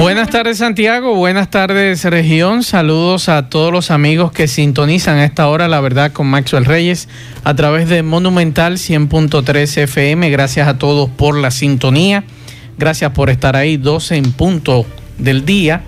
Buenas 0.00 0.30
tardes 0.30 0.58
Santiago, 0.58 1.16
buenas 1.16 1.50
tardes 1.50 2.04
región, 2.04 2.62
saludos 2.62 3.28
a 3.28 3.50
todos 3.50 3.72
los 3.72 3.90
amigos 3.90 4.30
que 4.30 4.46
sintonizan 4.46 5.18
a 5.18 5.24
esta 5.24 5.48
hora 5.48 5.66
La 5.66 5.80
Verdad 5.80 6.12
con 6.12 6.28
Maxwell 6.28 6.66
Reyes 6.66 7.08
a 7.42 7.56
través 7.56 7.88
de 7.88 8.04
Monumental 8.04 8.74
100.3 8.74 9.82
FM, 9.82 10.30
gracias 10.30 10.68
a 10.68 10.78
todos 10.78 11.10
por 11.10 11.36
la 11.36 11.50
sintonía, 11.50 12.22
gracias 12.78 13.10
por 13.10 13.28
estar 13.28 13.56
ahí 13.56 13.76
12 13.76 14.16
en 14.16 14.30
punto 14.30 14.86
del 15.18 15.44
día 15.44 15.82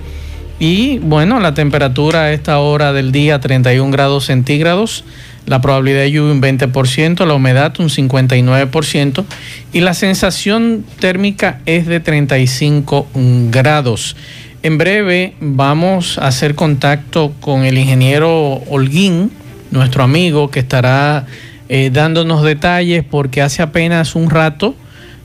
y 0.61 0.99
bueno, 0.99 1.41
la 1.41 1.55
temperatura 1.55 2.25
a 2.25 2.33
esta 2.33 2.59
hora 2.59 2.93
del 2.93 3.13
día 3.13 3.41
31 3.41 3.91
grados 3.91 4.27
centígrados. 4.27 5.05
La 5.47 5.63
probabilidad 5.63 6.01
de 6.01 6.13
lluvia 6.13 6.33
un 6.33 6.43
20%, 6.43 7.27
la 7.27 7.35
humedad 7.35 7.75
un 7.81 7.89
59% 7.89 9.25
y 9.73 9.81
la 9.81 9.95
sensación 9.95 10.85
térmica 11.01 11.61
es 11.65 11.87
de 11.87 11.99
35 11.99 13.09
grados. 13.51 14.17
En 14.63 14.77
breve 14.77 15.33
vamos 15.41 16.19
a 16.19 16.27
hacer 16.27 16.55
contacto 16.55 17.33
con 17.41 17.65
el 17.65 17.79
ingeniero 17.79 18.57
Holguín, 18.69 19.31
nuestro 19.71 20.05
amigo, 20.05 20.51
que 20.51 20.61
estará 20.61 21.25
eh, 21.71 21.89
dándonos 21.91 22.43
detalles 22.43 23.03
porque 23.03 23.41
hace 23.41 23.63
apenas 23.63 24.15
un 24.15 24.29
rato 24.29 24.75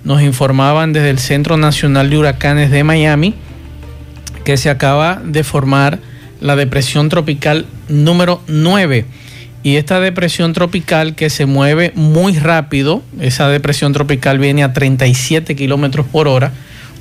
nos 0.05 0.21
informaban 0.21 0.93
desde 0.93 1.09
el 1.09 1.19
Centro 1.19 1.57
Nacional 1.57 2.09
de 2.09 2.17
Huracanes 2.17 2.71
de 2.71 2.85
Miami 2.85 3.35
que 4.45 4.55
se 4.55 4.69
acaba 4.69 5.21
de 5.25 5.43
formar 5.43 5.99
la 6.39 6.55
depresión 6.55 7.09
tropical 7.09 7.65
número 7.89 8.41
9 8.47 9.05
y 9.65 9.77
esta 9.77 9.99
depresión 9.99 10.53
tropical 10.53 11.15
que 11.15 11.31
se 11.31 11.47
mueve 11.47 11.91
muy 11.95 12.37
rápido, 12.37 13.01
esa 13.19 13.49
depresión 13.49 13.93
tropical 13.93 14.37
viene 14.37 14.63
a 14.63 14.73
37 14.73 15.55
kilómetros 15.55 16.05
por 16.05 16.27
hora, 16.27 16.51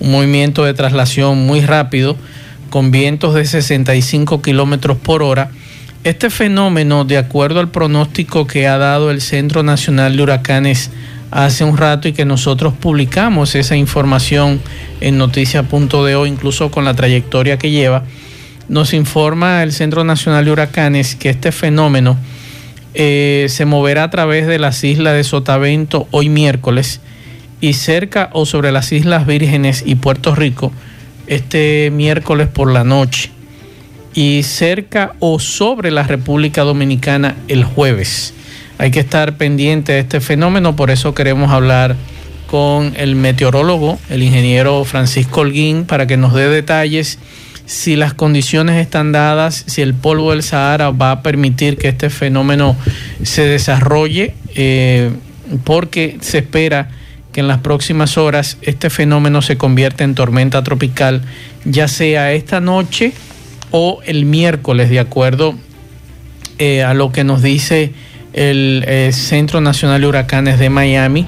un 0.00 0.10
movimiento 0.10 0.64
de 0.64 0.72
traslación 0.72 1.44
muy 1.46 1.60
rápido, 1.60 2.16
con 2.70 2.90
vientos 2.90 3.34
de 3.34 3.44
65 3.44 4.40
kilómetros 4.40 4.96
por 4.96 5.22
hora. 5.22 5.50
Este 6.04 6.30
fenómeno, 6.30 7.04
de 7.04 7.18
acuerdo 7.18 7.60
al 7.60 7.68
pronóstico 7.68 8.46
que 8.46 8.66
ha 8.66 8.78
dado 8.78 9.10
el 9.10 9.20
Centro 9.20 9.62
Nacional 9.62 10.16
de 10.16 10.22
Huracanes 10.22 10.90
hace 11.34 11.64
un 11.64 11.76
rato 11.76 12.06
y 12.06 12.12
que 12.12 12.24
nosotros 12.24 12.72
publicamos 12.72 13.56
esa 13.56 13.76
información 13.76 14.60
en 15.00 15.18
noticia.de 15.18 16.28
incluso 16.28 16.70
con 16.70 16.84
la 16.84 16.94
trayectoria 16.94 17.58
que 17.58 17.72
lleva, 17.72 18.04
nos 18.68 18.94
informa 18.94 19.64
el 19.64 19.72
Centro 19.72 20.04
Nacional 20.04 20.44
de 20.44 20.52
Huracanes 20.52 21.16
que 21.16 21.30
este 21.30 21.50
fenómeno 21.50 22.16
eh, 22.94 23.46
se 23.48 23.64
moverá 23.64 24.04
a 24.04 24.10
través 24.10 24.46
de 24.46 24.60
las 24.60 24.84
islas 24.84 25.14
de 25.14 25.24
Sotavento 25.24 26.06
hoy 26.12 26.28
miércoles 26.28 27.00
y 27.60 27.72
cerca 27.72 28.30
o 28.32 28.46
sobre 28.46 28.70
las 28.70 28.92
Islas 28.92 29.26
Vírgenes 29.26 29.82
y 29.84 29.96
Puerto 29.96 30.36
Rico 30.36 30.72
este 31.26 31.90
miércoles 31.90 32.46
por 32.46 32.70
la 32.70 32.84
noche 32.84 33.30
y 34.14 34.44
cerca 34.44 35.14
o 35.18 35.40
sobre 35.40 35.90
la 35.90 36.04
República 36.04 36.62
Dominicana 36.62 37.34
el 37.48 37.64
jueves. 37.64 38.34
Hay 38.78 38.90
que 38.90 39.00
estar 39.00 39.36
pendiente 39.36 39.92
de 39.92 40.00
este 40.00 40.20
fenómeno, 40.20 40.76
por 40.76 40.90
eso 40.90 41.14
queremos 41.14 41.50
hablar 41.50 41.96
con 42.46 42.94
el 42.96 43.16
meteorólogo, 43.16 43.98
el 44.10 44.22
ingeniero 44.22 44.84
Francisco 44.84 45.40
Holguín, 45.40 45.84
para 45.84 46.06
que 46.06 46.16
nos 46.16 46.34
dé 46.34 46.48
detalles 46.48 47.18
si 47.66 47.96
las 47.96 48.12
condiciones 48.14 48.80
están 48.80 49.12
dadas, 49.12 49.64
si 49.66 49.80
el 49.80 49.94
polvo 49.94 50.32
del 50.32 50.42
Sahara 50.42 50.90
va 50.90 51.12
a 51.12 51.22
permitir 51.22 51.78
que 51.78 51.88
este 51.88 52.10
fenómeno 52.10 52.76
se 53.22 53.42
desarrolle, 53.42 54.34
eh, 54.54 55.10
porque 55.64 56.18
se 56.20 56.38
espera 56.38 56.90
que 57.32 57.40
en 57.40 57.48
las 57.48 57.58
próximas 57.58 58.16
horas 58.18 58.58
este 58.62 58.90
fenómeno 58.90 59.42
se 59.42 59.56
convierta 59.56 60.04
en 60.04 60.14
tormenta 60.14 60.62
tropical, 60.62 61.22
ya 61.64 61.88
sea 61.88 62.32
esta 62.32 62.60
noche 62.60 63.12
o 63.70 64.00
el 64.04 64.24
miércoles, 64.26 64.90
de 64.90 65.00
acuerdo 65.00 65.54
eh, 66.58 66.84
a 66.84 66.94
lo 66.94 67.10
que 67.10 67.24
nos 67.24 67.42
dice 67.42 67.92
el 68.34 68.84
eh, 68.86 69.10
Centro 69.12 69.60
Nacional 69.60 70.00
de 70.00 70.06
Huracanes 70.06 70.58
de 70.58 70.70
Miami, 70.70 71.26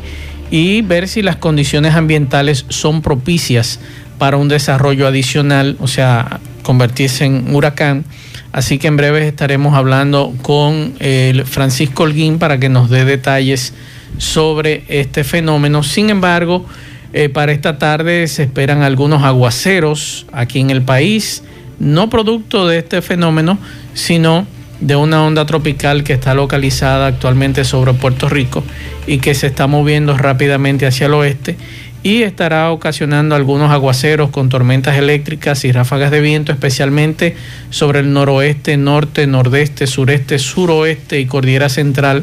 y 0.51 0.83
ver 0.83 1.09
si 1.09 1.23
las 1.23 1.37
condiciones 1.37 1.95
ambientales 1.95 2.67
son 2.69 3.03
propicias 3.03 3.81
para 4.19 4.37
un 4.37 4.49
desarrollo 4.49 5.07
adicional, 5.07 5.77
o 5.81 5.89
sea, 5.89 6.41
convertirse 6.63 7.25
en 7.25 7.55
huracán. 7.55 8.05
Así 8.53 8.79
que 8.79 8.87
en 8.87 8.97
breve 8.97 9.27
estaremos 9.27 9.75
hablando 9.75 10.35
con 10.43 10.95
el 10.99 11.45
Francisco 11.45 12.05
Holguín 12.05 12.39
para 12.39 12.59
que 12.59 12.69
nos 12.69 12.89
dé 12.89 13.05
detalles 13.05 13.75
sobre 14.19 14.85
este 14.89 15.25
fenómeno. 15.25 15.83
Sin 15.83 16.11
embargo, 16.11 16.65
eh, 17.13 17.29
para 17.29 17.53
esta 17.53 17.79
tarde 17.79 18.27
se 18.29 18.45
esperan 18.45 18.83
algunos 18.83 19.23
aguaceros 19.23 20.27
aquí 20.33 20.61
en 20.61 20.71
el 20.71 20.83
país, 20.83 21.43
no 21.79 22.09
producto 22.09 22.67
de 22.67 22.79
este 22.79 23.03
fenómeno, 23.03 23.59
sino 23.95 24.47
de 24.81 24.97
una 24.97 25.25
onda 25.25 25.47
tropical 25.47 26.05
que 26.05 26.13
está 26.13 26.35
localizada 26.35 27.07
actualmente 27.07 27.65
sobre 27.65 27.95
Puerto 27.95 28.29
Rico 28.29 28.63
y 29.07 29.19
que 29.19 29.35
se 29.35 29.47
está 29.47 29.67
moviendo 29.67 30.17
rápidamente 30.17 30.87
hacia 30.87 31.07
el 31.07 31.15
oeste 31.15 31.57
y 32.03 32.23
estará 32.23 32.71
ocasionando 32.71 33.35
algunos 33.35 33.73
aguaceros 33.73 34.31
con 34.31 34.49
tormentas 34.49 34.97
eléctricas 34.97 35.65
y 35.65 35.73
ráfagas 35.73 36.13
de 36.13 36.21
viento, 36.21 36.53
especialmente 36.53 37.35
sobre 37.71 37.99
el 37.99 38.13
noroeste, 38.13 38.77
norte, 38.77 39.27
nordeste, 39.27 39.89
sureste, 39.89 40.39
suroeste 40.39 41.19
y 41.19 41.27
cordillera 41.27 41.69
central 41.69 42.23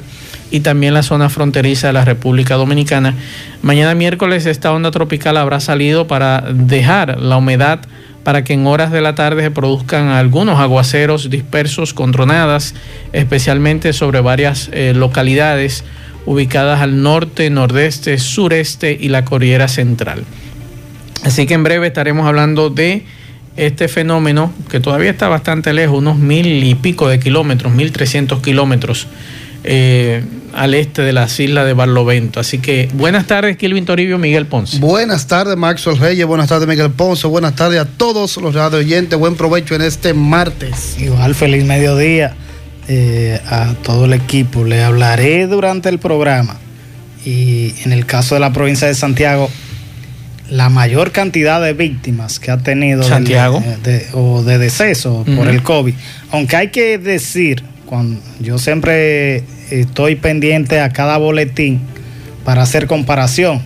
y 0.51 0.61
también 0.61 0.93
la 0.93 1.03
zona 1.03 1.27
fronteriza 1.29 1.87
de 1.87 1.93
la 1.93 2.05
República 2.05 2.55
Dominicana. 2.55 3.15
Mañana 3.61 3.93
miércoles 3.93 4.45
esta 4.45 4.71
onda 4.71 4.91
tropical 4.91 5.35
habrá 5.35 5.59
salido 5.59 6.07
para 6.07 6.41
dejar 6.53 7.19
la 7.19 7.35
humedad 7.35 7.81
para 8.23 8.43
que 8.43 8.53
en 8.53 8.65
horas 8.67 8.91
de 8.91 9.01
la 9.01 9.15
tarde 9.15 9.43
se 9.43 9.51
produzcan 9.51 10.07
algunos 10.07 10.59
aguaceros 10.59 11.29
dispersos 11.29 11.93
con 11.93 12.11
tronadas, 12.11 12.73
especialmente 13.11 13.93
sobre 13.93 14.21
varias 14.21 14.69
eh, 14.71 14.93
localidades 14.95 15.83
ubicadas 16.25 16.81
al 16.81 17.03
norte, 17.03 17.49
nordeste, 17.49 18.17
sureste 18.17 18.97
y 18.99 19.09
la 19.09 19.25
cordillera 19.25 19.67
central. 19.67 20.23
Así 21.23 21.45
que 21.45 21.53
en 21.53 21.63
breve 21.63 21.87
estaremos 21.87 22.25
hablando 22.25 22.69
de 22.69 23.05
este 23.55 23.87
fenómeno 23.87 24.51
que 24.69 24.79
todavía 24.79 25.11
está 25.11 25.27
bastante 25.27 25.73
lejos, 25.73 25.97
unos 25.97 26.17
mil 26.17 26.63
y 26.63 26.75
pico 26.75 27.07
de 27.07 27.19
kilómetros, 27.19 27.73
mil 27.73 27.91
trescientos 27.91 28.41
kilómetros 28.41 29.07
eh, 29.63 30.23
al 30.53 30.73
este 30.73 31.01
de 31.01 31.13
las 31.13 31.39
islas 31.39 31.65
de 31.65 31.73
Barlovento. 31.73 32.39
Así 32.39 32.59
que 32.59 32.89
buenas 32.93 33.27
tardes, 33.27 33.57
Kilvin 33.57 33.85
Toribio, 33.85 34.17
Miguel 34.17 34.45
Ponce. 34.45 34.79
Buenas 34.79 35.27
tardes, 35.27 35.57
Maxwell 35.57 35.97
Reyes, 35.97 36.25
buenas 36.25 36.49
tardes, 36.49 36.67
Miguel 36.67 36.91
Ponce, 36.91 37.27
buenas 37.27 37.55
tardes 37.55 37.79
a 37.79 37.85
todos 37.85 38.37
los 38.37 38.53
radio 38.53 38.79
oyentes, 38.79 39.17
buen 39.17 39.35
provecho 39.35 39.75
en 39.75 39.81
este 39.81 40.13
martes. 40.13 40.97
Igual, 40.99 41.35
feliz 41.35 41.63
mediodía. 41.65 42.35
Eh, 42.89 43.39
a 43.47 43.75
todo 43.81 44.05
el 44.05 44.13
equipo. 44.13 44.65
Le 44.65 44.83
hablaré 44.83 45.47
durante 45.47 45.87
el 45.87 45.99
programa 45.99 46.57
y 47.23 47.73
en 47.85 47.93
el 47.93 48.05
caso 48.05 48.35
de 48.35 48.41
la 48.41 48.51
provincia 48.51 48.89
de 48.89 48.93
Santiago, 48.93 49.49
la 50.49 50.67
mayor 50.67 51.13
cantidad 51.13 51.61
de 51.61 51.71
víctimas 51.71 52.41
que 52.41 52.51
ha 52.51 52.57
tenido 52.57 53.03
Santiago 53.03 53.63
o 54.11 54.43
de 54.43 54.57
deceso 54.57 55.23
por 55.37 55.47
el 55.47 55.63
COVID. 55.63 55.93
Aunque 56.31 56.57
hay 56.57 56.67
que 56.71 56.97
decir, 56.97 57.63
cuando 57.93 58.19
yo 58.39 58.57
siempre 58.57 59.43
estoy 59.69 60.15
pendiente 60.15 60.79
a 60.79 60.89
cada 60.89 61.17
boletín 61.17 61.79
para 62.43 62.63
hacer 62.63 62.87
comparación, 62.87 63.61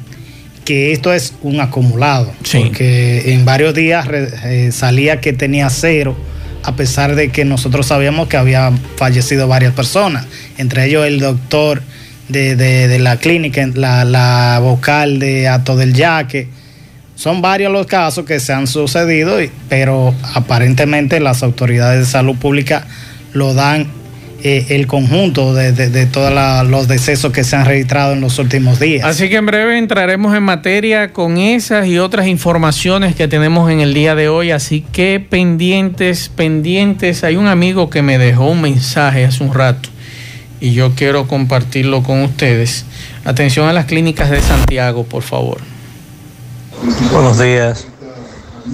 que 0.65 0.91
esto 0.91 1.13
es 1.13 1.33
un 1.44 1.62
acumulado, 1.62 2.33
porque 2.41 3.31
en 3.31 3.45
varios 3.45 3.74
días 3.74 4.06
eh, 4.12 4.71
salía 4.74 5.21
que 5.21 5.31
tenía 5.31 5.69
cero 5.69 6.13
a 6.63 6.75
pesar 6.75 7.15
de 7.15 7.29
que 7.29 7.45
nosotros 7.45 7.88
sabíamos 7.88 8.27
que 8.27 8.35
habían 8.35 8.77
fallecido 8.97 9.47
varias 9.47 9.71
personas, 9.71 10.25
entre 10.57 10.88
ellos 10.88 11.07
el 11.07 11.21
doctor 11.21 11.81
de, 12.27 12.97
la 13.00 13.15
clínica, 13.15 13.65
la, 13.75 14.59
vocal 14.62 15.19
de 15.19 15.47
Ato 15.47 15.77
del 15.77 15.94
Yaque. 15.94 16.50
Son 17.15 17.41
varios 17.41 17.71
los 17.71 17.88
casos 17.88 18.25
que 18.25 18.41
se 18.41 18.51
han 18.51 18.68
sucedido, 18.68 19.38
pero 19.69 20.13
aparentemente 20.33 21.21
las 21.21 21.44
autoridades 21.44 22.01
de 22.01 22.06
salud 22.06 22.35
pública 22.35 22.85
lo 23.31 23.53
dan 23.53 23.88
eh, 24.44 24.68
el 24.69 24.86
conjunto 24.86 25.54
de, 25.54 26.06
todos 26.06 26.31
los 26.68 26.88
decesos 26.88 27.31
que 27.31 27.44
se 27.44 27.56
han 27.56 27.66
registrado 27.66 28.13
en 28.13 28.22
los 28.22 28.38
últimos 28.38 28.80
días. 28.80 29.04
Así 29.04 29.30
que 29.30 29.38
en 29.38 29.45
breve 29.45 29.78
entraremos 29.78 30.36
en 30.36 30.44
materia 30.44 31.12
con 31.12 31.38
esas 31.38 31.88
y 31.88 31.98
otras 31.98 32.28
informaciones 32.28 33.16
que 33.16 33.28
tenemos 33.28 33.72
en 33.72 33.80
el 33.80 33.94
día 33.94 34.13
de 34.16 34.30
hoy. 34.30 34.51
Así 34.51 34.86
que 34.92 35.19
pendientes, 35.19 36.30
pendientes. 36.30 37.24
Hay 37.24 37.36
un 37.36 37.48
amigo 37.48 37.89
que 37.89 38.01
me 38.01 38.18
dejó 38.18 38.45
un 38.51 38.62
mensaje 38.62 39.25
hace 39.25 39.44
un 39.44 39.54
rato 39.54 39.89
y 40.60 40.74
yo 40.74 40.94
quiero 40.95 41.28
compartirlo 41.28 42.04
con 42.04 42.22
ustedes. 42.24 42.86
Atención 43.25 43.68
a 43.68 43.74
las 43.74 43.86
clínicas 43.86 44.30
de 44.30 44.42
Santiago, 44.42 45.04
por 45.04 45.24
favor. 45.24 45.60
Buenos 47.12 47.39
días. 47.39 47.88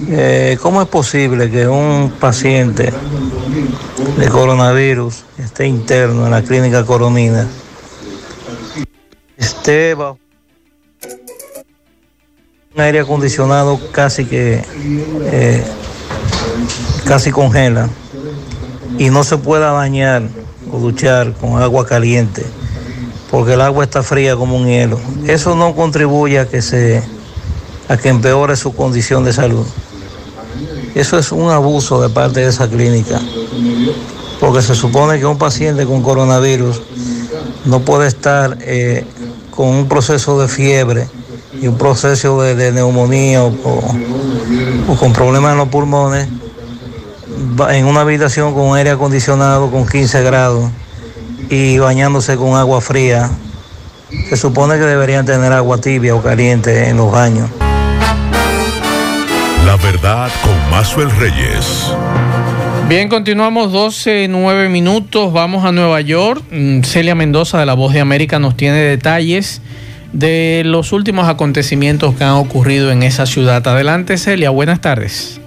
Eh, 0.08 0.58
¿Cómo 0.60 0.82
es 0.82 0.88
posible 0.88 1.50
que 1.50 1.68
un 1.68 2.12
paciente 2.18 2.92
de 4.18 4.28
coronavirus 4.28 5.24
esté 5.38 5.66
interno 5.66 6.24
en 6.24 6.30
la 6.32 6.42
clínica 6.42 6.84
coronina? 6.84 7.46
Esté 9.36 9.94
bajo 9.94 10.18
un 12.74 12.80
aire 12.80 13.00
acondicionado 13.00 13.78
casi 13.92 14.24
que 14.24 14.62
eh, 15.22 15.64
casi 17.06 17.30
congela 17.30 17.88
y 18.98 19.10
no 19.10 19.22
se 19.22 19.38
pueda 19.38 19.70
bañar 19.72 20.22
o 20.72 20.78
duchar 20.78 21.32
con 21.34 21.62
agua 21.62 21.86
caliente 21.86 22.44
porque 23.30 23.54
el 23.54 23.60
agua 23.60 23.84
está 23.84 24.02
fría 24.02 24.36
como 24.36 24.56
un 24.56 24.66
hielo. 24.66 25.00
Eso 25.26 25.56
no 25.56 25.74
contribuye 25.74 26.38
a 26.38 26.46
que 26.46 26.62
se 26.62 27.02
a 27.88 27.96
que 27.96 28.08
empeore 28.08 28.56
su 28.56 28.74
condición 28.74 29.24
de 29.24 29.32
salud. 29.32 29.66
Eso 30.94 31.18
es 31.18 31.32
un 31.32 31.50
abuso 31.50 32.00
de 32.00 32.08
parte 32.08 32.40
de 32.40 32.48
esa 32.48 32.68
clínica, 32.68 33.20
porque 34.40 34.62
se 34.62 34.74
supone 34.74 35.18
que 35.18 35.26
un 35.26 35.38
paciente 35.38 35.86
con 35.86 36.02
coronavirus 36.02 36.80
no 37.64 37.80
puede 37.80 38.06
estar 38.06 38.58
eh, 38.60 39.04
con 39.50 39.68
un 39.68 39.88
proceso 39.88 40.40
de 40.40 40.48
fiebre 40.48 41.08
y 41.60 41.66
un 41.66 41.76
proceso 41.76 42.42
de, 42.42 42.72
neumonía 42.72 43.42
o, 43.42 43.52
o, 44.88 44.96
con 44.96 45.12
problemas 45.12 45.52
en 45.52 45.58
los 45.58 45.68
pulmones 45.68 46.28
en 47.70 47.86
una 47.86 48.00
habitación 48.00 48.54
con 48.54 48.76
aire 48.76 48.90
acondicionado 48.90 49.70
con 49.70 49.86
15 49.86 50.22
grados 50.22 50.70
y 51.48 51.78
bañándose 51.78 52.36
con 52.36 52.56
agua 52.56 52.80
fría. 52.80 53.30
Se 54.28 54.36
supone 54.36 54.74
que 54.74 54.84
deberían 54.84 55.24
tener 55.24 55.52
agua 55.52 55.78
tibia 55.78 56.14
o 56.14 56.22
caliente 56.22 56.88
en 56.88 56.96
los 56.96 57.10
baños. 57.10 57.50
La 59.64 59.76
verdad 59.76 60.30
con 60.42 60.70
Mazuel 60.70 61.10
Reyes. 61.10 61.90
Bien, 62.86 63.08
continuamos 63.08 63.72
12, 63.72 64.28
9 64.28 64.68
minutos. 64.68 65.32
Vamos 65.32 65.64
a 65.64 65.72
Nueva 65.72 66.02
York. 66.02 66.42
Mm, 66.50 66.82
Celia 66.82 67.14
Mendoza 67.14 67.58
de 67.58 67.64
La 67.64 67.72
Voz 67.72 67.94
de 67.94 68.00
América 68.00 68.38
nos 68.38 68.56
tiene 68.56 68.76
detalles 68.76 69.62
de 70.12 70.62
los 70.66 70.92
últimos 70.92 71.28
acontecimientos 71.28 72.14
que 72.14 72.24
han 72.24 72.34
ocurrido 72.34 72.92
en 72.92 73.02
esa 73.02 73.24
ciudad. 73.24 73.66
Adelante, 73.66 74.18
Celia. 74.18 74.50
Buenas 74.50 74.82
tardes. 74.82 75.40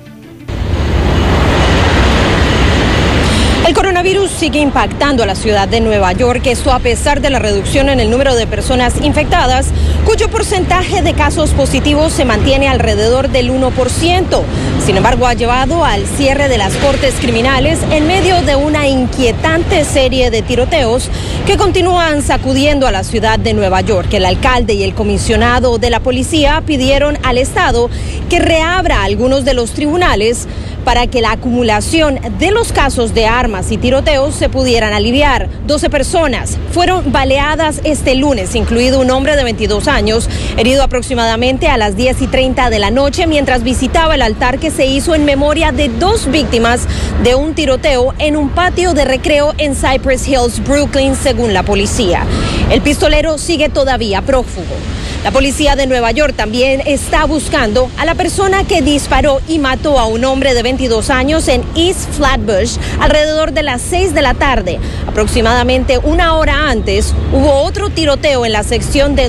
Sigue 4.38 4.60
impactando 4.60 5.24
a 5.24 5.26
la 5.26 5.34
ciudad 5.34 5.68
de 5.68 5.82
Nueva 5.82 6.14
York, 6.14 6.46
esto 6.46 6.72
a 6.72 6.78
pesar 6.78 7.22
de 7.22 7.32
la 7.32 7.40
reducción 7.40 7.90
en 7.90 8.00
el 8.00 8.12
número 8.12 8.36
de 8.36 8.46
personas 8.46 8.94
infectadas, 9.02 9.70
cuyo 10.06 10.30
porcentaje 10.30 11.02
de 11.02 11.14
casos 11.14 11.50
positivos 11.52 12.14
se 12.14 12.24
mantiene 12.24 12.68
alrededor 12.68 13.30
del 13.30 13.50
1%. 13.52 14.44
Sin 14.86 14.96
embargo, 14.96 15.26
ha 15.26 15.34
llevado 15.34 15.84
al 15.84 16.06
cierre 16.06 16.50
de 16.50 16.60
las 16.60 16.74
cortes 16.76 17.16
criminales 17.20 17.80
en 17.90 18.06
medio 18.06 18.44
de 18.44 18.56
una 18.56 18.88
inquietante 18.88 19.84
serie 19.84 20.30
de 20.30 20.44
tiroteos 20.44 21.10
que 21.48 21.58
continúan 21.58 22.22
sacudiendo 22.22 22.86
a 22.86 22.92
la 22.92 23.04
ciudad 23.04 23.40
de 23.40 23.56
Nueva 23.56 23.82
York. 23.82 24.14
El 24.14 24.26
alcalde 24.26 24.76
y 24.76 24.84
el 24.84 24.94
comisionado 24.94 25.80
de 25.80 25.90
la 25.90 26.00
policía 26.00 26.62
pidieron 26.64 27.18
al 27.24 27.40
Estado 27.40 27.90
que 28.30 28.38
reabra 28.38 29.04
algunos 29.04 29.46
de 29.46 29.56
los 29.56 29.72
tribunales 29.72 30.48
para 30.88 31.08
que 31.08 31.20
la 31.20 31.34
acumulación 31.34 32.18
de 32.40 32.50
los 32.52 32.72
casos 32.72 33.14
de 33.14 33.26
armas 33.26 33.74
y 33.74 33.78
tiroteos 33.78 34.34
se 34.34 34.48
pudieran 34.48 34.94
aliviar. 34.94 35.50
12 35.66 35.90
personas 35.90 36.58
fueron 36.72 37.12
baleadas 37.12 37.82
este 37.84 38.16
lunes, 38.16 38.56
incluido 38.56 39.02
un 39.02 39.12
hombre 39.12 39.36
de 39.36 39.44
22 39.44 39.90
años, 39.90 40.30
herido 40.56 40.84
aproximadamente 40.84 41.68
a 41.68 41.76
las 41.76 41.98
10 41.98 42.22
y 42.22 42.28
30 42.28 42.70
de 42.70 42.80
la 42.80 42.90
noche 42.90 43.28
mientras 43.28 43.64
visitaba 43.64 44.16
el 44.16 44.22
altar 44.22 44.60
que 44.60 44.72
se 44.72 44.86
hizo 44.86 45.14
en 45.14 45.26
memoria 45.26 45.74
de 45.74 45.90
dos 45.90 46.32
víctimas 46.32 46.88
de 47.22 47.36
un 47.36 47.54
tiroteo 47.54 48.14
en 48.18 48.38
un 48.38 48.48
patio 48.52 48.94
de 48.94 49.04
recreo 49.04 49.54
en 49.58 49.76
Cypress 49.76 50.26
Hills, 50.26 50.64
Brooklyn, 50.64 51.18
según 51.18 51.54
la 51.54 51.64
policía. 51.64 52.26
El 52.72 52.82
pistolero 52.82 53.38
sigue 53.38 53.68
todavía 53.68 54.22
prófugo. 54.22 54.78
La 55.28 55.34
policía 55.34 55.76
de 55.76 55.88
Nueva 55.88 56.12
York 56.12 56.36
también 56.38 56.82
está 56.86 57.26
buscando 57.26 57.92
a 57.98 58.06
la 58.06 58.16
persona 58.16 58.64
que 58.64 58.82
disparó 58.82 59.42
y 59.46 59.60
mató 59.60 60.00
a 60.00 60.06
un 60.06 60.24
hombre 60.24 60.54
de 60.54 60.64
22 60.64 61.10
años 61.10 61.50
en 61.50 61.66
East 61.76 62.14
Flatbush 62.14 62.78
alrededor 63.02 63.52
de 63.52 63.62
las 63.62 63.82
6 63.82 64.14
de 64.14 64.22
la 64.22 64.36
tarde. 64.36 64.80
Aproximadamente 65.06 65.98
una 65.98 66.36
hora 66.36 66.70
antes 66.70 67.14
hubo 67.34 67.52
otro 67.64 67.90
tiroteo 67.90 68.46
en 68.46 68.54
la 68.54 68.64
sección 68.64 69.16
de 69.16 69.28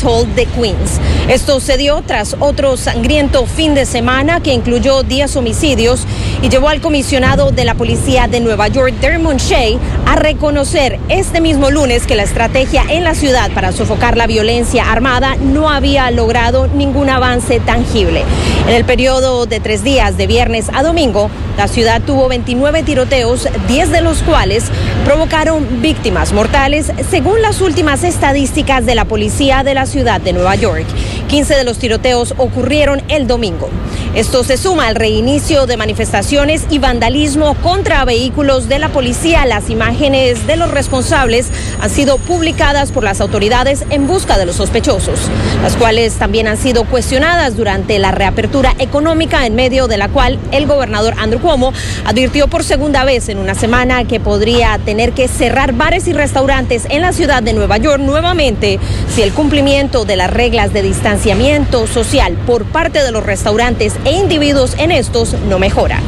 Toll 0.00 0.32
de 0.36 0.46
Queens. 0.46 1.00
Esto 1.28 1.58
se 1.58 1.76
dio 1.76 2.00
tras 2.06 2.36
otro 2.38 2.76
sangriento 2.76 3.44
fin 3.44 3.74
de 3.74 3.86
semana 3.86 4.40
que 4.40 4.52
incluyó 4.52 5.02
10 5.02 5.34
homicidios 5.34 6.06
y 6.42 6.48
llevó 6.48 6.68
al 6.68 6.80
comisionado 6.80 7.50
de 7.50 7.64
la 7.64 7.74
policía 7.74 8.28
de 8.28 8.38
Nueva 8.38 8.68
York, 8.68 8.94
Dermot 9.00 9.38
Shea, 9.38 9.78
a 10.06 10.14
reconocer 10.14 11.00
este 11.08 11.40
mismo 11.40 11.70
lunes 11.70 12.06
que 12.06 12.14
la 12.14 12.22
estrategia 12.22 12.84
en 12.88 13.02
la 13.02 13.16
ciudad 13.16 13.50
para 13.50 13.72
sofocar 13.72 14.16
la 14.16 14.28
violencia 14.28 14.92
armada 14.92 15.36
no 15.40 15.70
había 15.70 16.10
logrado 16.10 16.68
ningún 16.68 17.10
avance 17.10 17.60
tangible. 17.60 18.24
En 18.68 18.74
el 18.74 18.84
periodo 18.84 19.46
de 19.46 19.60
tres 19.60 19.82
días, 19.82 20.16
de 20.16 20.26
viernes 20.26 20.70
a 20.72 20.82
domingo, 20.82 21.30
la 21.56 21.68
ciudad 21.68 22.00
tuvo 22.00 22.28
29 22.28 22.82
tiroteos, 22.82 23.48
10 23.68 23.90
de 23.90 24.00
los 24.00 24.22
cuales 24.22 24.64
provocaron 25.04 25.82
víctimas 25.82 26.32
mortales, 26.32 26.92
según 27.10 27.42
las 27.42 27.60
últimas 27.60 28.04
estadísticas 28.04 28.86
de 28.86 28.94
la 28.94 29.04
policía 29.04 29.64
de 29.64 29.74
la 29.74 29.86
ciudad 29.86 30.20
de 30.20 30.32
Nueva 30.32 30.54
York. 30.54 30.86
15 31.28 31.54
de 31.54 31.64
los 31.64 31.78
tiroteos 31.78 32.34
ocurrieron 32.38 33.02
el 33.08 33.26
domingo. 33.26 33.68
Esto 34.14 34.42
se 34.42 34.56
suma 34.56 34.88
al 34.88 34.96
reinicio 34.96 35.66
de 35.66 35.76
manifestaciones 35.76 36.66
y 36.68 36.80
vandalismo 36.80 37.54
contra 37.62 38.04
vehículos 38.04 38.68
de 38.68 38.80
la 38.80 38.88
policía. 38.88 39.46
Las 39.46 39.70
imágenes 39.70 40.48
de 40.48 40.56
los 40.56 40.68
responsables 40.72 41.46
han 41.80 41.90
sido 41.90 42.18
publicadas 42.18 42.90
por 42.90 43.04
las 43.04 43.20
autoridades 43.20 43.84
en 43.88 44.08
busca 44.08 44.36
de 44.36 44.46
los 44.46 44.56
sospechosos, 44.56 45.20
las 45.62 45.76
cuales 45.76 46.14
también 46.14 46.48
han 46.48 46.56
sido 46.56 46.82
cuestionadas 46.86 47.56
durante 47.56 48.00
la 48.00 48.10
reapertura 48.10 48.74
económica 48.80 49.46
en 49.46 49.54
medio 49.54 49.86
de 49.86 49.96
la 49.96 50.08
cual 50.08 50.40
el 50.50 50.66
gobernador 50.66 51.14
Andrew 51.16 51.40
Cuomo 51.40 51.72
advirtió 52.04 52.48
por 52.48 52.64
segunda 52.64 53.04
vez 53.04 53.28
en 53.28 53.38
una 53.38 53.54
semana 53.54 54.02
que 54.04 54.18
podría 54.18 54.80
tener 54.84 55.12
que 55.12 55.28
cerrar 55.28 55.72
bares 55.72 56.08
y 56.08 56.12
restaurantes 56.12 56.86
en 56.90 57.02
la 57.02 57.12
ciudad 57.12 57.44
de 57.44 57.52
Nueva 57.52 57.76
York 57.76 58.02
nuevamente 58.02 58.80
si 59.14 59.22
el 59.22 59.32
cumplimiento 59.32 60.04
de 60.04 60.16
las 60.16 60.30
reglas 60.30 60.72
de 60.72 60.82
distanciamiento 60.82 61.86
social 61.86 62.36
por 62.44 62.64
parte 62.64 63.04
de 63.04 63.12
los 63.12 63.24
restaurantes 63.24 63.99
e 64.04 64.12
individuos 64.12 64.74
en 64.78 64.90
estos 64.90 65.34
no 65.48 65.58
mejora. 65.58 66.00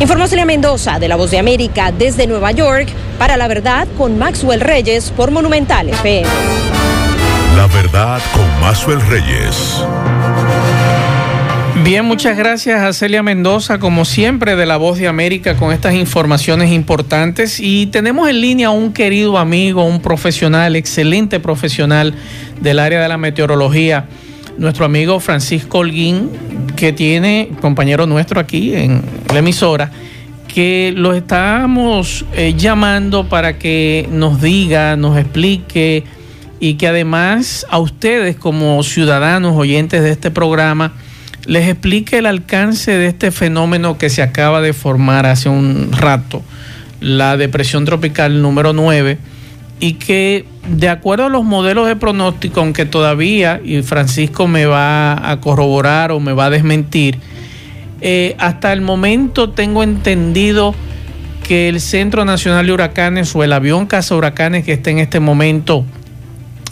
Informó 0.00 0.28
Celia 0.28 0.44
Mendoza 0.44 0.98
de 0.98 1.08
La 1.08 1.16
Voz 1.16 1.30
de 1.30 1.38
América 1.38 1.92
desde 1.92 2.26
Nueva 2.26 2.52
York 2.52 2.88
para 3.18 3.36
La 3.36 3.48
Verdad 3.48 3.88
con 3.96 4.18
Maxwell 4.18 4.60
Reyes 4.60 5.10
por 5.10 5.30
Monumental 5.30 5.88
FM. 5.88 6.28
La 7.56 7.66
Verdad 7.66 8.20
con 8.32 8.60
Maxwell 8.60 9.00
Reyes. 9.00 9.82
Bien, 11.84 12.04
muchas 12.04 12.36
gracias 12.36 12.80
a 12.82 12.92
Celia 12.92 13.22
Mendoza, 13.22 13.78
como 13.78 14.04
siempre, 14.04 14.56
de 14.56 14.66
La 14.66 14.76
Voz 14.76 14.98
de 14.98 15.08
América, 15.08 15.56
con 15.56 15.72
estas 15.72 15.94
informaciones 15.94 16.70
importantes. 16.70 17.60
Y 17.60 17.86
tenemos 17.86 18.28
en 18.28 18.40
línea 18.40 18.68
a 18.68 18.70
un 18.70 18.92
querido 18.92 19.38
amigo, 19.38 19.84
un 19.84 20.02
profesional, 20.02 20.76
excelente 20.76 21.40
profesional 21.40 22.14
del 22.60 22.78
área 22.78 23.00
de 23.00 23.08
la 23.08 23.16
meteorología 23.16 24.06
nuestro 24.58 24.84
amigo 24.84 25.20
Francisco 25.20 25.78
Holguín, 25.78 26.30
que 26.76 26.92
tiene, 26.92 27.50
compañero 27.60 28.06
nuestro 28.06 28.40
aquí 28.40 28.74
en 28.74 29.02
la 29.32 29.38
emisora, 29.38 29.90
que 30.52 30.92
lo 30.96 31.14
estamos 31.14 32.24
eh, 32.34 32.54
llamando 32.56 33.28
para 33.28 33.58
que 33.58 34.08
nos 34.10 34.40
diga, 34.42 34.96
nos 34.96 35.16
explique 35.16 36.04
y 36.60 36.74
que 36.74 36.88
además 36.88 37.66
a 37.70 37.78
ustedes 37.78 38.36
como 38.36 38.82
ciudadanos 38.82 39.56
oyentes 39.56 40.02
de 40.02 40.10
este 40.10 40.30
programa 40.30 40.92
les 41.46 41.68
explique 41.68 42.18
el 42.18 42.26
alcance 42.26 42.90
de 42.90 43.06
este 43.06 43.30
fenómeno 43.30 43.96
que 43.96 44.10
se 44.10 44.22
acaba 44.22 44.60
de 44.60 44.72
formar 44.72 45.26
hace 45.26 45.48
un 45.48 45.92
rato, 45.92 46.42
la 47.00 47.36
depresión 47.36 47.84
tropical 47.84 48.42
número 48.42 48.72
9 48.72 49.18
y 49.80 49.94
que 49.94 50.44
de 50.68 50.88
acuerdo 50.88 51.26
a 51.26 51.28
los 51.28 51.44
modelos 51.44 51.86
de 51.86 51.96
pronóstico, 51.96 52.60
aunque 52.60 52.84
todavía, 52.84 53.60
y 53.64 53.82
Francisco 53.82 54.46
me 54.46 54.66
va 54.66 55.30
a 55.30 55.40
corroborar 55.40 56.12
o 56.12 56.20
me 56.20 56.32
va 56.32 56.46
a 56.46 56.50
desmentir, 56.50 57.18
eh, 58.00 58.36
hasta 58.38 58.72
el 58.72 58.80
momento 58.80 59.50
tengo 59.50 59.82
entendido 59.82 60.74
que 61.42 61.68
el 61.68 61.80
Centro 61.80 62.24
Nacional 62.24 62.66
de 62.66 62.72
Huracanes 62.72 63.34
o 63.34 63.42
el 63.42 63.52
avión 63.52 63.86
Casa 63.86 64.14
Huracanes 64.14 64.64
que 64.64 64.74
está 64.74 64.90
en 64.90 64.98
este 64.98 65.18
momento 65.18 65.84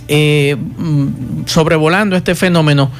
eh, 0.06 0.56
mm, 0.56 1.46
sobrevolando 1.46 2.14
este 2.14 2.34
fenómeno 2.34 2.90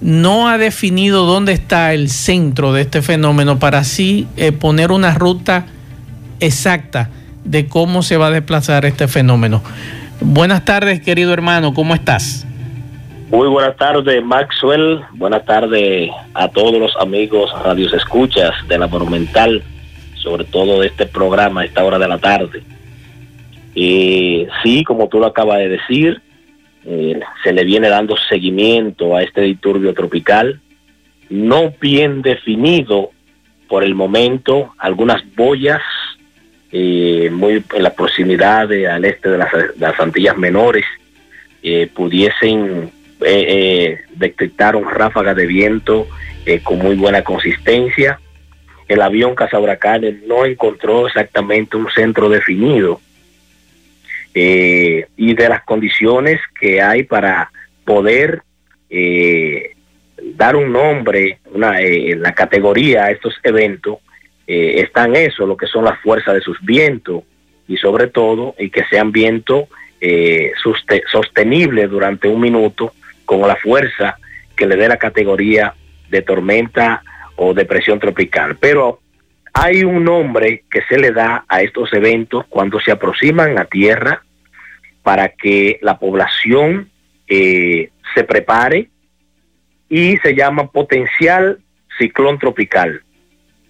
no 0.00 0.48
ha 0.48 0.58
definido 0.58 1.26
dónde 1.26 1.52
está 1.52 1.94
el 1.94 2.10
centro 2.10 2.72
de 2.72 2.82
este 2.82 3.02
fenómeno 3.02 3.58
para 3.58 3.78
así 3.78 4.26
eh, 4.36 4.50
poner 4.50 4.90
una 4.90 5.14
ruta 5.14 5.66
exacta 6.40 7.10
de 7.46 7.66
cómo 7.68 8.02
se 8.02 8.16
va 8.16 8.26
a 8.26 8.30
desplazar 8.30 8.84
este 8.84 9.08
fenómeno. 9.08 9.62
Buenas 10.20 10.64
tardes, 10.64 11.00
querido 11.00 11.32
hermano, 11.32 11.72
¿cómo 11.72 11.94
estás? 11.94 12.46
Muy 13.30 13.48
buenas 13.48 13.76
tardes, 13.76 14.24
Maxwell. 14.24 15.00
Buenas 15.14 15.44
tardes 15.44 16.10
a 16.34 16.48
todos 16.48 16.78
los 16.78 16.96
amigos 16.96 17.50
radios 17.62 17.92
escuchas 17.92 18.52
de 18.68 18.78
la 18.78 18.86
Monumental, 18.86 19.62
sobre 20.14 20.44
todo 20.44 20.80
de 20.80 20.88
este 20.88 21.06
programa 21.06 21.62
a 21.62 21.64
esta 21.64 21.84
hora 21.84 21.98
de 21.98 22.08
la 22.08 22.18
tarde. 22.18 22.62
Y 23.74 24.46
sí, 24.62 24.84
como 24.84 25.08
tú 25.08 25.18
lo 25.18 25.26
acabas 25.26 25.58
de 25.58 25.68
decir, 25.68 26.22
eh, 26.84 27.20
se 27.42 27.52
le 27.52 27.64
viene 27.64 27.88
dando 27.88 28.16
seguimiento 28.28 29.16
a 29.16 29.22
este 29.22 29.42
disturbio 29.42 29.92
tropical, 29.92 30.60
no 31.28 31.72
bien 31.80 32.22
definido 32.22 33.10
por 33.68 33.82
el 33.82 33.94
momento, 33.94 34.72
algunas 34.78 35.22
boyas 35.34 35.82
eh, 36.78 37.30
muy 37.30 37.64
en 37.74 37.82
la 37.82 37.94
proximidad 37.94 38.70
al 38.70 39.04
este 39.04 39.30
de 39.30 39.38
las, 39.38 40.00
Antillas 40.00 40.36
Menores 40.36 40.84
eh, 41.62 41.88
pudiesen 41.94 42.90
detectar 44.14 44.76
un 44.76 44.90
ráfaga 44.90 45.32
de 45.32 45.46
viento 45.46 46.06
con 46.64 46.78
muy 46.78 46.96
buena 46.96 47.22
consistencia. 47.22 48.20
El 48.88 49.00
avión 49.00 49.34
Huracanes 49.34 50.22
no 50.26 50.44
encontró 50.44 51.06
exactamente 51.06 51.78
un 51.78 51.88
centro 51.90 52.28
definido 52.28 53.00
eh, 54.34 55.06
y 55.16 55.32
de 55.34 55.48
las 55.48 55.64
condiciones 55.64 56.38
que 56.60 56.82
hay 56.82 57.04
para 57.04 57.50
poder 57.86 58.42
eh, 58.90 59.70
dar 60.22 60.56
un 60.56 60.72
nombre, 60.72 61.38
una, 61.52 61.80
eh, 61.80 62.14
la 62.16 62.34
categoría 62.34 63.04
a 63.04 63.10
estos 63.12 63.34
eventos, 63.42 63.96
están 64.46 65.16
eso, 65.16 65.46
lo 65.46 65.56
que 65.56 65.66
son 65.66 65.84
las 65.84 65.98
fuerzas 66.00 66.34
de 66.34 66.40
sus 66.40 66.60
vientos 66.60 67.24
y 67.66 67.76
sobre 67.76 68.06
todo 68.06 68.54
y 68.58 68.70
que 68.70 68.84
sean 68.84 69.10
vientos 69.10 69.64
sostenibles 71.10 71.90
durante 71.90 72.28
un 72.28 72.40
minuto 72.40 72.92
con 73.24 73.40
la 73.40 73.56
fuerza 73.56 74.16
que 74.56 74.66
le 74.66 74.76
dé 74.76 74.88
la 74.88 74.96
categoría 74.96 75.74
de 76.08 76.22
tormenta 76.22 77.02
o 77.36 77.54
depresión 77.54 77.98
tropical. 77.98 78.56
Pero 78.58 79.00
hay 79.52 79.84
un 79.84 80.04
nombre 80.04 80.64
que 80.70 80.82
se 80.82 80.98
le 80.98 81.12
da 81.12 81.44
a 81.48 81.62
estos 81.62 81.92
eventos 81.92 82.44
cuando 82.48 82.80
se 82.80 82.92
aproximan 82.92 83.58
a 83.58 83.64
tierra 83.64 84.22
para 85.02 85.28
que 85.28 85.78
la 85.82 85.98
población 85.98 86.90
eh, 87.28 87.90
se 88.14 88.24
prepare 88.24 88.90
y 89.88 90.16
se 90.18 90.34
llama 90.34 90.70
potencial 90.70 91.60
ciclón 91.98 92.38
tropical. 92.38 93.02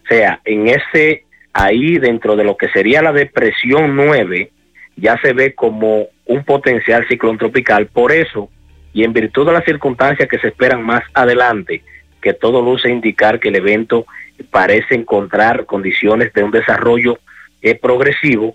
O 0.07 0.09
sea, 0.09 0.41
en 0.45 0.69
ese, 0.69 1.25
ahí 1.53 1.99
dentro 1.99 2.37
de 2.37 2.45
lo 2.45 2.57
que 2.57 2.69
sería 2.69 3.03
la 3.03 3.13
depresión 3.13 3.97
9, 3.97 4.51
ya 4.97 5.19
se 5.21 5.33
ve 5.33 5.55
como 5.55 6.07
un 6.25 6.45
potencial 6.45 7.07
ciclón 7.09 7.39
tropical. 7.39 7.87
Por 7.89 8.13
eso, 8.13 8.49
y 8.93 9.03
en 9.03 9.13
virtud 9.13 9.47
de 9.47 9.53
las 9.53 9.65
circunstancias 9.65 10.29
que 10.29 10.39
se 10.39 10.49
esperan 10.49 10.83
más 10.83 11.03
adelante, 11.13 11.83
que 12.23 12.35
todo 12.35 12.63
luce 12.63 12.89
indicar 12.89 13.41
que 13.41 13.49
el 13.49 13.57
evento 13.57 14.07
parece 14.51 14.95
encontrar 14.95 15.67
condiciones 15.67 16.33
de 16.33 16.45
un 16.45 16.53
desarrollo 16.53 17.19
eh, 17.61 17.75
progresivo, 17.75 18.55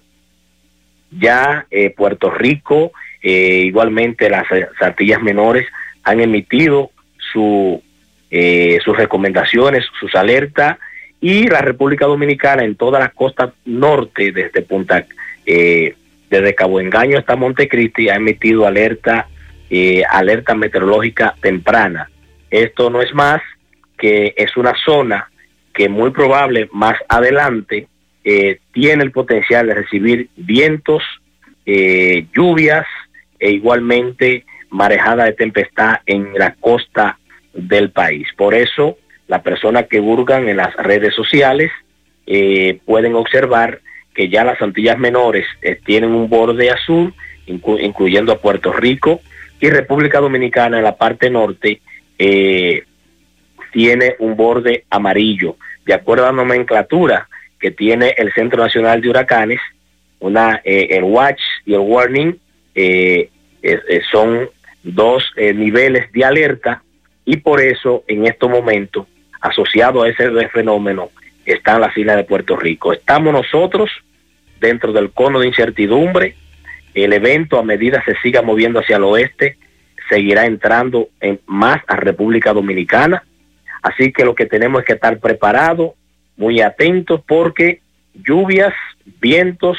ya 1.12 1.66
eh, 1.70 1.90
Puerto 1.90 2.32
Rico, 2.32 2.94
eh, 3.22 3.64
igualmente 3.66 4.30
las 4.30 4.46
Antillas 4.80 5.22
Menores, 5.22 5.68
han 6.04 6.22
emitido 6.22 6.92
su, 7.34 7.84
eh, 8.30 8.80
sus 8.84 8.96
recomendaciones, 8.96 9.86
sus 10.00 10.16
alertas, 10.16 10.78
y 11.22 11.48
la 11.48 11.62
República 11.62 12.08
Dominicana 12.08 12.64
en 12.64 12.76
toda 12.76 13.00
la 13.00 13.10
costa 13.10 13.54
norte, 13.66 14.32
desde 14.32 14.64
Punta, 14.64 15.06
desde 15.46 16.56
Cabo 16.56 16.80
Engaño 16.80 17.20
hasta 17.20 17.36
Montecristi, 17.36 18.10
ha 18.10 18.16
emitido 18.16 18.66
alerta, 18.66 19.28
alerta 20.10 20.56
meteorológica 20.56 21.36
temprana. 21.42 22.10
Esto 22.50 22.90
no 22.90 23.02
es 23.02 23.14
más 23.14 23.42
que 23.98 24.34
es 24.36 24.58
una 24.58 24.74
zona 24.84 25.30
que 25.74 25.88
muy 25.88 26.10
probable 26.10 26.68
más 26.74 26.98
adelante 27.08 27.88
eh, 28.24 28.60
tiene 28.74 29.04
el 29.04 29.12
potencial 29.12 29.68
de 29.68 29.76
recibir 29.76 30.30
vientos, 30.36 31.04
eh, 31.66 32.26
lluvias 32.36 32.86
e 33.40 33.52
igualmente 33.52 34.46
marejada 34.70 35.26
de 35.26 35.34
tempestad 35.34 36.00
en 36.06 36.34
la 36.34 36.56
costa 36.56 37.20
del 37.54 37.92
país. 37.92 38.28
Por 38.38 38.54
eso, 38.54 38.98
las 39.32 39.42
personas 39.42 39.88
que 39.88 40.02
burgan 40.02 40.50
en 40.50 40.58
las 40.58 40.76
redes 40.76 41.16
sociales 41.16 41.72
eh, 42.28 42.80
pueden 42.86 43.16
observar 43.16 43.80
que 44.14 44.28
ya 44.28 44.44
las 44.44 44.62
Antillas 44.62 45.00
Menores 45.00 45.46
tienen 45.86 46.12
un 46.12 46.30
borde 46.30 46.70
azul, 46.70 47.14
incluyendo 47.46 48.34
a 48.34 48.40
Puerto 48.40 48.74
Rico, 48.74 49.22
y 49.62 49.70
República 49.70 50.20
Dominicana 50.20 50.80
en 50.80 50.84
la 50.84 50.98
parte 50.98 51.30
norte 51.30 51.80
tiene 53.72 54.16
un 54.20 54.36
borde 54.36 54.84
amarillo. 54.90 55.56
De 55.86 55.94
acuerdo 55.94 56.26
a 56.26 56.32
la 56.32 56.44
nomenclatura 56.44 57.30
que 57.58 57.72
tiene 57.72 58.14
el 58.18 58.34
Centro 58.34 58.62
Nacional 58.62 59.00
de 59.00 59.10
Huracanes, 59.10 59.62
una, 60.20 60.60
eh, 60.66 60.88
el 60.92 61.04
watch 61.04 61.42
y 61.66 61.74
el 61.74 61.80
warning 61.80 62.38
eh, 62.76 63.30
son 64.12 64.50
dos 64.84 65.32
eh, 65.36 65.54
niveles 65.54 66.12
de 66.12 66.26
alerta 66.26 66.84
y 67.26 67.38
por 67.38 67.62
eso 67.62 68.04
en 68.08 68.26
estos 68.26 68.50
momentos, 68.50 69.08
asociado 69.42 70.04
a 70.04 70.10
ese 70.10 70.30
fenómeno, 70.50 71.10
están 71.46 71.82
las 71.82 71.98
islas 71.98 72.18
de 72.18 72.24
Puerto 72.24 72.56
Rico. 72.56 72.94
Estamos 72.94 73.34
nosotros 73.34 73.90
dentro 74.60 74.94
del 74.94 75.12
cono 75.12 75.40
de 75.40 75.48
incertidumbre. 75.48 76.36
El 76.94 77.14
evento, 77.14 77.58
a 77.58 77.64
medida 77.64 78.04
se 78.06 78.16
siga 78.22 78.42
moviendo 78.42 78.80
hacia 78.80 78.98
el 78.98 79.04
oeste, 79.04 79.58
seguirá 80.08 80.46
entrando 80.46 81.10
en 81.20 81.40
más 81.48 81.82
a 81.88 81.96
República 81.96 82.54
Dominicana. 82.54 83.24
Así 83.82 84.12
que 84.12 84.24
lo 84.24 84.36
que 84.36 84.46
tenemos 84.46 84.82
es 84.82 84.86
que 84.86 84.94
estar 84.94 85.20
preparados, 85.20 85.94
muy 86.38 86.62
atentos 86.62 87.22
porque 87.26 87.82
lluvias, 88.14 88.74
vientos 89.20 89.78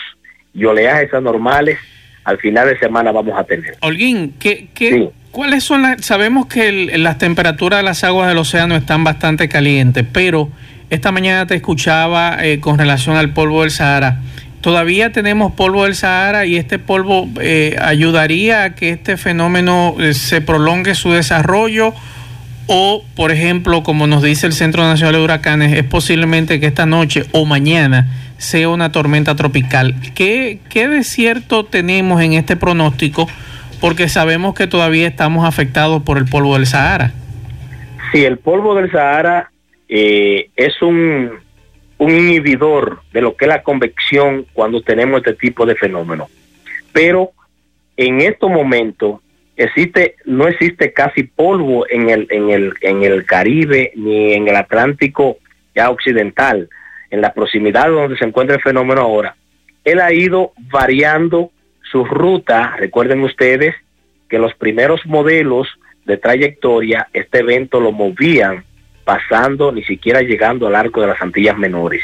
y 0.53 0.65
oleajes 0.65 1.15
anormales 1.15 1.79
al 2.25 2.39
final 2.39 2.69
de 2.69 2.79
semana 2.79 3.13
vamos 3.13 3.39
a 3.39 3.45
tener. 3.45 3.77
Holguín, 3.81 4.35
¿qué, 4.39 4.69
qué, 4.75 5.11
¿cuáles 5.33 5.65
son 5.65 5.83
las...? 5.83 6.05
Sabemos 6.05 6.47
que 6.47 6.97
las 6.97 7.19
temperaturas 7.19 7.81
de 7.81 7.83
las 7.83 8.05
aguas 8.05 8.29
del 8.29 8.39
océano 8.39 8.77
están 8.77 9.03
bastante 9.03 9.49
calientes, 9.49 10.05
pero 10.13 10.49
esta 10.91 11.11
mañana 11.11 11.47
te 11.47 11.57
escuchaba 11.57 12.37
eh, 12.45 12.61
con 12.61 12.79
relación 12.79 13.17
al 13.17 13.31
polvo 13.31 13.63
del 13.63 13.73
Sahara. 13.73 14.21
Todavía 14.61 15.11
tenemos 15.11 15.53
polvo 15.53 15.85
del 15.85 15.97
Sahara 15.97 16.47
y 16.47 16.57
este 16.57 16.79
polvo 16.79 17.29
eh, 17.41 17.77
ayudaría 17.83 18.63
a 18.63 18.75
que 18.77 18.91
este 18.91 19.17
fenómeno 19.17 19.97
eh, 19.99 20.15
se 20.15 20.41
prolongue 20.41 20.95
su 20.95 21.11
desarrollo 21.11 21.95
o, 22.69 23.05
por 23.17 23.33
ejemplo, 23.33 23.83
como 23.83 24.07
nos 24.07 24.23
dice 24.23 24.47
el 24.47 24.53
Centro 24.53 24.85
Nacional 24.85 25.15
de 25.15 25.21
Huracanes, 25.25 25.77
es 25.77 25.85
posiblemente 25.85 26.61
que 26.61 26.67
esta 26.67 26.87
noche 26.87 27.25
o 27.33 27.45
mañana 27.45 28.09
sea 28.39 28.69
una 28.69 28.93
tormenta 28.93 29.35
tropical. 29.35 29.97
¿Qué, 30.15 30.61
qué 30.69 30.89
de 30.89 31.03
cierto 31.05 31.65
tenemos 31.65 32.23
en 32.23 32.35
este 32.35 32.57
pronóstico? 32.57 33.29
Porque 33.83 34.09
sabemos 34.09 34.55
que 34.55 34.69
todavía 34.69 35.09
estamos 35.09 35.45
afectados 35.45 36.05
por 36.05 36.17
el 36.17 36.25
polvo 36.25 36.55
del 36.55 36.67
Sahara. 36.67 37.13
Sí, 38.13 38.25
el 38.25 38.39
polvo 38.39 38.77
del 38.77 38.93
Sahara 38.93 39.51
eh, 39.89 40.51
es 40.55 40.81
un, 40.81 41.33
un 41.99 42.11
inhibidor 42.11 43.03
de 43.13 43.21
lo 43.21 43.37
que 43.37 43.47
es 43.47 43.49
la 43.49 43.65
convección 43.65 44.47
cuando 44.53 44.83
tenemos 44.83 45.19
este 45.19 45.35
tipo 45.35 45.67
de 45.67 45.75
fenómenos. 45.75 46.29
Pero 46.93 47.33
en 47.97 48.21
estos 48.21 48.51
momentos 48.51 49.21
existe 49.57 50.15
no 50.27 50.47
existe 50.47 50.93
casi 50.93 51.25
polvo 51.25 51.85
en 51.91 52.09
el 52.09 52.29
en 52.31 52.51
el 52.51 52.75
en 52.83 53.03
el 53.03 53.27
Caribe 53.27 53.93
ni 53.97 54.33
en 54.33 54.47
el 54.47 54.57
Atlántico 54.57 55.39
ya 55.75 55.91
occidental 55.91 56.69
en 57.11 57.21
la 57.21 57.35
proximidad 57.35 57.89
donde 57.89 58.17
se 58.17 58.25
encuentra 58.25 58.57
el 58.57 58.63
fenómeno 58.63 59.03
ahora 59.03 59.37
él 59.85 60.01
ha 60.01 60.13
ido 60.13 60.53
variando 60.71 61.51
su 61.93 62.05
ruta 62.05 62.75
recuerden 62.77 63.23
ustedes 63.23 63.77
que 64.29 64.41
los 64.41 64.55
primeros 64.55 65.07
modelos 65.07 65.69
de 66.05 66.17
trayectoria 66.17 67.07
este 67.13 67.39
evento 67.41 67.79
lo 67.81 67.93
movían 67.93 68.65
pasando 69.05 69.71
ni 69.71 69.85
siquiera 69.85 70.23
llegando 70.23 70.67
al 70.67 70.75
arco 70.75 71.01
de 71.01 71.07
las 71.07 71.23
Antillas 71.23 71.57
Menores 71.57 72.03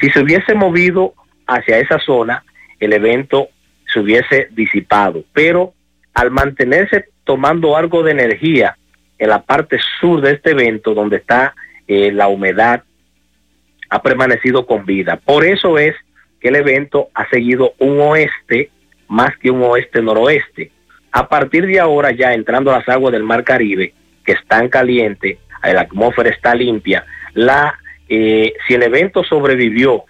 si 0.00 0.10
se 0.10 0.20
hubiese 0.20 0.54
movido 0.54 1.14
hacia 1.46 1.78
esa 1.78 1.98
zona 1.98 2.44
el 2.78 2.92
evento 2.92 3.48
se 3.92 3.98
hubiese 3.98 4.48
disipado 4.52 5.24
pero 5.32 5.74
al 6.14 6.30
mantenerse 6.30 7.06
tomando 7.24 7.76
algo 7.76 8.02
de 8.02 8.12
energía 8.12 8.76
en 9.18 9.28
la 9.28 9.42
parte 9.42 9.78
sur 10.00 10.20
de 10.20 10.32
este 10.32 10.50
evento, 10.50 10.94
donde 10.94 11.16
está 11.16 11.54
eh, 11.86 12.12
la 12.12 12.28
humedad, 12.28 12.82
ha 13.90 14.02
permanecido 14.02 14.66
con 14.66 14.84
vida. 14.84 15.16
Por 15.16 15.44
eso 15.44 15.78
es 15.78 15.94
que 16.40 16.48
el 16.48 16.56
evento 16.56 17.08
ha 17.14 17.28
seguido 17.28 17.74
un 17.78 18.00
oeste 18.00 18.70
más 19.08 19.36
que 19.38 19.50
un 19.50 19.62
oeste-noroeste. 19.62 20.70
A 21.12 21.28
partir 21.28 21.66
de 21.66 21.80
ahora, 21.80 22.10
ya 22.12 22.34
entrando 22.34 22.72
a 22.72 22.78
las 22.78 22.88
aguas 22.88 23.12
del 23.12 23.22
Mar 23.22 23.44
Caribe, 23.44 23.94
que 24.24 24.32
están 24.32 24.68
calientes, 24.68 25.38
la 25.62 25.82
atmósfera 25.82 26.30
está 26.30 26.54
limpia, 26.54 27.06
la, 27.34 27.78
eh, 28.08 28.52
si 28.66 28.74
el 28.74 28.82
evento 28.82 29.24
sobrevivió 29.24 30.04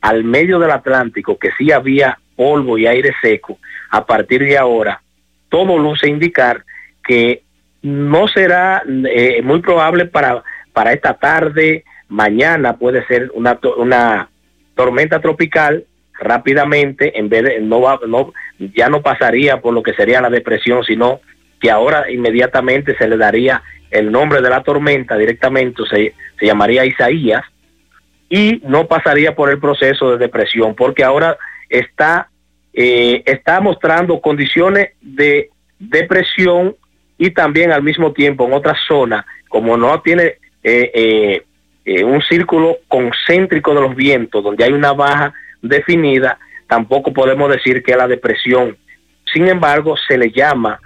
al 0.00 0.24
medio 0.24 0.58
del 0.58 0.70
Atlántico, 0.70 1.38
que 1.38 1.50
sí 1.56 1.72
había 1.72 2.18
polvo 2.36 2.78
y 2.78 2.86
aire 2.86 3.14
seco, 3.20 3.58
a 3.90 4.04
partir 4.04 4.42
de 4.42 4.58
ahora, 4.58 5.02
todo 5.48 5.78
luce 5.78 6.08
indicar 6.08 6.64
que 7.04 7.42
no 7.82 8.28
será 8.28 8.82
eh, 8.86 9.40
muy 9.42 9.60
probable 9.60 10.06
para, 10.06 10.42
para 10.72 10.92
esta 10.92 11.14
tarde, 11.14 11.84
mañana 12.08 12.76
puede 12.76 13.06
ser 13.06 13.30
una, 13.34 13.58
una 13.76 14.28
tormenta 14.74 15.20
tropical 15.20 15.84
rápidamente, 16.18 17.18
en 17.18 17.28
vez 17.28 17.44
de, 17.44 17.60
no 17.60 17.80
va, 17.80 18.00
no, 18.06 18.32
ya 18.58 18.88
no 18.88 19.02
pasaría 19.02 19.60
por 19.60 19.74
lo 19.74 19.82
que 19.82 19.94
sería 19.94 20.20
la 20.20 20.30
depresión, 20.30 20.84
sino 20.84 21.20
que 21.60 21.70
ahora 21.70 22.10
inmediatamente 22.10 22.96
se 22.96 23.08
le 23.08 23.16
daría 23.16 23.62
el 23.90 24.12
nombre 24.12 24.40
de 24.40 24.50
la 24.50 24.62
tormenta 24.62 25.16
directamente, 25.16 25.82
se, 25.90 26.14
se 26.38 26.46
llamaría 26.46 26.84
Isaías, 26.84 27.42
y 28.28 28.60
no 28.64 28.86
pasaría 28.86 29.34
por 29.34 29.50
el 29.50 29.58
proceso 29.58 30.10
de 30.10 30.18
depresión, 30.18 30.74
porque 30.74 31.02
ahora 31.02 31.38
está, 31.68 32.28
eh, 32.74 33.22
está 33.24 33.60
mostrando 33.60 34.20
condiciones 34.20 34.90
de 35.00 35.50
depresión 35.78 36.76
y 37.16 37.30
también 37.30 37.72
al 37.72 37.82
mismo 37.82 38.12
tiempo 38.12 38.46
en 38.46 38.52
otra 38.52 38.76
zona, 38.86 39.26
como 39.48 39.76
no 39.76 40.00
tiene 40.02 40.34
eh, 40.62 40.90
eh, 40.94 41.42
eh, 41.84 42.04
un 42.04 42.20
círculo 42.22 42.78
concéntrico 42.86 43.74
de 43.74 43.80
los 43.80 43.96
vientos, 43.96 44.42
donde 44.42 44.64
hay 44.64 44.72
una 44.72 44.92
baja 44.92 45.32
definida, 45.62 46.38
tampoco 46.66 47.12
podemos 47.12 47.50
decir 47.50 47.82
que 47.82 47.92
es 47.92 47.98
la 47.98 48.08
depresión. 48.08 48.76
Sin 49.32 49.48
embargo, 49.48 49.96
se 49.96 50.16
le 50.16 50.30
llama 50.30 50.80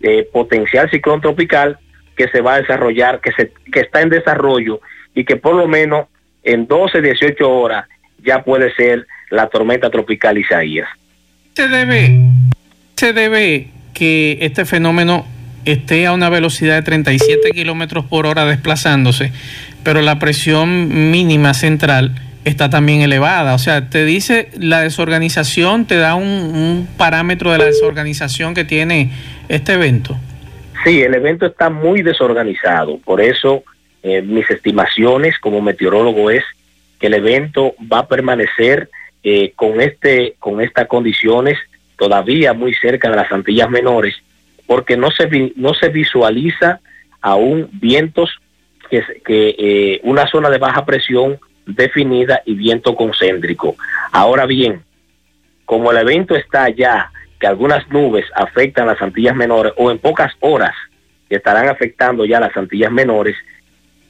eh, 0.00 0.28
potencial 0.32 0.90
ciclón 0.90 1.20
tropical 1.20 1.78
que 2.16 2.28
se 2.28 2.40
va 2.40 2.54
a 2.54 2.60
desarrollar, 2.60 3.20
que, 3.20 3.32
se, 3.32 3.52
que 3.72 3.80
está 3.80 4.00
en 4.00 4.10
desarrollo 4.10 4.80
y 5.14 5.24
que 5.24 5.36
por 5.36 5.54
lo 5.54 5.66
menos 5.68 6.06
en 6.42 6.66
12, 6.66 7.00
18 7.00 7.50
horas 7.50 7.86
ya 8.22 8.42
puede 8.42 8.74
ser 8.74 9.06
la 9.30 9.48
tormenta 9.48 9.90
tropical 9.90 10.38
Isaías. 10.38 10.88
Se 11.54 11.68
debe, 11.68 12.30
se 12.96 13.12
debe 13.12 13.68
que 13.94 14.38
este 14.40 14.64
fenómeno 14.64 15.26
esté 15.64 16.06
a 16.06 16.12
una 16.12 16.30
velocidad 16.30 16.76
de 16.76 16.82
37 16.82 17.50
kilómetros 17.50 18.04
por 18.06 18.26
hora 18.26 18.44
desplazándose 18.44 19.32
pero 19.88 20.02
la 20.02 20.18
presión 20.18 21.10
mínima 21.10 21.54
central 21.54 22.14
está 22.48 22.70
también 22.70 23.02
elevada. 23.02 23.54
O 23.54 23.58
sea, 23.58 23.90
te 23.90 24.04
dice 24.04 24.50
la 24.58 24.80
desorganización, 24.80 25.86
te 25.86 25.96
da 25.96 26.14
un, 26.14 26.88
parámetro 26.96 27.52
de 27.52 27.58
la 27.58 27.64
desorganización 27.66 28.54
que 28.54 28.64
tiene 28.64 29.10
este 29.48 29.74
evento. 29.74 30.16
Sí, 30.84 31.02
el 31.02 31.14
evento 31.14 31.46
está 31.46 31.70
muy 31.70 32.02
desorganizado. 32.02 32.98
Por 32.98 33.20
eso 33.20 33.64
eh, 34.02 34.22
mis 34.22 34.48
estimaciones 34.50 35.38
como 35.38 35.60
meteorólogo 35.60 36.30
es 36.30 36.44
que 37.00 37.08
el 37.08 37.14
evento 37.14 37.74
va 37.92 38.00
a 38.00 38.08
permanecer 38.08 38.90
eh, 39.22 39.52
con 39.56 39.80
este 39.80 40.34
con 40.38 40.60
estas 40.60 40.86
condiciones 40.86 41.58
todavía 41.96 42.52
muy 42.52 42.74
cerca 42.74 43.10
de 43.10 43.16
las 43.16 43.30
Antillas 43.32 43.68
Menores, 43.68 44.14
porque 44.66 44.96
no 44.96 45.10
se 45.10 45.52
no 45.56 45.74
se 45.74 45.88
visualiza 45.88 46.80
aún 47.20 47.68
vientos 47.72 48.30
que, 48.88 49.02
que 49.24 49.54
eh, 49.58 50.00
una 50.04 50.26
zona 50.28 50.48
de 50.48 50.58
baja 50.58 50.84
presión 50.84 51.38
definida 51.68 52.42
y 52.44 52.54
viento 52.54 52.94
concéntrico. 52.94 53.76
Ahora 54.12 54.46
bien, 54.46 54.82
como 55.64 55.90
el 55.90 55.98
evento 55.98 56.34
está 56.34 56.68
ya, 56.70 57.12
que 57.38 57.46
algunas 57.46 57.88
nubes 57.90 58.24
afectan 58.34 58.86
las 58.86 59.00
Antillas 59.00 59.36
menores 59.36 59.72
o 59.76 59.90
en 59.90 59.98
pocas 59.98 60.32
horas 60.40 60.74
estarán 61.28 61.68
afectando 61.68 62.24
ya 62.24 62.40
las 62.40 62.56
Antillas 62.56 62.90
menores, 62.90 63.36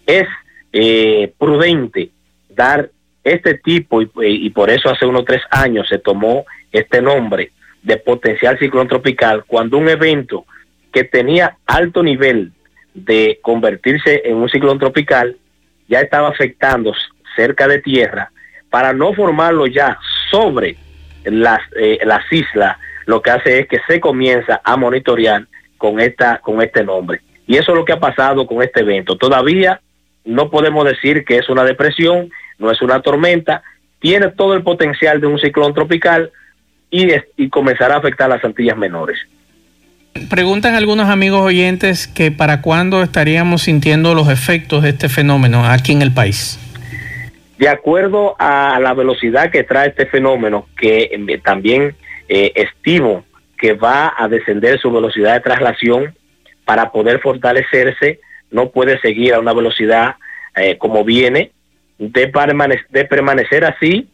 es 0.07 0.27
eh, 0.73 1.33
prudente 1.37 2.11
dar 2.49 2.91
este 3.25 3.55
tipo 3.55 4.01
y, 4.01 4.11
y, 4.23 4.51
por 4.51 4.71
eso 4.71 4.89
hace 4.89 5.05
unos 5.05 5.25
tres 5.25 5.43
años 5.51 5.89
se 5.89 5.99
tomó 5.99 6.47
este 6.73 7.03
nombre 7.03 7.51
de 7.83 7.97
potencial 7.99 8.59
ciclón 8.59 8.89
tropical 8.89 9.45
cuando 9.47 9.77
un 9.77 9.89
evento 9.89 10.47
que 10.93 11.05
tenía 11.05 11.57
alto 11.67 12.03
nivel 12.03 12.53
de 12.95 13.39
convertirse 13.43 14.23
en 14.25 14.37
un 14.37 14.49
ciclón 14.49 14.79
tropical 14.79 15.37
ya 15.89 16.01
estaba 16.01 16.29
afectando 16.29 16.93
cerca 17.39 17.69
de 17.69 17.81
tierra 17.81 18.33
para 18.69 18.93
no 18.93 19.15
formarlo 19.15 19.69
ya 19.69 19.97
sobre 20.29 20.77
las, 21.25 21.61
eh, 21.77 21.99
las 22.05 22.25
islas 22.33 22.77
lo 23.07 23.23
que 23.23 23.31
hace 23.31 23.61
es 23.61 23.69
que 23.69 23.79
se 23.87 24.01
comienza 24.01 24.61
a 24.65 24.77
monitorear 24.77 25.47
con 25.79 26.01
esta 26.01 26.39
con 26.41 26.61
este 26.61 26.85
nombre. 26.85 27.21
Y 27.47 27.57
eso 27.57 27.73
es 27.73 27.79
lo 27.79 27.85
que 27.85 27.93
ha 27.93 28.01
pasado 28.01 28.47
con 28.47 28.63
este 28.63 28.81
evento. 28.81 29.17
Todavía 29.17 29.81
no 30.25 30.51
podemos 30.51 30.85
decir 30.85 31.25
que 31.25 31.39
es 31.39 31.49
una 31.49 31.65
depresión 31.65 32.31
no 32.59 32.71
es 32.73 32.83
una 32.83 33.01
tormenta 33.01 33.63
tiene 34.01 34.29
todo 34.31 34.55
el 34.55 34.63
potencial 34.63 35.21
de 35.21 35.29
un 35.29 35.39
ciclón 35.39 35.75
tropical 35.75 36.31
y, 36.91 37.07
y 37.37 37.49
comenzará 37.49 37.95
a 37.95 37.99
afectar 37.99 38.29
las 38.29 38.45
Antillas 38.45 38.77
menores. 38.77 39.19
Preguntan 40.29 40.75
algunos 40.75 41.09
amigos 41.09 41.43
oyentes 41.43 42.09
que 42.09 42.31
para 42.31 42.61
cuándo 42.61 43.03
estaríamos 43.03 43.63
sintiendo 43.63 44.15
los 44.15 44.29
efectos 44.29 44.83
de 44.83 44.91
este 44.91 45.09
fenómeno 45.09 45.65
aquí 45.65 45.93
en 45.93 46.03
el 46.03 46.13
país. 46.13 46.59
De 47.59 47.69
acuerdo 47.69 48.37
a 48.39 48.79
la 48.81 48.95
velocidad 48.95 49.51
que 49.51 49.65
trae 49.65 49.89
este 49.89 50.07
fenómeno, 50.07 50.69
que 50.77 51.11
eh, 51.11 51.39
también 51.39 51.97
eh, 52.29 52.53
estimo 52.55 53.25
que 53.59 53.73
va 53.73 54.15
a 54.17 54.29
descender 54.29 54.79
su 54.79 54.93
velocidad 54.93 55.35
de 55.35 55.41
traslación 55.41 56.15
para 56.65 56.93
poder 56.93 57.19
fortalecerse, 57.19 58.21
no 58.53 58.71
puede 58.71 59.01
seguir 59.01 59.35
a 59.35 59.41
una 59.41 59.53
velocidad 59.53 60.15
eh, 60.55 60.79
como 60.79 61.03
viene, 61.03 61.51
de, 61.99 62.29
permane 62.29 62.81
de 62.91 63.05
permanecer 63.05 63.65
así, 63.65 64.09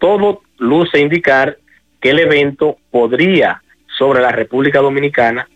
todo 0.00 0.42
luce 0.58 0.98
indicar 0.98 1.56
que 2.00 2.10
el 2.10 2.18
evento 2.18 2.78
podría 2.90 3.62
sobre 3.96 4.20
la 4.20 4.32
República 4.32 4.80
Dominicana, 4.80 5.48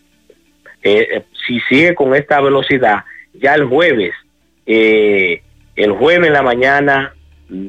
si 0.82 1.60
sigue 1.68 1.94
con 1.94 2.14
esta 2.14 2.40
velocidad, 2.40 3.04
ya 3.34 3.54
el 3.54 3.64
jueves, 3.66 4.12
el 4.66 5.92
jueves 5.92 6.26
en 6.26 6.32
la 6.32 6.42
mañana, 6.42 7.14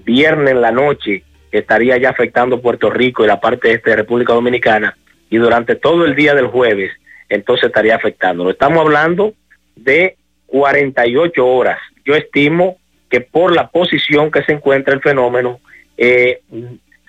viernes 0.05 0.51
en 0.51 0.61
la 0.61 0.71
noche, 0.71 1.23
estaría 1.51 1.97
ya 1.97 2.09
afectando 2.09 2.61
Puerto 2.61 2.89
Rico 2.89 3.23
y 3.23 3.27
la 3.27 3.39
parte 3.39 3.71
este 3.71 3.91
de 3.91 3.97
República 3.97 4.33
Dominicana, 4.33 4.97
y 5.29 5.37
durante 5.37 5.75
todo 5.75 6.05
el 6.05 6.15
día 6.15 6.33
del 6.33 6.47
jueves, 6.47 6.91
entonces 7.29 7.65
estaría 7.65 7.95
afectando. 7.95 8.49
Estamos 8.49 8.81
hablando 8.81 9.33
de 9.75 10.17
48 10.47 11.45
horas. 11.45 11.79
Yo 12.05 12.15
estimo 12.15 12.77
que 13.09 13.21
por 13.21 13.55
la 13.55 13.69
posición 13.69 14.31
que 14.31 14.43
se 14.43 14.53
encuentra 14.53 14.93
el 14.93 15.01
fenómeno, 15.01 15.59
eh, 15.97 16.41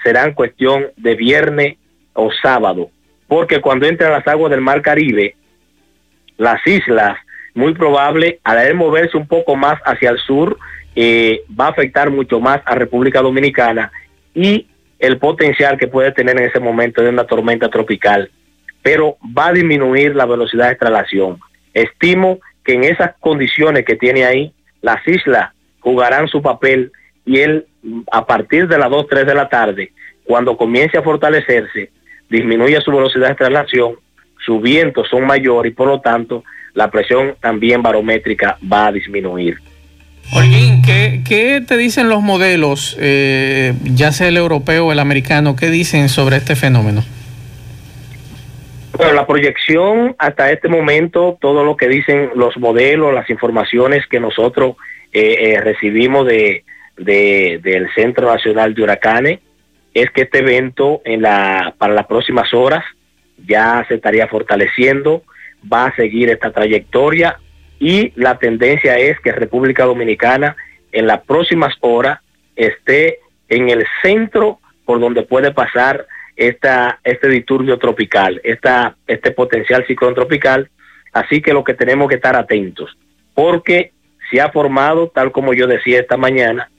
será 0.03 0.25
en 0.25 0.35
cuestión 0.35 0.87
de 0.97 1.15
viernes 1.15 1.77
o 2.13 2.31
sábado 2.43 2.91
porque 3.35 3.61
cuando 3.61 3.87
entra 3.87 4.09
a 4.09 4.19
las 4.19 4.27
aguas 4.29 4.51
del 4.51 4.61
Mar 4.61 4.83
Caribe, 4.83 5.35
las 6.37 6.65
islas, 6.67 7.19
muy 7.55 7.75
probable, 7.75 8.41
al 8.45 8.75
moverse 8.75 9.17
un 9.17 9.27
poco 9.27 9.57
más 9.57 9.81
hacia 9.85 10.11
el 10.11 10.19
sur, 10.19 10.59
eh, 10.95 11.43
va 11.59 11.67
a 11.67 11.71
afectar 11.71 12.11
mucho 12.11 12.41
más 12.41 12.61
a 12.65 12.75
República 12.75 13.21
Dominicana 13.21 13.91
y 14.35 14.67
el 14.99 15.19
potencial 15.19 15.77
que 15.77 15.89
puede 15.89 16.13
tener 16.13 16.39
en 16.39 16.49
ese 16.49 16.61
momento 16.61 17.03
de 17.03 17.11
una 17.11 17.25
tormenta 17.25 17.69
tropical, 17.69 18.31
pero 18.83 19.17
va 19.37 19.49
a 19.49 19.53
disminuir 19.53 20.15
la 20.15 20.27
velocidad 20.27 20.69
de 20.69 20.77
traslación. 20.77 21.39
Estimo 21.73 22.39
que 22.65 22.75
en 22.75 22.85
esas 22.85 23.15
condiciones 23.21 23.85
que 23.85 23.97
tiene 23.97 24.25
ahí, 24.25 24.53
las 24.81 25.07
islas 25.07 25.53
jugarán 25.81 26.29
su 26.29 26.41
papel 26.41 26.93
y 27.27 27.39
él 27.39 27.67
a 28.11 28.25
partir 28.27 28.69
de 28.69 28.79
las 28.79 28.91
2, 28.91 29.07
3 29.09 29.27
de 29.27 29.35
la 29.35 29.49
tarde, 29.49 29.93
cuando 30.25 30.57
comience 30.57 30.97
a 30.97 31.03
fortalecerse, 31.03 31.91
disminuye 32.31 32.81
su 32.81 32.91
velocidad 32.91 33.29
de 33.29 33.35
traslación, 33.35 33.97
sus 34.45 34.61
vientos 34.63 35.09
son 35.09 35.27
mayores 35.27 35.73
y 35.73 35.75
por 35.75 35.89
lo 35.89 36.01
tanto 36.01 36.45
la 36.73 36.91
presión 36.91 37.35
también 37.41 37.83
barométrica 37.83 38.59
va 38.71 38.87
a 38.87 38.93
disminuir. 38.93 39.59
¿Qué, 40.87 41.23
¿qué, 41.27 41.63
te 41.67 41.77
dicen 41.77 42.09
los 42.09 42.23
modelos, 42.23 42.97
eh, 43.01 43.75
ya 43.85 44.13
sea 44.13 44.29
el 44.29 44.37
europeo 44.37 44.87
o 44.87 44.93
el 44.93 44.99
americano, 44.99 45.57
qué 45.57 45.71
dicen 45.71 46.09
sobre 46.09 46.37
este 46.37 46.57
fenómeno? 46.57 47.03
Bueno, 48.97 49.13
la 49.13 49.27
proyección 49.27 50.15
hasta 50.19 50.53
este 50.53 50.69
momento, 50.69 51.37
todo 51.41 51.65
lo 51.65 51.77
que 51.77 51.89
dicen 51.89 52.31
los 52.37 52.57
modelos, 52.57 53.13
las 53.13 53.29
informaciones 53.29 54.07
que 54.07 54.21
nosotros 54.21 54.77
eh, 55.13 55.53
eh, 55.55 55.61
recibimos 55.61 56.27
de, 56.27 56.65
de, 56.97 57.61
del 57.63 57.89
Centro 57.95 58.33
Nacional 58.33 58.75
de 58.75 58.83
Huracanes, 58.83 59.41
es 59.95 60.11
que 60.11 60.23
este 60.23 60.39
evento 60.39 61.03
en 61.05 61.23
la, 61.23 61.75
para 61.79 61.95
las 61.95 62.07
próximas 62.07 62.53
horas 62.55 62.85
ya 63.47 63.85
se 63.89 63.95
estaría 63.95 64.29
fortaleciendo, 64.29 65.23
va 65.73 65.87
a 65.87 65.97
seguir 65.97 66.31
esta 66.31 66.53
trayectoria 66.53 67.39
y 67.81 68.13
la 68.15 68.39
tendencia 68.39 68.97
es 68.97 69.19
que 69.21 69.33
República 69.33 69.85
Dominicana 69.85 70.57
en 70.95 71.07
las 71.07 71.23
próximas 71.23 71.75
horas 71.81 72.21
esté 72.57 73.19
en 73.49 73.69
el 73.69 73.85
centro 74.03 74.61
por 74.85 75.01
donde 75.01 75.23
puede 75.23 75.53
pasar 75.53 76.07
esta, 76.37 77.01
este 77.05 77.29
disturbio 77.29 77.79
tropical, 77.79 78.41
esta, 78.45 78.97
este 79.07 79.31
potencial 79.33 79.85
ciclón 79.87 80.15
tropical. 80.15 80.71
Así 81.13 81.41
que 81.41 81.53
lo 81.53 81.65
que 81.65 81.75
tenemos 81.75 82.09
que 82.09 82.17
estar 82.17 82.37
atentos, 82.37 82.97
porque 83.35 83.93
se 84.31 84.41
ha 84.41 84.51
formado, 84.51 85.09
tal 85.09 85.33
como 85.33 85.53
yo 85.53 85.67
decía 85.67 86.01
esta 86.01 86.17
mañana, 86.17 86.71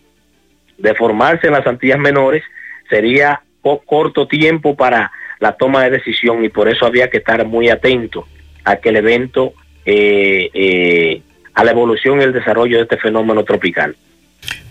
de 0.78 0.93
formarse 0.95 1.47
en 1.47 1.54
las 1.54 1.67
Antillas 1.67 1.99
Menores, 1.99 2.43
sería 2.89 3.41
corto 3.86 4.28
tiempo 4.28 4.75
para 4.75 5.12
la 5.39 5.54
toma 5.54 5.84
de 5.84 5.91
decisión 5.91 6.43
y 6.43 6.49
por 6.49 6.67
eso 6.67 6.86
había 6.86 7.10
que 7.10 7.17
estar 7.17 7.45
muy 7.45 7.69
atento 7.69 8.28
a 8.63 8.78
que 8.78 8.89
el 8.89 8.97
evento, 8.97 9.54
eh, 9.86 10.49
eh, 10.54 11.21
a 11.56 11.63
la 11.63 11.72
evolución 11.72 12.20
y 12.20 12.24
el 12.24 12.34
desarrollo 12.34 12.78
de 12.78 12.84
este 12.84 12.98
fenómeno 12.98 13.44
tropical. 13.44 13.96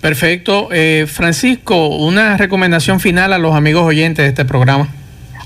Perfecto. 0.01 0.69
Eh, 0.71 1.07
Francisco, 1.09 1.89
una 1.89 2.37
recomendación 2.37 3.01
final 3.01 3.33
a 3.33 3.39
los 3.39 3.55
amigos 3.55 3.85
oyentes 3.85 4.25
de 4.25 4.29
este 4.29 4.45
programa. 4.45 4.89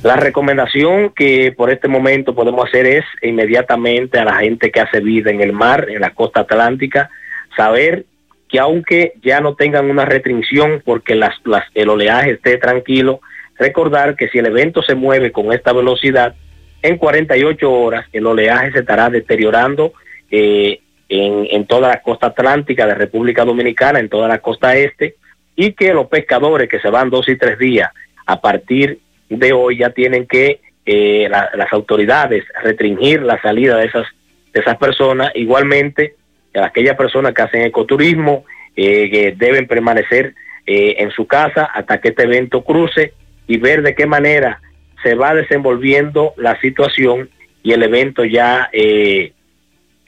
La 0.02 0.16
recomendación 0.16 1.10
que 1.14 1.52
por 1.56 1.70
este 1.70 1.88
momento 1.88 2.34
podemos 2.34 2.68
hacer 2.68 2.86
es 2.86 3.04
inmediatamente 3.22 4.18
a 4.18 4.24
la 4.24 4.36
gente 4.36 4.70
que 4.70 4.80
hace 4.80 5.00
vida 5.00 5.30
en 5.30 5.40
el 5.40 5.52
mar, 5.52 5.86
en 5.88 6.00
la 6.00 6.10
costa 6.10 6.40
atlántica, 6.40 7.10
saber 7.56 8.04
que 8.48 8.58
aunque 8.58 9.12
ya 9.22 9.40
no 9.40 9.54
tengan 9.54 9.90
una 9.90 10.04
restricción 10.04 10.82
porque 10.84 11.14
las, 11.14 11.34
el 11.74 11.88
oleaje 11.88 12.32
esté 12.32 12.56
tranquilo, 12.58 13.20
recordar 13.58 14.16
que 14.16 14.28
si 14.28 14.38
el 14.38 14.46
evento 14.46 14.82
se 14.82 14.94
mueve 14.94 15.32
con 15.32 15.52
esta 15.52 15.72
velocidad, 15.72 16.34
en 16.82 16.96
48 16.96 17.70
horas 17.70 18.06
el 18.12 18.26
oleaje 18.26 18.72
se 18.72 18.80
estará 18.80 19.10
deteriorando 19.10 19.92
eh, 20.30 20.80
en, 21.08 21.66
toda 21.66 21.88
la 21.88 22.02
costa 22.02 22.28
atlántica 22.28 22.86
de 22.86 22.94
República 22.94 23.44
Dominicana, 23.44 23.98
en 23.98 24.08
toda 24.08 24.28
la 24.28 24.38
costa 24.38 24.76
este, 24.76 25.16
y 25.56 25.72
que 25.72 25.94
los 25.94 26.06
pescadores 26.08 26.68
que 26.68 26.80
se 26.80 26.90
van 26.90 27.10
dos 27.10 27.28
y 27.28 27.36
tres 27.36 27.58
días 27.58 27.90
a 28.26 28.40
partir 28.40 28.98
de 29.28 29.52
hoy 29.52 29.78
ya 29.78 29.90
tienen 29.90 30.26
que 30.26 30.60
eh, 30.84 31.28
las 31.28 31.72
autoridades 31.72 32.44
restringir 32.62 33.22
la 33.22 33.40
salida 33.40 33.76
de 33.76 33.86
esas, 33.86 34.06
de 34.52 34.60
esas 34.60 34.76
personas. 34.76 35.32
Igualmente, 35.34 36.14
aquellas 36.54 36.96
personas 36.96 37.34
que 37.34 37.42
hacen 37.42 37.62
ecoturismo 37.62 38.44
eh, 38.76 39.10
que 39.10 39.34
deben 39.36 39.66
permanecer 39.66 40.34
eh, 40.66 40.96
en 40.98 41.10
su 41.10 41.26
casa 41.26 41.64
hasta 41.64 42.00
que 42.00 42.08
este 42.08 42.24
evento 42.24 42.62
cruce 42.62 43.12
y 43.46 43.56
ver 43.56 43.82
de 43.82 43.94
qué 43.94 44.06
manera 44.06 44.60
se 45.02 45.14
va 45.14 45.34
desenvolviendo 45.34 46.34
la 46.36 46.60
situación 46.60 47.30
y 47.62 47.72
el 47.72 47.82
evento 47.82 48.24
ya 48.24 48.68
eh, 48.72 49.32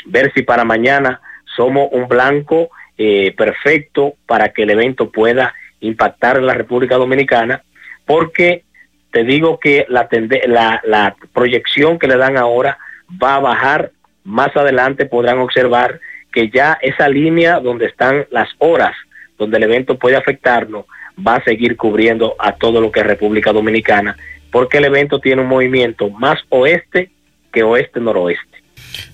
ver 0.07 0.33
si 0.35 0.43
para 0.43 0.65
mañana 0.65 1.21
somos 1.57 1.89
un 1.93 2.09
blanco 2.09 2.71
eh, 2.97 3.35
perfecto 3.37 4.15
para 4.27 4.51
que 4.51 4.63
el 4.63 4.71
evento 4.71 5.11
pueda 5.11 5.55
impactar 5.81 6.37
en 6.37 6.47
la 6.47 6.55
República 6.55 6.97
Dominicana, 6.97 7.63
porque 8.07 8.65
te 9.11 9.25
digo 9.25 9.59
que 9.59 9.87
la, 9.89 10.09
la, 10.47 10.81
la 10.85 11.17
proyección 11.33 11.99
que 11.99 12.07
le 12.07 12.17
dan 12.17 12.37
ahora 12.37 12.79
va 13.23 13.37
a 13.37 13.41
bajar, 13.41 13.93
más 14.25 14.55
adelante 14.57 15.07
podrán 15.07 15.39
observar 15.39 16.01
que 16.33 16.51
ya 16.51 16.79
esa 16.81 17.09
línea 17.09 17.59
donde 17.59 17.87
están 17.87 18.27
las 18.31 18.49
horas 18.59 18.95
donde 19.41 19.57
el 19.57 19.65
evento 19.65 19.99
puede 19.99 20.17
afectarnos 20.17 20.85
va 21.27 21.37
a 21.37 21.45
seguir 21.45 21.77
cubriendo 21.77 22.37
a 22.39 22.53
todo 22.57 22.81
lo 22.81 22.93
que 22.93 23.01
es 23.01 23.07
República 23.07 23.53
Dominicana, 23.53 24.17
porque 24.53 24.79
el 24.79 24.85
evento 24.85 25.19
tiene 25.19 25.43
un 25.43 25.49
movimiento 25.49 26.11
más 26.11 26.39
oeste 26.51 27.11
que 27.51 27.63
oeste-noroeste. 27.63 28.50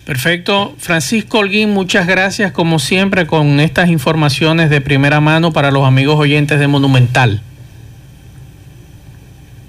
Perfecto. 0.05 0.75
Francisco 0.79 1.39
Holguín, 1.39 1.71
muchas 1.71 2.07
gracias 2.07 2.53
como 2.53 2.79
siempre 2.79 3.27
con 3.27 3.59
estas 3.59 3.89
informaciones 3.89 4.71
de 4.71 4.81
primera 4.81 5.21
mano 5.21 5.53
para 5.53 5.71
los 5.71 5.85
amigos 5.85 6.17
oyentes 6.17 6.61
de 6.61 6.69
Monumental. 6.69 7.43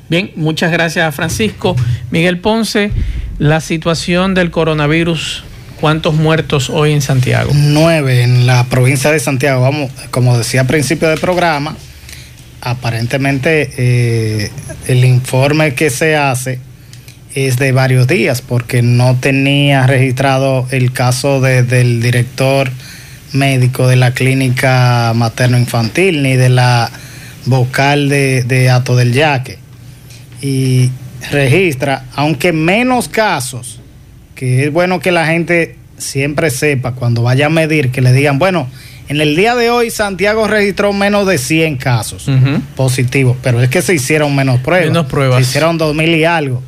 Bien, 0.10 0.32
muchas 0.36 0.72
gracias 0.72 1.06
a 1.06 1.12
Francisco. 1.12 1.76
Miguel 2.12 2.40
Ponce, 2.40 2.92
la 3.40 3.60
situación 3.60 4.36
del 4.36 4.52
coronavirus, 4.52 5.44
¿cuántos 5.82 6.14
muertos 6.14 6.70
hoy 6.70 6.94
en 6.94 7.02
Santiago? 7.02 7.52
Nueve 7.54 8.22
en 8.22 8.46
la 8.46 8.64
provincia 8.66 9.12
de 9.12 9.20
Santiago. 9.20 9.62
Vamos, 9.62 9.92
como 10.12 10.38
decía 10.38 10.62
al 10.62 10.68
principio 10.68 11.10
del 11.10 11.20
programa, 11.20 11.76
aparentemente 12.62 13.72
eh, 13.78 14.52
el 14.88 15.04
informe 15.04 15.74
que 15.74 15.90
se 15.90 16.16
hace 16.16 16.60
es 17.34 17.58
de 17.58 17.72
varios 17.72 18.08
días 18.08 18.42
porque 18.42 18.82
no 18.82 19.18
tenía 19.20 19.86
registrado 19.86 20.68
el 20.72 20.92
caso 20.92 21.42
del 21.42 22.02
director 22.02 22.70
médico 23.34 23.88
de 23.88 23.96
la 23.96 24.12
clínica 24.12 25.12
materno-infantil 25.16 26.24
ni 26.24 26.36
de 26.36 26.50
la 26.50 26.90
vocal 27.46 28.10
de, 28.10 28.44
de 28.44 28.70
Ato 28.70 28.96
del 28.96 29.14
Yaque. 29.14 29.60
Y 30.42 30.92
registra, 31.32 32.06
aunque 32.14 32.54
menos 32.54 33.10
casos, 33.10 33.80
que 34.36 34.66
es 34.66 34.72
bueno 34.72 35.00
que 35.00 35.12
la 35.12 35.26
gente 35.26 35.78
siempre 35.98 36.50
sepa 36.50 36.94
cuando 36.94 37.24
vaya 37.24 37.48
a 37.48 37.50
medir, 37.50 37.92
que 37.92 38.02
le 38.02 38.14
digan, 38.14 38.38
bueno, 38.40 38.68
en 39.10 39.22
el 39.22 39.36
día 39.36 39.56
de 39.56 39.70
hoy 39.70 39.90
Santiago 39.90 40.48
registró 40.48 40.94
menos 40.94 41.26
de 41.28 41.38
100 41.38 41.78
casos 41.78 42.30
positivos, 42.76 43.38
pero 43.42 43.62
es 43.62 43.70
que 43.70 43.82
se 43.82 43.96
hicieron 43.96 44.36
menos 44.36 44.60
pruebas. 44.60 44.88
Menos 44.88 45.08
pruebas. 45.08 45.38
Se 45.38 45.50
hicieron 45.50 45.80
2.000 45.80 46.18
y 46.18 46.24
algo. 46.26 46.62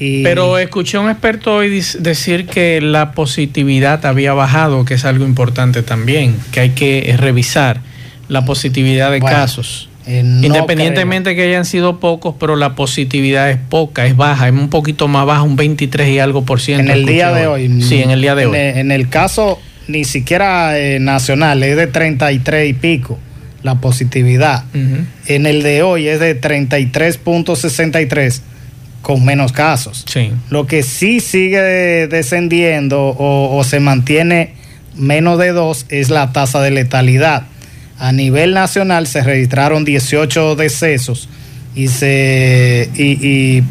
Pero 0.00 0.58
escuché 0.58 0.96
a 0.96 1.00
un 1.00 1.10
experto 1.10 1.56
hoy 1.56 1.82
decir 1.98 2.46
que 2.46 2.80
la 2.80 3.12
positividad 3.12 4.06
había 4.06 4.32
bajado, 4.32 4.86
que 4.86 4.94
es 4.94 5.04
algo 5.04 5.26
importante 5.26 5.82
también, 5.82 6.36
que 6.52 6.60
hay 6.60 6.70
que 6.70 7.14
revisar 7.18 7.82
la 8.28 8.44
positividad 8.44 9.10
de 9.10 9.20
casos. 9.20 9.88
Eh, 10.06 10.20
Independientemente 10.20 11.36
que 11.36 11.42
hayan 11.42 11.66
sido 11.66 12.00
pocos, 12.00 12.34
pero 12.40 12.56
la 12.56 12.74
positividad 12.74 13.50
es 13.50 13.58
poca, 13.58 14.06
es 14.06 14.16
baja, 14.16 14.48
es 14.48 14.54
un 14.54 14.70
poquito 14.70 15.06
más 15.06 15.26
baja, 15.26 15.42
un 15.42 15.56
23 15.56 16.08
y 16.08 16.18
algo 16.18 16.46
por 16.46 16.60
ciento. 16.60 16.90
En 16.90 16.98
el 16.98 17.04
día 17.04 17.32
de 17.32 17.46
hoy. 17.46 17.82
Sí, 17.82 18.00
en 18.00 18.10
el 18.10 18.22
día 18.22 18.34
de 18.34 18.46
hoy. 18.46 18.56
en 18.56 18.92
el 18.92 19.10
caso 19.10 19.60
ni 19.86 20.04
siquiera 20.04 20.78
eh, 20.78 20.98
nacional, 21.00 21.62
es 21.62 21.76
de 21.76 21.86
33 21.86 22.70
y 22.70 22.72
pico 22.72 23.18
la 23.62 23.80
positividad. 23.80 24.64
En 25.26 25.46
el 25.46 25.62
de 25.62 25.82
hoy 25.82 26.08
es 26.08 26.18
de 26.18 26.40
33.63 26.40 28.40
con 29.02 29.24
menos 29.24 29.52
casos. 29.52 30.04
Lo 30.50 30.66
que 30.66 30.82
sí 30.82 31.20
sigue 31.20 32.06
descendiendo 32.08 33.14
o, 33.18 33.62
se 33.64 33.80
mantiene 33.80 34.54
menos 34.94 35.38
de 35.38 35.52
2 35.52 35.86
es 35.88 36.10
la 36.10 36.32
tasa 36.32 36.60
de 36.60 36.70
letalidad. 36.70 37.44
A 37.98 38.12
nivel 38.12 38.54
nacional 38.54 39.06
se 39.06 39.22
registraron 39.22 39.84
18 39.84 40.56
decesos 40.56 41.28
y, 41.74 41.88
se, 41.88 42.90
y, 42.94 43.62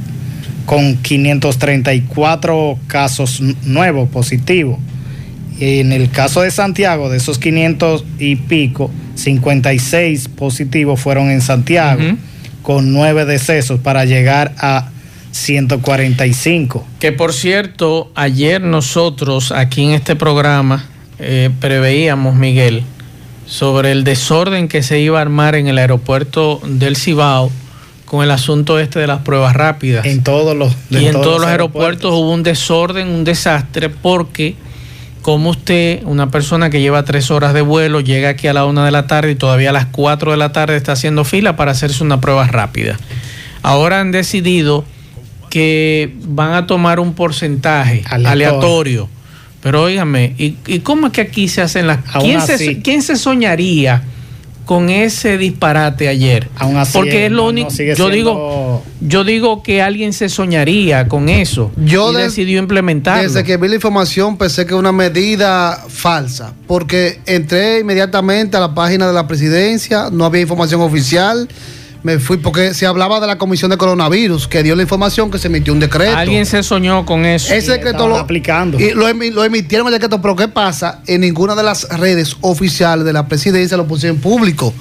con 0.66 0.98
534 0.98 2.80
casos 2.88 3.42
nuevos 3.64 4.10
positivos. 4.10 4.78
En 5.60 5.92
el 5.92 6.10
caso 6.10 6.42
de 6.42 6.52
Santiago, 6.52 7.10
de 7.10 7.18
esos 7.18 7.38
500 7.38 8.06
y 8.18 8.36
pico, 8.38 8.90
56 9.16 10.30
positivos 10.30 11.02
fueron 11.02 11.30
en 11.32 11.42
Santiago, 11.42 12.02
con 12.62 12.94
9 12.94 13.26
decesos 13.26 13.80
para 13.80 14.06
llegar 14.06 14.54
a 14.58 14.90
145. 15.32 16.86
Que 17.00 17.12
por 17.12 17.34
cierto, 17.34 18.12
ayer 18.16 18.62
nosotros 18.62 19.52
aquí 19.52 19.84
en 19.84 19.92
este 19.92 20.16
programa 20.16 20.86
eh, 21.20 21.50
preveíamos, 21.60 22.36
Miguel, 22.36 22.84
sobre 23.46 23.92
el 23.92 24.04
desorden 24.04 24.68
que 24.68 24.84
se 24.84 25.00
iba 25.00 25.20
a 25.20 25.22
armar 25.22 25.56
en 25.56 25.68
el 25.68 25.78
aeropuerto 25.78 26.62
del 26.66 26.96
Cibao 26.96 27.52
con 28.06 28.24
el 28.24 28.32
asunto 28.32 28.80
este 28.80 29.00
de 29.00 29.08
las 29.08 29.22
pruebas 29.22 29.56
rápidas. 29.56 30.06
En 30.06 30.24
todos 30.24 30.56
los 30.56 30.76
Y 30.90 31.06
en 31.06 31.14
todos, 31.14 31.42
los 31.42 31.50
aeropuertos 31.50 32.12
hubo 32.12 32.34
un 32.34 32.42
desorden, 32.42 33.08
un 33.08 33.24
desastre, 33.24 33.90
porque 33.90 34.56
como 35.22 35.52
usted, 35.52 36.02
una 36.06 36.32
persona 36.32 36.70
que 36.70 36.82
lleva 36.82 37.04
tres 37.04 37.30
horas 37.30 37.54
de 37.54 37.62
vuelo, 37.62 38.00
llega 38.00 38.30
aquí 38.30 38.48
a 38.48 38.54
la 38.54 38.66
una 38.66 38.84
de 38.84 38.92
la 38.92 39.06
tarde 39.06 39.32
y 39.32 39.36
todavía 39.36 39.70
a 39.70 39.74
las 39.74 39.86
cuatro 39.86 40.32
de 40.32 40.38
la 40.38 40.52
tarde 40.52 40.76
está 40.76 40.94
haciendo 40.94 41.24
fila 41.24 41.56
para 41.56 41.72
hacerse 41.72 42.04
una 42.04 42.20
prueba 42.20 42.48
rápida. 42.48 42.98
Ahora 43.62 44.00
han 44.00 44.12
decidido 44.12 44.86
que 45.50 46.14
van 46.28 46.54
a 46.54 46.68
tomar 46.68 47.00
un 47.00 47.14
porcentaje 47.14 48.04
aleatorio. 48.06 49.10
Pero 49.62 49.84
óigame, 49.84 50.36
¿y, 50.38 50.80
cómo 50.80 51.08
es 51.08 51.14
que 51.14 51.22
aquí 51.22 51.50
se 51.50 51.62
hacen 51.62 51.88
las... 51.88 52.00
¿Quién 52.22 52.42
se, 52.42 52.82
¿Quién 52.82 53.02
se 53.02 53.18
soñaría 53.18 54.04
con 54.64 54.90
ese 54.90 55.38
disparate 55.38 56.08
ayer? 56.08 56.48
Porque 56.94 57.26
es 57.26 57.32
lo 57.32 57.48
único... 57.48 57.70
yo, 57.98 58.10
digo, 58.10 58.84
yo 59.02 59.26
digo 59.26 59.62
que 59.62 59.82
alguien 59.82 60.14
se 60.14 60.30
soñaría 60.30 61.10
con 61.10 61.28
eso 61.28 61.72
yo 61.76 62.14
y 62.14 62.16
decidió 62.16 62.58
implementarlo. 62.60 63.24
Desde 63.24 63.44
que 63.44 63.58
vi 63.58 63.68
la 63.68 63.76
información 63.76 64.38
pensé 64.38 64.66
que 64.66 64.70
era 64.70 64.78
una 64.78 64.94
medida 64.94 65.84
falsa, 65.90 66.54
porque 66.66 67.20
entré 67.26 67.80
inmediatamente 67.80 68.56
a 68.56 68.62
la 68.62 68.74
página 68.74 69.08
de 69.08 69.14
la 69.14 69.28
presidencia, 69.28 70.10
no 70.10 70.24
había 70.24 70.42
información 70.42 70.80
oficial 70.80 71.50
me 72.04 72.20
fui 72.20 72.38
porque 72.38 72.74
se 72.74 72.86
hablaba 72.86 73.20
de 73.20 73.28
la 73.28 73.38
comisión 73.38 73.72
de 73.72 73.78
coronavirus 73.78 74.48
que 74.48 74.64
dio 74.64 74.76
la 74.76 74.84
información 74.84 75.30
que 75.30 75.38
se 75.38 75.48
emitió 75.48 75.74
un 75.74 75.80
decreto. 75.80 76.16
Alguien 76.16 76.46
se 76.46 76.64
soñó 76.64 77.06
con 77.06 77.26
eso. 77.26 77.54
Ese 77.54 77.72
decreto 77.74 78.08
lo 78.08 78.18
aplicando. 78.18 78.80
Y 78.80 78.92
lo, 78.92 79.08
emitieron 79.44 79.88
el 79.88 79.94
decreto, 79.94 80.22
pero 80.22 80.36
¿qué 80.36 80.48
pasa? 80.48 81.02
En 81.08 81.22
ninguna 81.22 81.56
de 81.56 81.64
las 81.64 81.88
redes 81.90 82.38
oficiales 82.42 83.06
de 83.06 83.14
la 83.14 83.28
presidencia 83.28 83.76
lo 83.76 83.86
pusieron 83.86 84.18
en 84.18 84.22
público. 84.22 84.74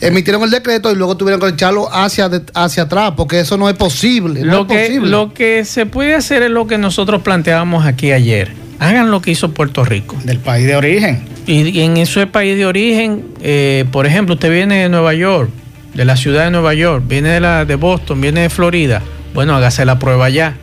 emitieron 0.00 0.42
el 0.42 0.50
decreto 0.50 0.92
y 0.92 0.94
luego 0.94 1.16
tuvieron 1.16 1.40
que 1.40 1.48
echarlo 1.48 1.88
hacia, 1.92 2.30
hacia 2.54 2.84
atrás, 2.84 3.14
porque 3.16 3.40
eso 3.40 3.56
no 3.56 3.68
es 3.68 3.74
posible. 3.74 4.42
no 4.42 4.52
Lo 4.52 4.60
es 4.62 4.66
que, 4.68 4.86
posible. 4.86 5.10
lo 5.10 5.34
que 5.34 5.64
se 5.64 5.86
puede 5.86 6.14
hacer 6.14 6.42
es 6.42 6.50
lo 6.50 6.66
que 6.66 6.78
nosotros 6.78 7.22
planteábamos 7.22 7.84
aquí 7.84 8.12
ayer. 8.12 8.52
Hagan 8.78 9.10
lo 9.10 9.22
que 9.22 9.30
hizo 9.30 9.52
Puerto 9.52 9.84
Rico. 9.84 10.16
Del 10.24 10.38
país 10.38 10.66
de 10.66 10.76
origen. 10.76 11.24
Y, 11.46 11.68
y 11.68 11.82
en 11.82 11.96
ese 11.96 12.26
país 12.26 12.56
de 12.56 12.66
origen, 12.66 13.24
eh, 13.40 13.84
por 13.90 14.06
ejemplo, 14.06 14.34
usted 14.34 14.50
viene 14.50 14.82
de 14.82 14.88
Nueva 14.88 15.14
York, 15.14 15.50
de 15.94 16.04
la 16.04 16.16
ciudad 16.16 16.44
de 16.44 16.50
Nueva 16.50 16.74
York, 16.74 17.04
viene 17.06 17.30
de, 17.30 17.40
la, 17.40 17.64
de 17.64 17.74
Boston, 17.76 18.20
viene 18.20 18.42
de 18.42 18.50
Florida. 18.50 19.02
Bueno, 19.32 19.54
hágase 19.54 19.84
la 19.84 19.98
prueba 19.98 20.26
allá 20.26 20.56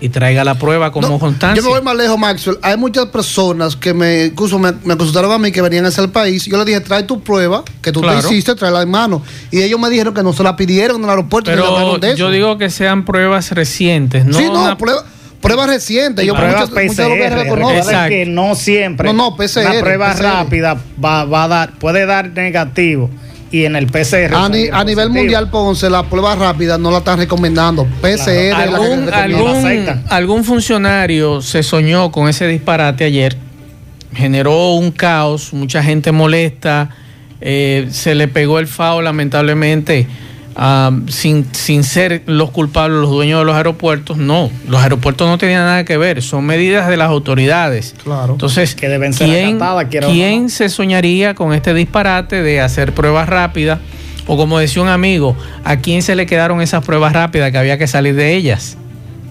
y 0.00 0.08
traiga 0.08 0.42
la 0.44 0.56
prueba 0.56 0.90
como 0.90 1.08
No, 1.08 1.18
constancia. 1.20 1.56
Yo 1.56 1.62
me 1.62 1.76
voy 1.76 1.82
más 1.82 1.94
lejos, 1.96 2.18
Maxwell. 2.18 2.58
Hay 2.62 2.76
muchas 2.76 3.06
personas 3.06 3.76
que 3.76 3.94
me, 3.94 4.24
incluso 4.26 4.58
me, 4.58 4.72
me 4.84 4.96
consultaron 4.96 5.30
a 5.30 5.38
mí 5.38 5.52
que 5.52 5.62
venían 5.62 5.86
hacia 5.86 6.02
el 6.02 6.10
país. 6.10 6.44
Yo 6.46 6.56
les 6.56 6.66
dije, 6.66 6.80
trae 6.80 7.04
tu 7.04 7.22
prueba, 7.22 7.62
que 7.80 7.92
tú 7.92 8.00
Claro. 8.00 8.20
te 8.20 8.26
hiciste, 8.26 8.54
tráela 8.56 8.82
en 8.82 8.90
mano. 8.90 9.22
Y 9.52 9.62
ellos 9.62 9.78
me 9.78 9.88
dijeron 9.90 10.12
que 10.14 10.22
no 10.24 10.32
se 10.32 10.42
la 10.42 10.56
pidieron 10.56 10.96
en 10.98 11.04
el 11.04 11.10
aeropuerto. 11.10 11.50
Pero 11.50 11.66
hablaron 11.66 12.00
de 12.00 12.08
eso. 12.08 12.16
yo 12.16 12.30
digo 12.30 12.58
que 12.58 12.68
sean 12.70 13.04
pruebas 13.04 13.52
recientes, 13.52 14.24
no 14.24 14.36
sí, 14.36 14.44
no, 14.52 14.62
una- 14.64 14.76
prueba, 14.76 15.04
prueba 15.40 15.66
reciente. 15.68 16.26
Yo 16.26 16.34
prueba 16.34 16.52
muchos, 16.66 16.70
muchos 16.70 16.96
de 16.96 17.08
los 17.08 17.18
viajes 17.18 17.44
PCR. 17.44 17.76
Exacto. 17.78 18.08
que 18.08 18.26
no 18.26 18.54
siempre. 18.56 19.06
No, 19.06 19.12
no, 19.12 19.36
PCR, 19.36 19.60
Una 19.70 19.80
prueba 19.80 20.12
PCR. 20.14 20.22
rápida 20.22 20.76
va, 21.04 21.24
va 21.24 21.44
a 21.44 21.48
dar, 21.48 21.72
puede 21.78 22.06
dar 22.06 22.30
negativo. 22.30 23.08
Y 23.52 23.64
en 23.66 23.76
el 23.76 23.86
PCR. 23.86 24.34
A, 24.34 24.48
ni- 24.48 24.66
salir 24.66 24.74
a 24.74 24.82
nivel 24.84 25.10
mundial, 25.10 25.50
Ponce, 25.50 25.88
la 25.90 26.02
prueba 26.04 26.34
rápida 26.34 26.78
no 26.78 26.90
la 26.90 26.98
están 26.98 27.18
recomendando. 27.18 27.84
PCR 28.00 28.30
es 28.30 28.50
la 28.50 28.56
que 28.56 29.14
algún, 29.14 29.54
aceptan. 29.54 30.04
algún 30.08 30.42
funcionario 30.44 31.40
se 31.42 31.62
soñó 31.62 32.10
con 32.10 32.28
ese 32.28 32.46
disparate 32.48 33.04
ayer, 33.04 33.36
generó 34.14 34.72
un 34.74 34.90
caos, 34.90 35.52
mucha 35.52 35.82
gente 35.82 36.12
molesta, 36.12 36.90
eh, 37.42 37.88
se 37.90 38.14
le 38.14 38.26
pegó 38.28 38.58
el 38.58 38.66
FAO 38.66 39.02
lamentablemente, 39.02 40.06
sin, 41.08 41.46
sin 41.54 41.82
ser 41.84 42.22
los 42.26 42.50
culpables 42.50 43.00
los 43.00 43.10
dueños 43.10 43.40
de 43.40 43.44
los 43.46 43.54
aeropuertos, 43.56 44.16
no, 44.16 44.50
los 44.68 44.82
aeropuertos 44.82 45.26
no 45.28 45.38
tenían 45.38 45.62
nada 45.64 45.84
que 45.84 45.96
ver, 45.96 46.22
son 46.22 46.44
medidas 46.44 46.88
de 46.88 46.96
las 46.96 47.08
autoridades. 47.08 47.94
Claro. 48.02 48.32
Entonces, 48.34 48.74
Que 48.74 48.88
deben 48.88 49.12
ser 49.12 49.28
¿quién, 49.28 49.56
acatadas, 49.62 49.86
quién 50.10 50.48
se 50.50 50.68
soñaría 50.68 51.34
con 51.34 51.52
este 51.52 51.72
disparate 51.74 52.42
de 52.42 52.60
hacer 52.60 52.94
pruebas 52.94 53.28
rápidas? 53.28 53.78
O 54.26 54.36
como 54.36 54.58
decía 54.58 54.82
un 54.82 54.88
amigo, 54.88 55.36
¿a 55.64 55.76
quién 55.78 56.02
se 56.02 56.14
le 56.14 56.26
quedaron 56.26 56.60
esas 56.62 56.84
pruebas 56.84 57.12
rápidas 57.12 57.50
que 57.50 57.58
había 57.58 57.76
que 57.78 57.86
salir 57.88 58.14
de 58.14 58.34
ellas? 58.36 58.76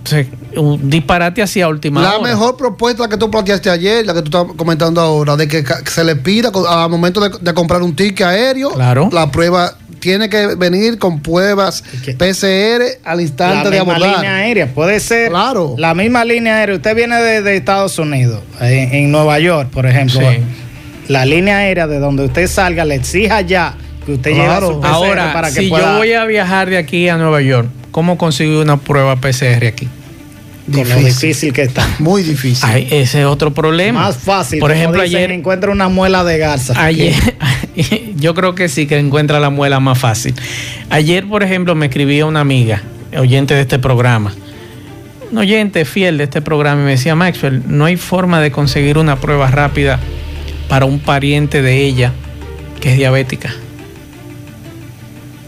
Entonces, 0.03 0.27
un 0.57 0.89
disparate 0.89 1.43
hacia 1.43 1.67
última 1.67 2.01
La 2.01 2.17
hora. 2.17 2.23
mejor 2.27 2.57
propuesta 2.57 3.07
que 3.07 3.15
tú 3.17 3.29
planteaste 3.29 3.69
ayer, 3.69 4.03
la 4.05 4.13
que 4.15 4.23
tú 4.23 4.35
estás 4.35 4.55
comentando 4.57 4.99
ahora, 4.99 5.37
de 5.37 5.47
que 5.47 5.63
se 5.85 6.03
le 6.03 6.15
pida 6.15 6.51
al 6.67 6.89
momento 6.89 7.21
de, 7.21 7.29
de 7.39 7.53
comprar 7.53 7.83
un 7.83 7.95
ticket 7.95 8.25
aéreo, 8.25 8.71
Claro. 8.71 9.09
la 9.13 9.29
prueba 9.31 9.75
tiene 10.01 10.27
que 10.27 10.55
venir 10.55 10.97
con 10.99 11.21
pruebas 11.21 11.81
que- 12.03 12.13
PCR 12.13 12.99
al 13.05 13.21
instante 13.21 13.63
la 13.63 13.69
de 13.69 13.79
misma 13.79 13.95
abordar. 13.95 14.15
línea 14.17 14.35
aérea. 14.35 14.67
Puede 14.73 14.99
ser 14.99 15.29
Claro. 15.29 15.75
la 15.77 15.93
misma 15.93 16.25
línea 16.25 16.57
aérea. 16.57 16.75
Usted 16.75 16.93
viene 16.95 17.15
de, 17.21 17.41
de 17.41 17.55
Estados 17.55 17.97
Unidos, 17.99 18.41
en, 18.59 18.93
en 18.93 19.11
Nueva 19.11 19.39
York, 19.39 19.69
por 19.71 19.85
ejemplo. 19.85 20.19
Sí. 20.19 20.39
La 21.07 21.25
línea 21.25 21.57
aérea 21.57 21.87
de 21.87 21.99
donde 21.99 22.25
usted 22.25 22.47
salga 22.47 22.83
le 22.83 22.95
exija 22.95 23.41
ya 23.41 23.75
que 24.05 24.13
usted 24.13 24.31
lleve 24.31 24.45
Claro. 24.45 24.67
su 24.73 24.79
PCR 24.81 24.87
Ahora, 24.87 25.33
para 25.33 25.47
que 25.53 25.61
si 25.61 25.69
pueda. 25.69 25.93
yo 25.93 25.97
voy 25.99 26.13
a 26.13 26.25
viajar 26.25 26.69
de 26.69 26.77
aquí 26.77 27.07
a 27.07 27.17
Nueva 27.17 27.41
York, 27.41 27.69
¿cómo 27.91 28.17
consigo 28.17 28.61
una 28.61 28.77
prueba 28.77 29.15
PCR 29.17 29.67
aquí? 29.67 29.87
Con 30.71 30.89
lo 30.89 30.95
Difícil. 30.95 31.53
que 31.53 31.63
está. 31.63 31.87
Muy 31.99 32.23
difícil. 32.23 32.67
Ay, 32.67 32.87
ese 32.91 33.21
es 33.21 33.25
otro 33.25 33.53
problema. 33.53 34.01
Más 34.01 34.17
fácil. 34.17 34.59
Por 34.59 34.71
ejemplo, 34.71 35.01
dicen, 35.01 35.17
ayer, 35.17 35.31
encuentra 35.31 35.71
una 35.71 35.89
muela 35.89 36.23
de 36.23 36.37
garza. 36.37 36.73
Ayer, 36.83 37.15
yo 38.15 38.33
creo 38.33 38.55
que 38.55 38.69
sí 38.69 38.87
que 38.87 38.97
encuentra 38.97 39.39
la 39.39 39.49
muela 39.49 39.79
más 39.79 39.99
fácil. 39.99 40.33
Ayer, 40.89 41.27
por 41.27 41.43
ejemplo, 41.43 41.75
me 41.75 41.87
escribía 41.87 42.25
una 42.25 42.39
amiga, 42.41 42.81
oyente 43.17 43.53
de 43.53 43.61
este 43.61 43.79
programa, 43.79 44.33
un 45.31 45.37
oyente 45.37 45.85
fiel 45.85 46.17
de 46.17 46.25
este 46.25 46.41
programa, 46.41 46.81
y 46.81 46.85
me 46.85 46.91
decía, 46.91 47.15
Maxwell, 47.15 47.63
no 47.67 47.85
hay 47.85 47.97
forma 47.97 48.41
de 48.41 48.51
conseguir 48.51 48.97
una 48.97 49.17
prueba 49.17 49.47
rápida 49.49 49.99
para 50.67 50.85
un 50.85 50.99
pariente 50.99 51.61
de 51.61 51.83
ella 51.83 52.13
que 52.79 52.91
es 52.91 52.97
diabética. 52.97 53.53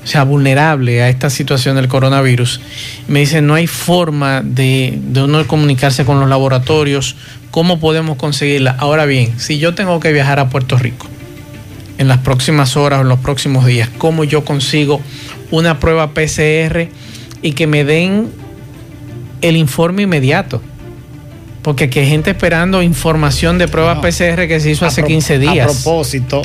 O 0.04 0.08
sea, 0.08 0.24
vulnerable 0.24 1.02
a 1.02 1.08
esta 1.10 1.30
situación 1.30 1.76
del 1.78 1.88
coronavirus. 1.88 2.60
Me 3.08 3.22
dice, 3.22 3.42
no 3.42 3.54
hay 3.54 3.68
forma 3.68 4.42
de, 4.44 4.98
de 5.02 5.24
uno 5.24 5.46
comunicarse 5.48 6.04
con 6.04 6.20
los 6.20 6.28
laboratorios. 6.28 7.16
¿Cómo 7.52 7.80
podemos 7.80 8.18
conseguirla? 8.18 8.76
Ahora 8.80 9.06
bien, 9.06 9.40
si 9.40 9.60
yo 9.60 9.74
tengo 9.76 10.00
que 10.02 10.12
viajar 10.12 10.40
a 10.40 10.50
Puerto 10.50 10.78
Rico 10.78 11.08
en 11.98 12.08
las 12.10 12.18
próximas 12.18 12.76
horas 12.76 13.00
o 13.00 13.02
en 13.04 13.10
los 13.10 13.20
próximos 13.20 13.66
días, 13.66 13.90
¿cómo 13.98 14.24
yo 14.26 14.44
consigo 14.44 15.00
una 15.52 15.80
prueba 15.80 16.14
PCR 16.14 16.90
y 17.42 17.52
que 17.54 17.68
me 17.68 17.86
den 17.86 18.30
el 19.42 19.56
informe 19.56 20.02
inmediato? 20.02 20.62
Porque 21.62 21.86
aquí 21.86 22.00
hay 22.00 22.10
gente 22.10 22.32
esperando 22.32 22.82
información 22.84 23.58
de 23.58 23.70
pruebas 23.70 23.96
No. 23.98 24.02
PCR 24.02 24.48
que 24.50 24.60
se 24.60 24.72
hizo 24.72 24.84
A 24.84 24.90
hace 24.90 25.02
pro- 25.02 25.08
15 25.08 25.36
A 25.36 25.38
días. 25.38 25.72
propósito, 25.82 26.42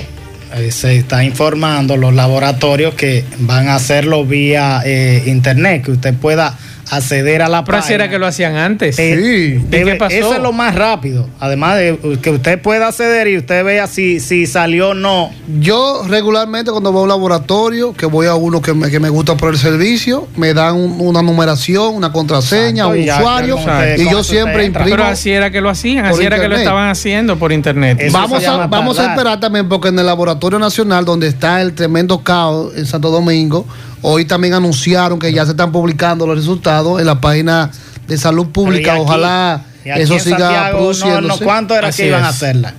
eh, 0.55 0.71
se 0.71 0.97
está 0.97 1.25
informando 1.25 1.97
los 1.97 2.15
laboratorios 2.15 2.95
que 2.95 3.25
van 3.39 3.69
a 3.69 3.77
hacerlo 3.77 4.25
vía 4.25 4.83
eh, 4.85 5.25
internet, 5.27 5.85
que 5.85 5.93
usted 5.93 6.15
pueda 6.15 6.57
acceder 6.91 7.43
a 7.43 7.49
la 7.49 7.65
Pero 7.65 7.79
así 7.79 7.93
era 7.93 8.05
página. 8.05 8.11
que 8.13 8.19
lo 8.19 8.27
hacían 8.27 8.57
antes. 8.57 8.97
Sí. 8.97 9.03
¿Y 9.03 9.61
qué 9.71 9.85
debe- 9.85 9.97
pasó? 9.97 10.15
Eso 10.15 10.35
es 10.35 10.41
lo 10.41 10.53
más 10.53 10.75
rápido. 10.75 11.29
Además 11.41 11.77
de 11.77 11.99
que 12.23 12.31
usted 12.31 12.61
pueda 12.61 12.89
acceder 12.89 13.29
y 13.29 13.37
usted 13.39 13.65
vea 13.65 13.87
si, 13.87 14.21
si 14.21 14.47
salió 14.47 14.91
o 14.91 14.95
no. 14.95 15.31
Yo 15.61 16.03
regularmente 16.09 16.71
cuando 16.71 16.93
voy 16.93 17.01
a 17.01 17.03
un 17.05 17.09
laboratorio, 17.09 17.93
que 17.93 18.07
voy 18.07 18.27
a 18.27 18.35
uno 18.35 18.61
que 18.63 18.75
me, 18.75 18.91
que 18.91 19.01
me 19.01 19.09
gusta 19.09 19.37
por 19.37 19.53
el 19.53 19.59
servicio, 19.59 20.29
me 20.37 20.55
dan 20.55 20.77
un- 20.77 20.97
una 21.01 21.23
numeración, 21.23 21.95
una 21.95 22.13
contraseña, 22.13 22.85
Exacto, 22.85 22.99
un 23.01 23.05
ya, 23.05 23.17
usuario, 23.19 23.57
ya 23.59 23.65
con 23.65 23.73
usted- 23.75 23.99
y 23.99 24.11
yo 24.11 24.25
siempre 24.25 24.65
imprimo. 24.65 24.89
Pero 24.91 25.05
así 25.05 25.31
era 25.31 25.51
que 25.51 25.61
lo 25.61 25.71
hacían, 25.71 26.07
así 26.07 26.25
era 26.25 26.41
que 26.41 26.49
lo 26.49 26.57
estaban 26.57 26.89
haciendo 26.89 27.39
por 27.39 27.53
internet. 27.53 27.99
Eso 28.01 28.17
vamos 28.19 28.45
a, 28.47 28.67
vamos 28.67 28.99
a 28.99 29.11
esperar 29.11 29.41
también 29.41 29.69
porque 29.69 29.89
en 29.89 29.99
el 29.99 30.07
Laboratorio 30.07 30.59
Nacional, 30.59 31.05
donde 31.05 31.29
está 31.29 31.61
el 31.61 31.75
tremendo 31.75 32.21
caos 32.23 32.73
en 32.77 32.87
Santo 32.87 33.11
Domingo, 33.11 33.67
hoy 34.03 34.25
también 34.25 34.55
anunciaron 34.55 35.19
que 35.19 35.33
ya 35.33 35.45
se 35.45 35.53
están 35.53 35.73
publicando 35.73 36.27
los 36.27 36.37
resultados 36.37 37.01
en 37.01 37.07
la 37.07 37.21
página 37.21 37.71
de 38.07 38.17
salud 38.19 38.49
pública. 38.49 38.93
Aquí- 38.95 39.03
Ojalá 39.03 39.63
eso 39.85 40.19
siga 40.19 40.39
Santiago, 40.39 40.73
No, 40.73 40.79
produciéndose. 40.79 41.27
no, 41.29 41.39
¿Cuánto 41.45 41.75
era 41.75 41.89
Así 41.89 42.03
que 42.03 42.09
iban 42.09 42.25
a 42.25 42.29
hacerla? 42.29 42.75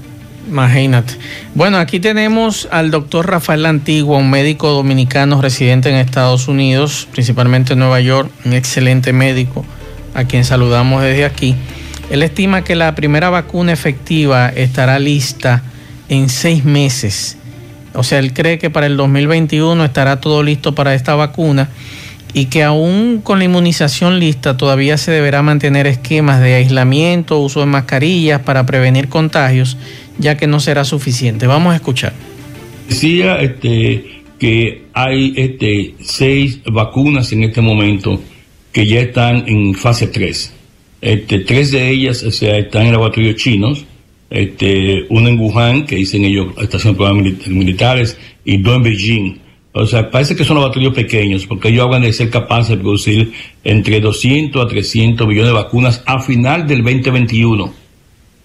Imagínate. 0.47 1.13
Bueno, 1.53 1.77
aquí 1.77 1.99
tenemos 1.99 2.67
al 2.71 2.89
doctor 2.89 3.29
Rafael 3.29 3.65
Antigua, 3.67 4.17
un 4.17 4.31
médico 4.31 4.69
dominicano 4.69 5.41
residente 5.41 5.89
en 5.89 5.95
Estados 5.95 6.47
Unidos, 6.47 7.07
principalmente 7.11 7.73
en 7.73 7.79
Nueva 7.79 7.99
York, 7.99 8.31
un 8.45 8.53
excelente 8.53 9.13
médico, 9.13 9.63
a 10.15 10.23
quien 10.23 10.43
saludamos 10.45 11.03
desde 11.03 11.25
aquí. 11.25 11.55
Él 12.09 12.23
estima 12.23 12.63
que 12.63 12.75
la 12.75 12.95
primera 12.95 13.29
vacuna 13.29 13.71
efectiva 13.73 14.49
estará 14.49 14.97
lista 14.97 15.61
en 16.09 16.29
seis 16.29 16.65
meses. 16.65 17.37
O 17.93 18.03
sea, 18.03 18.19
él 18.19 18.33
cree 18.33 18.59
que 18.59 18.69
para 18.69 18.85
el 18.87 18.97
2021 18.97 19.83
estará 19.83 20.19
todo 20.21 20.43
listo 20.43 20.75
para 20.75 20.93
esta 20.93 21.15
vacuna 21.15 21.69
y 22.33 22.45
que 22.45 22.63
aún 22.63 23.21
con 23.23 23.39
la 23.39 23.45
inmunización 23.45 24.19
lista 24.19 24.55
todavía 24.55 24.97
se 24.97 25.11
deberá 25.11 25.41
mantener 25.41 25.87
esquemas 25.87 26.41
de 26.41 26.55
aislamiento, 26.55 27.39
uso 27.39 27.61
de 27.61 27.65
mascarillas 27.65 28.41
para 28.41 28.65
prevenir 28.65 29.09
contagios, 29.09 29.77
ya 30.19 30.37
que 30.37 30.47
no 30.47 30.59
será 30.59 30.83
suficiente. 30.85 31.47
Vamos 31.47 31.73
a 31.73 31.77
escuchar. 31.77 32.13
Decía 32.87 33.39
este, 33.41 34.21
que 34.37 34.85
hay 34.93 35.33
este, 35.35 35.95
seis 36.01 36.59
vacunas 36.65 37.31
en 37.31 37.43
este 37.43 37.61
momento 37.61 38.21
que 38.71 38.85
ya 38.85 38.99
están 38.99 39.45
en 39.47 39.73
fase 39.73 40.07
3. 40.07 40.53
Este, 41.01 41.39
tres 41.39 41.71
de 41.71 41.89
ellas 41.89 42.23
o 42.23 42.31
sea, 42.31 42.57
están 42.57 42.85
en 42.85 42.91
laboratorios 42.91 43.37
chinos, 43.37 43.85
este, 44.29 45.05
una 45.09 45.29
en 45.29 45.39
Wuhan, 45.39 45.85
que 45.85 45.95
dicen 45.95 46.23
ellos 46.25 46.47
estación 46.61 46.93
de 46.93 46.97
programas 46.97 47.23
mili- 47.25 47.47
militares, 47.47 48.17
y 48.45 48.57
dos 48.57 48.75
en 48.77 48.83
Beijing. 48.83 49.37
O 49.71 49.85
sea, 49.85 50.09
parece 50.09 50.35
que 50.35 50.43
son 50.43 50.55
laboratorios 50.57 50.93
pequeños, 50.93 51.45
porque 51.45 51.69
ellos 51.69 51.85
hablan 51.85 52.01
de 52.01 52.11
ser 52.13 52.29
capaces 52.29 52.69
de 52.69 52.77
producir 52.77 53.31
entre 53.63 53.99
200 53.99 54.65
a 54.65 54.67
300 54.67 55.27
millones 55.27 55.47
de 55.49 55.53
vacunas 55.53 56.03
a 56.05 56.19
final 56.19 56.67
del 56.67 56.83
2021. 56.83 57.73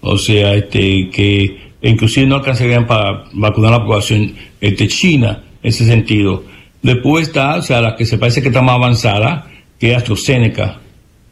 O 0.01 0.17
sea, 0.17 0.53
este, 0.53 1.09
que 1.09 1.57
inclusive 1.81 2.27
no 2.27 2.35
alcanzarían 2.35 2.85
para 2.85 3.25
vacunar 3.33 3.73
a 3.73 3.77
la 3.79 3.83
población 3.85 4.33
este, 4.61 4.87
china 4.87 5.43
en 5.63 5.69
ese 5.69 5.85
sentido. 5.85 6.43
Después 6.83 7.27
está, 7.27 7.55
o 7.55 7.61
sea, 7.63 7.81
la 7.81 7.95
que 7.95 8.05
se 8.05 8.19
parece 8.19 8.41
que 8.43 8.49
está 8.49 8.61
más 8.61 8.75
avanzada, 8.75 9.47
que 9.79 9.91
es 9.91 9.97
AstraZeneca. 9.97 10.79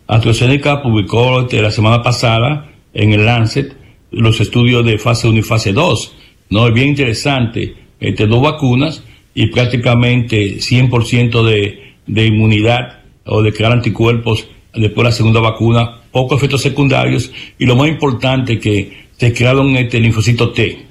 AstraZeneca 0.08 0.82
publicó 0.82 1.42
este, 1.42 1.62
la 1.62 1.70
semana 1.72 2.02
pasada 2.02 2.72
en 2.94 3.13
el 3.13 3.26
Lancet 3.26 3.76
los 4.13 4.39
estudios 4.39 4.86
de 4.86 4.97
fase 4.97 5.28
1 5.28 5.39
y 5.39 5.41
fase 5.41 5.73
2. 5.73 6.15
¿no? 6.49 6.67
Es 6.67 6.73
bien 6.73 6.89
interesante. 6.89 7.73
Este, 7.99 8.28
dos 8.28 8.41
vacunas 8.41 9.04
y 9.34 9.47
prácticamente 9.47 10.58
100% 10.58 11.43
de, 11.43 11.93
de 12.06 12.26
inmunidad 12.26 12.99
o 13.26 13.41
de 13.41 13.54
crear 13.54 13.71
anticuerpos 13.71 14.47
después 14.73 15.04
de 15.04 15.04
la 15.04 15.12
segunda 15.12 15.39
vacuna, 15.39 16.02
pocos 16.12 16.38
efectos 16.38 16.62
secundarios 16.62 17.32
y 17.58 17.65
lo 17.65 17.76
más 17.76 17.88
importante 17.88 18.60
que 18.60 19.04
se 19.17 19.34
crearon 19.34 19.76
este 19.78 19.99
linfocito 19.99 20.52
T, 20.52 20.86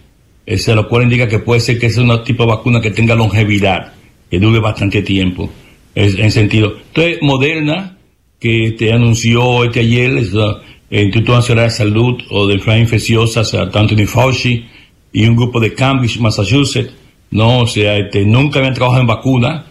lo 0.69 0.89
cual 0.89 1.05
indica 1.05 1.29
que 1.29 1.39
puede 1.41 1.61
ser 1.61 1.79
que 1.79 1.91
sea 1.91 2.03
un 2.03 2.25
tipo 2.25 2.45
de 2.45 2.51
vacuna 2.51 2.81
que 2.81 2.91
tenga 2.91 3.15
longevidad. 3.15 3.93
que 4.31 4.39
dure 4.39 4.61
bastante 4.61 5.03
tiempo. 5.03 5.51
Es, 5.95 6.19
en 6.19 6.33
sentido. 6.33 6.75
Entonces, 6.89 7.19
Moderna, 7.21 7.99
que 8.41 8.75
te 8.79 8.91
anunció 8.91 9.65
este 9.65 9.81
ayer, 9.81 10.23
el 10.93 11.05
Instituto 11.05 11.33
Nacional 11.33 11.65
de 11.65 11.71
Salud 11.71 12.23
o 12.29 12.47
de 12.47 12.55
Enfermedades 12.55 12.93
Infecciosas, 12.93 13.55
Anthony 13.55 14.07
Fauci, 14.07 14.67
y 15.11 15.27
un 15.27 15.37
grupo 15.37 15.59
de 15.59 15.73
Cambridge, 15.73 16.19
Massachusetts, 16.19 16.93
no, 17.31 17.61
o 17.61 17.67
sea, 17.67 17.97
este, 17.97 18.27
nunca 18.27 18.59
habían 18.59 18.75
trabajado 18.75 19.01
en 19.01 19.07
vacuna, 19.07 19.65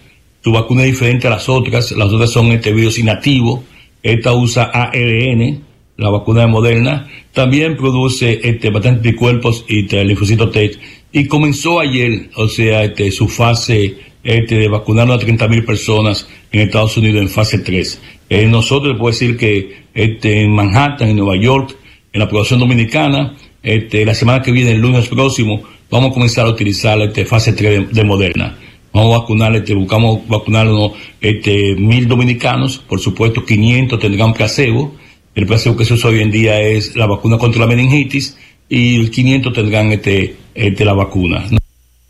su 0.44 0.52
vacuna 0.52 0.82
es 0.84 0.94
diferente 0.94 1.28
a 1.28 1.30
las 1.30 1.48
otras, 1.48 1.92
las 1.92 2.12
otras 2.12 2.32
son 2.32 2.48
este 2.48 2.74
virus 2.74 2.98
inactivo, 2.98 3.64
esta 4.02 4.34
usa 4.34 4.64
ARN, 4.64 5.64
la 5.98 6.10
vacuna 6.10 6.42
de 6.42 6.48
Moderna, 6.48 7.08
también 7.34 7.78
produce 7.78 8.40
este, 8.44 8.72
bastantes 8.72 9.06
anticuerpos 9.06 9.64
y 9.68 9.96
el 9.96 10.08
linfocito 10.08 10.50
T. 10.50 10.72
Y 11.12 11.28
comenzó 11.28 11.80
ayer, 11.80 12.32
o 12.36 12.48
sea, 12.48 12.84
este, 12.84 13.12
su 13.12 13.28
fase 13.28 13.96
este, 14.24 14.56
de 14.56 14.68
vacunar 14.68 15.12
a 15.12 15.20
30.000 15.20 15.66
personas 15.66 16.28
en 16.52 16.62
Estados 16.62 16.98
Unidos 16.98 17.22
en 17.22 17.30
fase 17.30 17.60
3. 17.60 18.02
Eh, 18.34 18.48
nosotros, 18.48 18.96
puedo 18.98 19.12
decir 19.12 19.36
que 19.36 19.84
este, 19.94 20.44
en 20.44 20.56
Manhattan, 20.56 21.10
en 21.10 21.18
Nueva 21.18 21.36
York, 21.36 21.76
en 22.14 22.20
la 22.22 22.30
población 22.30 22.62
dominicana, 22.62 23.36
este, 23.62 24.06
la 24.06 24.16
semana 24.16 24.42
que 24.42 24.54
viene, 24.54 24.72
el 24.72 24.80
lunes 24.80 25.10
próximo, 25.10 25.64
vamos 25.90 26.12
a 26.12 26.14
comenzar 26.14 26.46
a 26.46 26.50
utilizar 26.50 26.98
este, 27.02 27.26
fase 27.26 27.52
3 27.52 27.92
de, 27.92 28.04
Moderna. 28.06 28.58
Vamos 28.94 29.14
a 29.14 29.20
vacunar, 29.20 29.54
este, 29.54 29.76
buscamos 29.76 30.26
vacunar 30.30 30.66
unos 30.70 30.94
este, 31.20 31.76
mil 31.76 32.08
dominicanos, 32.08 32.78
por 32.78 33.02
supuesto 33.02 33.44
500 33.44 34.00
tendrán 34.00 34.34
placebo. 34.34 34.96
El 35.36 35.46
placebo 35.46 35.76
que 35.76 35.84
se 35.84 35.96
usa 35.96 36.12
hoy 36.12 36.22
en 36.22 36.32
día 36.32 36.62
es 36.62 36.96
la 36.96 37.08
vacuna 37.08 37.38
contra 37.38 37.60
la 37.60 37.68
meningitis 37.68 38.38
y 38.70 39.10
500 39.10 39.52
tendrán 39.52 39.92
este, 39.92 40.38
la 40.56 40.94
vacuna. 40.94 41.44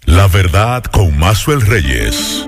La 0.06 0.28
verdad 0.28 0.84
con 0.84 1.18
Mazuel 1.18 1.62
Reyes. 1.62 2.48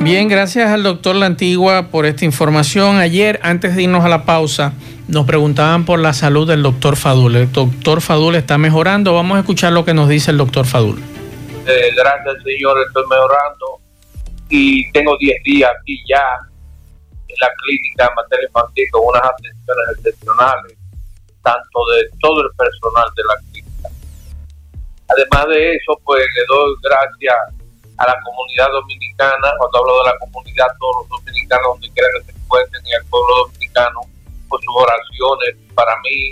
Bien, 0.00 0.28
gracias 0.28 0.70
al 0.70 0.84
doctor 0.84 1.16
La 1.16 1.26
Antigua 1.26 1.88
por 1.90 2.06
esta 2.06 2.24
información. 2.24 2.96
Ayer, 2.96 3.40
antes 3.42 3.76
de 3.76 3.82
irnos 3.82 4.04
a 4.04 4.08
la 4.08 4.24
pausa, 4.24 4.72
nos 5.08 5.26
preguntaban 5.26 5.84
por 5.84 5.98
la 5.98 6.12
salud 6.12 6.48
del 6.48 6.62
doctor 6.62 6.96
Fadul. 6.96 7.36
El 7.36 7.52
doctor 7.52 8.00
Fadul 8.00 8.36
está 8.36 8.58
mejorando. 8.58 9.12
Vamos 9.12 9.36
a 9.36 9.40
escuchar 9.40 9.72
lo 9.72 9.84
que 9.84 9.94
nos 9.94 10.08
dice 10.08 10.30
el 10.30 10.38
doctor 10.38 10.64
Fadul. 10.64 10.98
Eh, 11.66 11.92
gracias, 11.94 12.42
señor. 12.44 12.78
Estoy 12.86 13.02
mejorando 13.10 13.80
y 14.48 14.90
tengo 14.92 15.16
10 15.18 15.42
días 15.44 15.70
aquí 15.78 16.00
ya 16.08 16.24
en 17.28 17.36
la 17.40 17.50
clínica 17.62 18.06
en 18.08 18.14
materia 18.14 18.46
infantil 18.46 18.84
con 18.92 19.02
unas 19.04 19.22
atenciones 19.24 19.84
excepcionales, 19.96 20.78
tanto 21.42 21.78
de 21.92 22.08
todo 22.20 22.40
el 22.42 22.50
personal 22.56 23.08
de 23.14 23.22
la 23.24 23.36
clínica. 23.50 23.88
Además 25.08 25.48
de 25.48 25.74
eso, 25.74 26.00
pues 26.04 26.24
le 26.34 26.42
doy 26.48 26.74
gracias 26.82 27.57
a 27.98 28.06
la 28.06 28.20
comunidad 28.22 28.70
dominicana, 28.70 29.52
cuando 29.58 29.78
hablo 29.78 29.98
de 29.98 30.10
la 30.10 30.18
comunidad, 30.18 30.66
todos 30.78 30.96
los 31.02 31.20
dominicanos 31.20 31.66
donde 31.72 31.90
quiera 31.90 32.08
que 32.16 32.32
se 32.32 32.38
encuentren 32.38 32.86
y 32.86 32.94
al 32.94 33.04
pueblo 33.06 33.46
dominicano 33.46 34.00
por 34.48 34.62
sus 34.62 34.74
oraciones 34.74 35.56
para 35.74 35.94
mí 36.00 36.30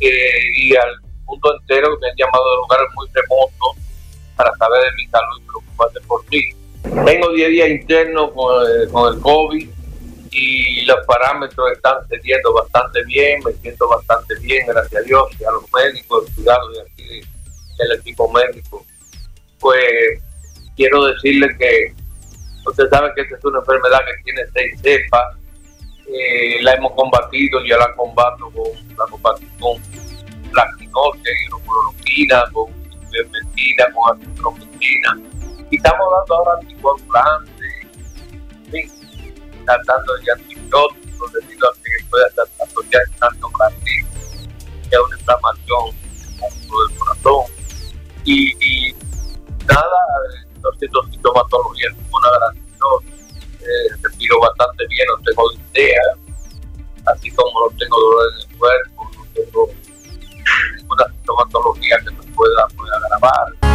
eh, 0.00 0.50
y 0.56 0.76
al 0.76 1.00
mundo 1.26 1.56
entero 1.60 1.94
que 1.94 2.00
me 2.00 2.10
han 2.10 2.16
llamado 2.16 2.50
de 2.50 2.56
lugares 2.56 2.86
muy 2.94 3.08
remotos 3.12 3.76
para 4.36 4.54
saber 4.56 4.84
de 4.84 4.96
mi 4.96 5.06
salud 5.08 5.40
y 5.40 5.46
preocuparse 5.46 6.00
por 6.02 6.24
mí. 6.30 6.42
Tengo 7.04 7.32
10 7.32 7.50
días 7.50 7.68
internos 7.70 8.30
con, 8.32 8.66
el, 8.66 8.88
con 8.90 9.14
el 9.14 9.20
COVID 9.20 9.68
y 10.30 10.84
los 10.84 11.06
parámetros 11.06 11.72
están 11.72 12.06
cediendo 12.08 12.52
bastante 12.52 13.02
bien, 13.04 13.40
me 13.44 13.52
siento 13.52 13.88
bastante 13.88 14.34
bien, 14.40 14.66
gracias 14.66 15.02
a 15.02 15.04
Dios, 15.04 15.28
y 15.38 15.44
a 15.44 15.50
los 15.52 15.64
médicos, 15.72 16.24
cuidado 16.34 16.68
de 16.70 16.82
aquí, 16.82 17.20
del 17.78 17.92
equipo 17.98 18.30
médico. 18.32 18.84
Pues 19.60 20.20
quiero 20.76 21.04
decirle 21.04 21.48
que 21.58 21.94
usted 22.66 22.88
sabe 22.90 23.12
que 23.14 23.22
esta 23.22 23.36
es 23.36 23.44
una 23.44 23.58
enfermedad 23.58 24.00
que 24.00 24.22
tiene 24.24 24.42
seis 24.52 24.80
cepas 24.80 25.36
eh, 26.06 26.62
la 26.62 26.74
hemos 26.74 26.92
combatido, 26.92 27.64
ya 27.64 27.78
la 27.78 27.94
combato 27.94 28.50
con 28.50 28.96
la 28.96 29.06
combato 29.06 29.40
con 29.58 29.80
plaquinote, 30.50 31.30
con 32.52 32.70
ivermectina, 33.10 33.86
con 33.92 34.16
acitromicina. 34.16 35.18
Y 35.70 35.76
estamos 35.76 36.06
dando 36.18 36.34
ahora 36.36 36.60
anticoagulantes, 36.60 37.86
sí, 38.70 39.34
tratando 39.64 40.14
de 40.16 40.32
antibióticos 40.32 41.32
debido 41.32 41.68
a 41.68 41.74
que 41.74 42.04
puede 42.10 42.26
estar 42.26 42.46
asociado 42.62 43.04
tanto 43.18 43.50
que 43.82 44.00
es 44.90 45.00
una 45.06 45.16
inflamación 45.16 45.96
del 46.38 46.98
corazón. 46.98 47.46
Y, 48.24 48.52
y 48.60 48.94
nada, 49.66 49.98
no 50.64 50.78
siento 50.78 51.02
sintomatología 51.10 51.90
ninguna, 51.90 52.28
gracias 52.38 52.64
a 52.80 53.14
eh, 53.60 53.96
respiro 54.02 54.40
bastante 54.40 54.84
bien, 54.88 55.06
no 55.08 55.22
tengo 55.22 55.42
idea, 55.72 56.00
así 57.06 57.30
como 57.30 57.50
no 57.60 57.76
tengo 57.78 58.00
dolor 58.00 58.32
en 58.32 58.50
el 58.50 58.58
cuerpo, 58.58 59.10
no 59.16 59.24
tengo 59.34 59.68
ninguna 60.76 61.04
sintomatología 61.12 61.98
que 61.98 62.10
me 62.10 62.32
pueda, 62.32 62.66
pueda 62.76 62.96
agravar. 62.96 63.74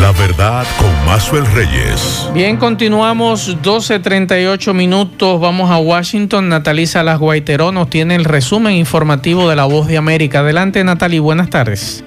La 0.00 0.12
verdad 0.12 0.64
con 0.78 1.06
Mazuel 1.06 1.44
Reyes. 1.52 2.30
Bien, 2.32 2.56
continuamos 2.56 3.56
12.38 3.60 4.72
minutos. 4.72 5.40
Vamos 5.40 5.70
a 5.72 5.78
Washington. 5.78 6.48
Natalisa 6.48 7.02
Las 7.02 7.18
Guaiteró 7.18 7.72
nos 7.72 7.90
tiene 7.90 8.14
el 8.14 8.24
resumen 8.24 8.74
informativo 8.74 9.50
de 9.50 9.56
La 9.56 9.64
Voz 9.64 9.88
de 9.88 9.96
América. 9.96 10.38
Adelante, 10.38 10.84
Natalie. 10.84 11.18
Buenas 11.18 11.50
tardes. 11.50 12.04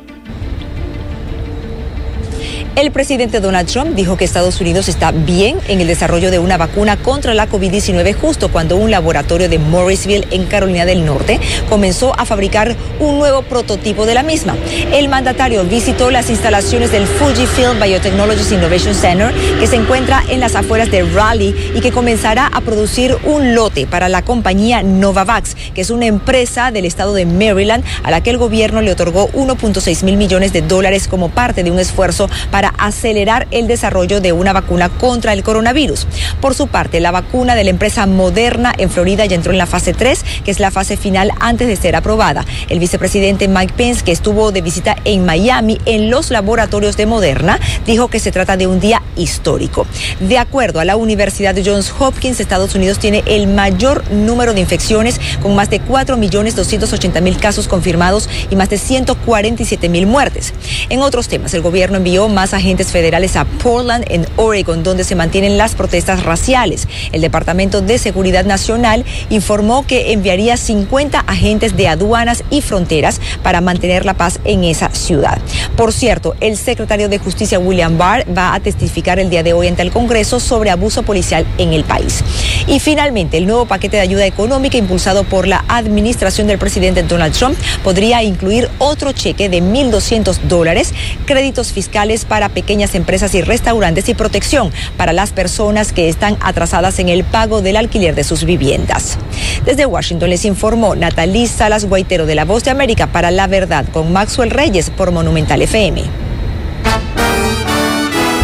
El 2.78 2.92
presidente 2.92 3.42
Donald 3.42 3.70
Trump 3.70 3.96
dijo 3.96 4.16
que 4.16 4.24
Estados 4.24 4.62
Unidos 4.62 4.88
está 4.88 5.12
bien 5.12 5.58
en 5.68 5.82
el 5.82 5.88
desarrollo 5.88 6.32
de 6.32 6.40
una 6.40 6.56
vacuna 6.56 6.96
contra 6.96 7.34
la 7.34 7.50
COVID-19 7.50 8.16
justo 8.16 8.50
cuando 8.50 8.78
un 8.78 8.90
laboratorio 8.90 9.50
de 9.50 9.60
Morrisville 9.60 10.26
en 10.32 10.46
Carolina 10.46 10.86
del 10.86 11.06
Norte 11.06 11.42
comenzó 11.68 12.18
a 12.18 12.24
fabricar 12.26 12.78
un 13.00 13.20
nuevo 13.20 13.42
prototipo 13.42 14.06
de 14.06 14.14
la 14.14 14.24
misma. 14.24 14.56
El 14.94 15.10
mandatario 15.10 15.66
visitó 15.66 16.12
las 16.12 16.30
instalaciones 16.30 16.94
del 16.94 17.08
Fujifilm 17.08 17.78
Biotechnologies 17.78 18.54
Innovation 18.54 18.96
Center 18.96 19.34
que 19.60 19.68
se 19.68 19.76
encuentra 19.76 20.24
en 20.30 20.40
las 20.40 20.56
afueras 20.56 20.90
de 20.90 21.04
Raleigh 21.04 21.74
y 21.76 21.82
que 21.82 21.92
comenzará 21.92 22.48
a 22.48 22.62
producir 22.62 23.18
un 23.26 23.54
lote 23.54 23.86
para 23.86 24.08
la 24.08 24.22
compañía 24.22 24.82
Novavax, 24.82 25.56
que 25.76 25.82
es 25.82 25.90
una 25.90 26.06
empresa 26.06 26.72
del 26.72 26.86
estado 26.86 27.14
de 27.14 27.26
Maryland 27.26 27.84
a 28.04 28.12
la 28.12 28.24
que 28.24 28.30
el 28.30 28.38
gobierno 28.38 28.82
le 28.82 28.94
otorgó 28.94 29.30
1.6 29.34 30.04
mil 30.04 30.16
millones 30.16 30.54
de 30.54 30.62
dólares 30.62 31.10
como 31.10 31.28
parte 31.28 31.66
de 31.66 31.72
un 31.72 31.78
esfuerzo 31.78 32.30
para 32.50 32.61
para 32.62 32.76
acelerar 32.78 33.48
el 33.50 33.66
desarrollo 33.66 34.22
de 34.22 34.34
una 34.34 34.54
vacuna 34.54 34.90
contra 34.90 35.34
el 35.34 35.42
coronavirus. 35.42 36.06
Por 36.42 36.54
su 36.54 36.68
parte, 36.68 37.00
la 37.00 37.10
vacuna 37.10 37.56
de 37.56 37.64
la 37.64 37.72
empresa 37.72 38.06
Moderna 38.06 38.72
en 38.78 38.92
Florida 38.92 39.26
ya 39.26 39.36
entró 39.36 39.52
en 39.52 39.58
la 39.58 39.66
fase 39.66 39.96
3, 39.96 40.24
que 40.46 40.52
es 40.52 40.60
la 40.60 40.70
fase 40.70 40.96
final 40.96 41.32
antes 41.40 41.68
de 41.68 41.76
ser 41.76 41.96
aprobada. 41.96 42.46
El 42.70 42.78
vicepresidente 42.78 43.48
Mike 43.48 43.74
Pence, 43.76 44.04
que 44.04 44.12
estuvo 44.12 44.52
de 44.52 44.62
visita 44.62 44.96
en 45.06 45.26
Miami 45.26 45.80
en 45.88 46.12
los 46.12 46.30
laboratorios 46.30 46.98
de 46.98 47.08
Moderna, 47.08 47.60
dijo 47.88 48.10
que 48.10 48.20
se 48.20 48.32
trata 48.32 48.58
de 48.58 48.68
un 48.68 48.80
día 48.80 49.02
histórico. 49.16 49.88
De 50.20 50.38
acuerdo 50.38 50.80
a 50.80 50.86
la 50.86 50.98
Universidad 50.98 51.56
de 51.56 51.66
Johns 51.66 51.92
Hopkins, 51.98 52.40
Estados 52.40 52.76
Unidos 52.76 53.00
tiene 53.00 53.24
el 53.26 53.48
mayor 53.48 54.04
número 54.12 54.54
de 54.54 54.62
infecciones 54.62 55.20
con 55.42 55.56
más 55.56 55.72
de 55.72 55.82
4.280.000 55.82 57.40
casos 57.40 57.68
confirmados 57.68 58.30
y 58.52 58.56
más 58.56 58.70
de 58.70 58.78
147.000 58.78 60.06
muertes. 60.06 60.54
En 60.90 61.02
otros 61.02 61.28
temas, 61.28 61.56
el 61.56 61.64
gobierno 61.64 61.98
envió 61.98 62.28
más 62.28 62.51
agentes 62.54 62.88
federales 62.88 63.36
a 63.36 63.46
Portland, 63.46 64.06
en 64.08 64.28
Oregon, 64.36 64.84
donde 64.84 65.04
se 65.04 65.16
mantienen 65.16 65.58
las 65.58 65.76
protestas 65.76 66.24
raciales. 66.24 66.88
El 67.12 67.22
Departamento 67.22 67.82
de 67.82 67.98
Seguridad 67.98 68.46
Nacional 68.46 69.06
informó 69.30 69.86
que 69.86 70.14
enviaría 70.14 70.58
50 70.58 71.20
agentes 71.20 71.76
de 71.78 71.88
aduanas 71.88 72.44
y 72.50 72.62
fronteras 72.62 73.20
para 73.44 73.62
mantener 73.62 74.06
la 74.06 74.14
paz 74.14 74.40
en 74.46 74.64
esa 74.64 74.90
ciudad. 74.90 75.40
Por 75.76 75.94
cierto, 75.94 76.36
el 76.40 76.58
secretario 76.58 77.10
de 77.10 77.18
Justicia 77.18 77.60
William 77.60 77.98
Barr 77.98 78.26
va 78.36 78.54
a 78.54 78.60
testificar 78.60 79.20
el 79.20 79.30
día 79.30 79.44
de 79.44 79.54
hoy 79.54 79.68
ante 79.68 79.82
el 79.82 79.92
Congreso 79.92 80.40
sobre 80.40 80.70
abuso 80.70 81.04
policial 81.04 81.46
en 81.58 81.74
el 81.74 81.84
país. 81.84 82.24
Y 82.68 82.80
finalmente, 82.80 83.38
el 83.38 83.48
nuevo 83.48 83.66
paquete 83.66 83.98
de 83.98 84.04
ayuda 84.04 84.26
económica 84.26 84.78
impulsado 84.78 85.24
por 85.24 85.48
la 85.48 85.64
administración 85.68 86.48
del 86.48 86.58
presidente 86.58 87.04
Donald 87.04 87.34
Trump 87.34 87.58
podría 87.84 88.24
incluir 88.24 88.70
otro 88.78 89.12
cheque 89.12 89.50
de 89.50 89.62
1.200 89.62 90.40
dólares, 90.42 90.94
créditos 91.26 91.72
fiscales 91.72 92.26
para 92.26 92.41
pequeñas 92.50 92.96
empresas 92.96 93.34
y 93.36 93.42
restaurantes 93.42 94.10
y 94.10 94.14
protección 94.14 94.72
para 94.98 95.14
las 95.14 95.32
personas 95.32 95.94
que 95.94 96.10
están 96.10 96.38
atrasadas 96.42 97.00
en 97.00 97.10
el 97.10 97.24
pago 97.24 97.62
del 97.62 97.78
alquiler 97.78 98.16
de 98.16 98.24
sus 98.24 98.44
viviendas. 98.44 99.18
Desde 99.66 99.86
Washington 99.86 100.30
les 100.30 100.46
informó 100.46 100.96
Natalí 100.96 101.48
Salas 101.48 101.86
Guaitero 101.86 102.26
de 102.26 102.36
La 102.36 102.46
Voz 102.46 102.64
de 102.64 102.72
América 102.72 103.08
para 103.08 103.32
La 103.32 103.48
Verdad 103.48 103.86
con 103.92 104.12
Maxwell 104.12 104.50
Reyes 104.52 104.90
por 104.90 105.12
Monumental 105.12 105.62
FM. 105.62 106.04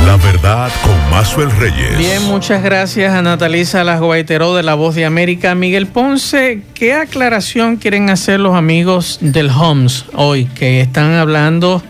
La 0.07 0.15
verdad 0.15 0.71
con 0.83 1.09
Maxwell 1.11 1.51
Reyes. 1.51 1.97
Bien, 1.97 2.23
muchas 2.23 2.63
gracias 2.63 3.13
a 3.13 3.21
Natalisa 3.21 3.83
Las 3.83 3.99
Guaitero 3.99 4.55
de 4.55 4.63
La 4.63 4.73
Voz 4.73 4.95
de 4.95 5.03
América. 5.03 5.53
Miguel 5.53 5.87
Ponce, 5.87 6.61
¿qué 6.73 6.93
aclaración 6.93 7.75
quieren 7.75 8.09
hacer 8.09 8.39
los 8.39 8.55
amigos 8.55 9.17
del 9.19 9.49
HOMS 9.49 10.05
hoy 10.13 10.45
que 10.45 10.79
están 10.79 11.13
hablando 11.13 11.83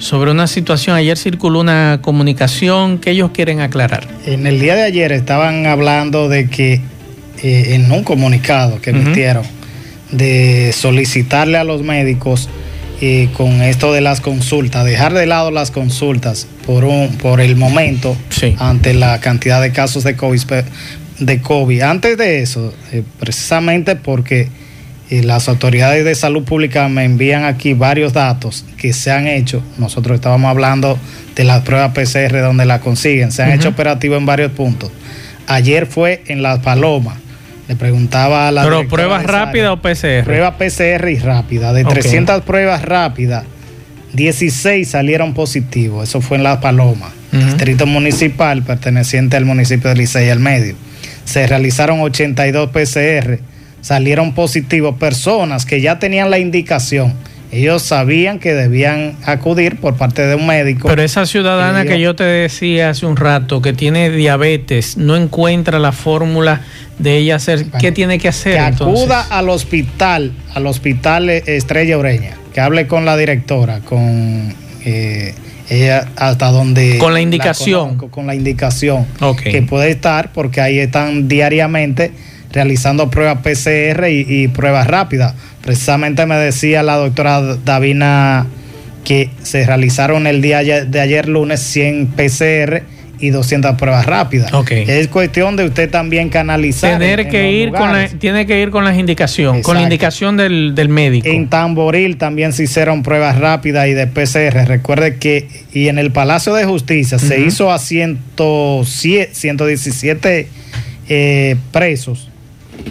sobre 0.00 0.32
una 0.32 0.48
situación. 0.48 0.96
Ayer 0.96 1.16
circuló 1.16 1.60
una 1.60 2.00
comunicación 2.02 2.98
que 2.98 3.12
ellos 3.12 3.30
quieren 3.32 3.60
aclarar. 3.60 4.08
En 4.26 4.46
el 4.46 4.58
día 4.58 4.74
de 4.74 4.82
ayer 4.82 5.12
estaban 5.12 5.66
hablando 5.66 6.28
de 6.28 6.48
que 6.48 6.80
eh, 7.42 7.74
en 7.74 7.90
un 7.92 8.02
comunicado 8.02 8.80
que 8.80 8.90
emitieron 8.90 9.44
de 10.10 10.72
solicitarle 10.72 11.58
a 11.58 11.64
los 11.64 11.82
médicos 11.82 12.48
eh, 13.00 13.28
con 13.34 13.62
esto 13.62 13.92
de 13.92 14.00
las 14.00 14.20
consultas, 14.20 14.84
dejar 14.84 15.14
de 15.14 15.26
lado 15.26 15.50
las 15.50 15.70
consultas 15.70 16.46
por 16.66 16.84
un 16.84 17.16
por 17.16 17.40
el 17.40 17.56
momento 17.56 18.16
ante 18.58 18.92
la 18.92 19.20
cantidad 19.20 19.62
de 19.62 19.72
casos 19.72 20.04
de 20.04 20.16
COVID. 20.16 20.40
De 21.18 21.40
COVID. 21.40 21.82
Antes 21.82 22.16
de 22.16 22.42
eso, 22.42 22.74
eh, 22.92 23.02
precisamente 23.18 23.96
porque 23.96 24.48
y 25.10 25.22
las 25.22 25.48
autoridades 25.48 26.04
de 26.04 26.14
salud 26.14 26.44
pública 26.44 26.88
me 26.88 27.04
envían 27.04 27.44
aquí 27.44 27.74
varios 27.74 28.12
datos 28.12 28.64
que 28.76 28.92
se 28.92 29.10
han 29.10 29.26
hecho. 29.26 29.60
Nosotros 29.76 30.14
estábamos 30.14 30.48
hablando 30.48 30.98
de 31.34 31.42
las 31.42 31.62
pruebas 31.62 31.92
PCR 31.92 32.40
donde 32.40 32.64
la 32.64 32.78
consiguen. 32.78 33.32
Se 33.32 33.42
han 33.42 33.50
hecho 33.50 33.70
operativos 33.70 34.18
en 34.18 34.26
varios 34.26 34.52
puntos. 34.52 34.92
Ayer 35.48 35.86
fue 35.86 36.22
en 36.28 36.42
Las 36.42 36.60
Palomas. 36.60 37.18
Le 37.66 37.74
preguntaba 37.74 38.46
a 38.46 38.52
la. 38.52 38.62
¿Pero 38.62 38.86
pruebas 38.86 39.24
rápidas 39.24 39.70
o 39.70 39.82
PCR? 39.82 40.24
Prueba 40.24 40.56
PCR 40.56 41.08
y 41.08 41.18
rápida. 41.18 41.72
De 41.72 41.84
300 41.84 42.42
pruebas 42.42 42.82
rápidas, 42.82 43.44
16 44.12 44.88
salieron 44.88 45.34
positivos. 45.34 46.08
Eso 46.08 46.20
fue 46.20 46.36
en 46.36 46.44
Las 46.44 46.58
Palomas, 46.58 47.10
distrito 47.32 47.86
municipal 47.86 48.62
perteneciente 48.62 49.36
al 49.36 49.44
municipio 49.44 49.90
de 49.90 49.96
Licey 49.96 50.30
al 50.30 50.38
Medio. 50.38 50.76
Se 51.24 51.46
realizaron 51.48 52.00
82 52.00 52.70
PCR 52.70 53.49
salieron 53.80 54.34
positivos 54.34 54.96
personas 54.96 55.66
que 55.66 55.80
ya 55.80 55.98
tenían 55.98 56.30
la 56.30 56.38
indicación. 56.38 57.14
Ellos 57.52 57.82
sabían 57.82 58.38
que 58.38 58.54
debían 58.54 59.16
acudir 59.24 59.80
por 59.80 59.96
parte 59.96 60.24
de 60.24 60.36
un 60.36 60.46
médico. 60.46 60.86
Pero 60.86 61.02
esa 61.02 61.26
ciudadana 61.26 61.84
que 61.84 61.98
yo 61.98 62.14
te 62.14 62.22
decía 62.22 62.90
hace 62.90 63.06
un 63.06 63.16
rato, 63.16 63.60
que 63.60 63.72
tiene 63.72 64.08
diabetes, 64.10 64.96
no 64.96 65.16
encuentra 65.16 65.80
la 65.80 65.90
fórmula 65.90 66.60
de 66.98 67.16
ella 67.16 67.36
hacer. 67.36 67.66
¿Qué 67.80 67.90
tiene 67.90 68.18
que 68.18 68.28
hacer? 68.28 68.52
Que 68.52 68.60
acuda 68.60 69.26
al 69.30 69.48
hospital, 69.48 70.32
al 70.54 70.66
hospital 70.68 71.28
Estrella 71.28 71.98
Ureña, 71.98 72.36
que 72.54 72.60
hable 72.60 72.86
con 72.86 73.04
la 73.04 73.16
directora, 73.16 73.80
con 73.80 74.54
eh, 74.84 75.34
ella 75.68 76.06
hasta 76.14 76.52
donde... 76.52 76.98
Con 76.98 77.14
la 77.14 77.20
indicación. 77.20 77.96
con 77.96 78.28
la 78.28 78.36
indicación 78.36 79.06
que 79.42 79.62
puede 79.62 79.90
estar, 79.90 80.32
porque 80.32 80.60
ahí 80.60 80.78
están 80.78 81.26
diariamente 81.26 82.12
realizando 82.52 83.10
pruebas 83.10 83.38
PCR 83.38 84.08
y, 84.08 84.48
pruebas 84.48 84.86
rápidas. 84.86 85.34
Precisamente 85.62 86.26
me 86.26 86.36
decía 86.36 86.82
la 86.82 86.96
doctora 86.96 87.56
Davina 87.64 88.46
que 89.04 89.30
se 89.42 89.64
realizaron 89.64 90.26
el 90.26 90.42
día 90.42 90.62
de 90.62 91.00
ayer 91.00 91.28
lunes 91.28 91.60
100 91.60 92.08
PCR 92.08 92.82
y 93.20 93.30
200 93.30 93.76
pruebas 93.76 94.04
rápidas. 94.06 94.50
Es 94.70 95.06
cuestión 95.08 95.56
de 95.56 95.66
usted 95.66 95.90
también 95.90 96.30
canalizar. 96.30 96.98
Tener 96.98 97.28
que 97.28 97.52
ir 97.52 97.70
con 97.70 97.90
tiene 98.18 98.46
que 98.46 98.62
ir 98.62 98.70
con 98.70 98.84
las 98.84 98.98
indicaciones, 98.98 99.62
con 99.62 99.76
la 99.76 99.82
indicación 99.82 100.36
del, 100.36 100.74
médico. 100.88 101.28
En 101.28 101.48
Tamboril 101.48 102.16
también 102.16 102.52
se 102.52 102.64
hicieron 102.64 103.02
pruebas 103.02 103.38
rápidas 103.38 103.88
y 103.88 103.92
de 103.92 104.06
PCR. 104.06 104.66
Recuerde 104.66 105.16
que 105.16 105.48
y 105.72 105.88
en 105.88 105.98
el 105.98 106.10
Palacio 106.10 106.54
de 106.54 106.64
Justicia 106.64 107.18
se 107.18 107.40
hizo 107.40 107.70
a 107.70 107.78
117 107.78 110.48
eh, 111.08 111.56
presos 111.72 112.30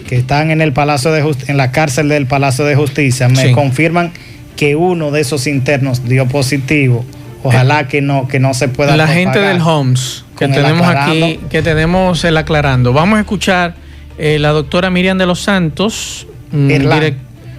que 0.08 0.16
están 0.16 0.50
en 0.50 0.60
el 0.60 0.72
Palacio 0.72 1.12
de 1.12 1.34
en 1.46 1.56
la 1.56 1.70
cárcel 1.72 2.08
del 2.08 2.26
Palacio 2.26 2.64
de 2.64 2.74
Justicia 2.74 3.28
me 3.28 3.52
confirman 3.52 4.12
que 4.56 4.76
uno 4.76 5.10
de 5.10 5.20
esos 5.20 5.46
internos 5.46 6.04
dio 6.04 6.26
positivo. 6.26 7.04
Ojalá 7.42 7.88
que 7.88 8.02
no 8.02 8.28
que 8.28 8.38
no 8.38 8.52
se 8.52 8.68
pueda 8.68 8.96
La 8.96 9.08
gente 9.08 9.38
del 9.38 9.62
Homs 9.62 10.26
que 10.38 10.48
tenemos 10.48 10.86
aquí 10.86 11.40
que 11.48 11.62
tenemos 11.62 12.24
el 12.24 12.36
aclarando. 12.36 12.92
Vamos 12.92 13.16
a 13.16 13.20
escuchar 13.20 13.74
eh, 14.18 14.38
la 14.38 14.50
doctora 14.50 14.90
Miriam 14.90 15.16
de 15.16 15.26
los 15.26 15.40
Santos, 15.40 16.26
mm, 16.52 16.66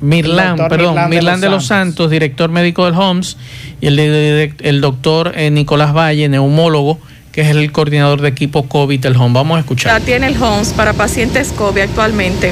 Mirlán, 0.02 0.58
perdón, 0.68 1.10
Mirlán 1.10 1.42
de, 1.42 1.50
los 1.50 1.68
Santos, 1.68 2.10
director 2.10 2.50
médico 2.50 2.86
del 2.86 2.96
HOMS, 2.96 3.38
y 3.82 3.88
el, 3.88 4.00
el 4.00 4.82
doctor 4.82 5.34
eh, 5.36 5.52
Nicolás 5.52 5.94
Valle, 5.94 6.28
neumólogo, 6.28 7.00
que 7.32 7.42
es 7.42 7.48
el 7.48 7.72
coordinador 7.72 8.22
de 8.22 8.30
equipo 8.30 8.68
COVID 8.68 9.00
del 9.00 9.16
HOMS. 9.16 9.34
Vamos 9.34 9.58
a 9.58 9.60
escuchar. 9.62 10.00
Ya 10.00 10.06
tiene 10.06 10.28
el 10.28 10.42
HOMS 10.42 10.70
para 10.74 10.94
pacientes 10.94 11.54
COVID 11.58 11.82
actualmente. 11.82 12.52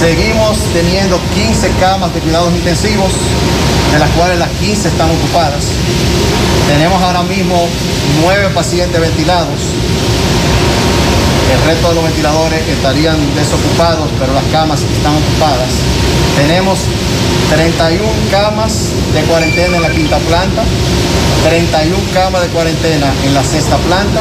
Seguimos 0.00 0.58
teniendo 0.72 1.18
15 1.34 1.70
camas 1.80 2.14
de 2.14 2.20
cuidados 2.20 2.52
intensivos, 2.54 3.10
de 3.92 3.98
las 3.98 4.10
cuales 4.10 4.38
las 4.38 4.50
15 4.50 4.88
están 4.88 5.10
ocupadas. 5.10 5.64
Tenemos 6.68 7.02
ahora 7.02 7.22
mismo 7.22 7.66
9 8.22 8.48
pacientes 8.54 9.00
ventilados. 9.00 9.48
El 11.48 11.60
resto 11.64 11.88
de 11.88 11.94
los 11.94 12.04
ventiladores 12.04 12.60
estarían 12.68 13.16
desocupados, 13.34 14.08
pero 14.18 14.34
las 14.34 14.44
camas 14.52 14.80
están 14.82 15.16
ocupadas. 15.16 15.72
Tenemos 16.36 16.78
31 17.50 18.04
camas 18.30 18.92
de 19.14 19.22
cuarentena 19.22 19.76
en 19.76 19.82
la 19.82 19.90
quinta 19.90 20.18
planta, 20.28 20.62
31 21.48 21.96
camas 22.12 22.42
de 22.42 22.48
cuarentena 22.48 23.08
en 23.24 23.32
la 23.32 23.42
sexta 23.42 23.76
planta 23.78 24.20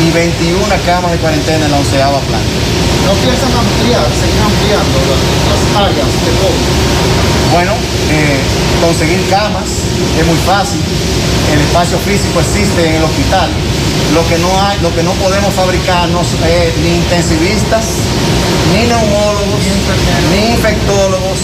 y 0.00 0.10
21 0.10 0.64
camas 0.86 1.12
de 1.12 1.18
cuarentena 1.18 1.66
en 1.66 1.70
la 1.70 1.78
onceava 1.78 2.20
planta. 2.20 2.56
¿No 3.04 3.12
piensan 3.20 3.52
ampliar, 3.52 4.02
seguir 4.16 4.40
ampliando 4.40 4.98
las, 5.12 5.62
áreas 5.76 6.08
de 6.08 6.32
COVID? 6.40 6.66
Bueno, 7.52 7.72
eh, 8.10 8.40
conseguir 8.80 9.20
camas 9.28 9.84
es 10.18 10.26
muy 10.26 10.38
fácil. 10.48 10.80
El 11.52 11.60
espacio 11.60 11.98
físico 11.98 12.40
existe 12.40 12.88
en 12.88 12.94
el 12.96 13.04
hospital. 13.04 13.48
Lo 14.14 14.26
que 14.28 14.38
no 14.38 14.48
hay, 14.60 14.78
lo 14.80 14.94
que 14.94 15.02
no 15.02 15.12
podemos 15.20 15.52
fabricar 15.54 16.08
es 16.08 16.76
ni 16.82 16.96
intensivistas, 16.96 17.84
ni 18.72 18.86
neumólogos, 18.86 19.60
ni 20.32 20.52
infectólogos, 20.52 21.38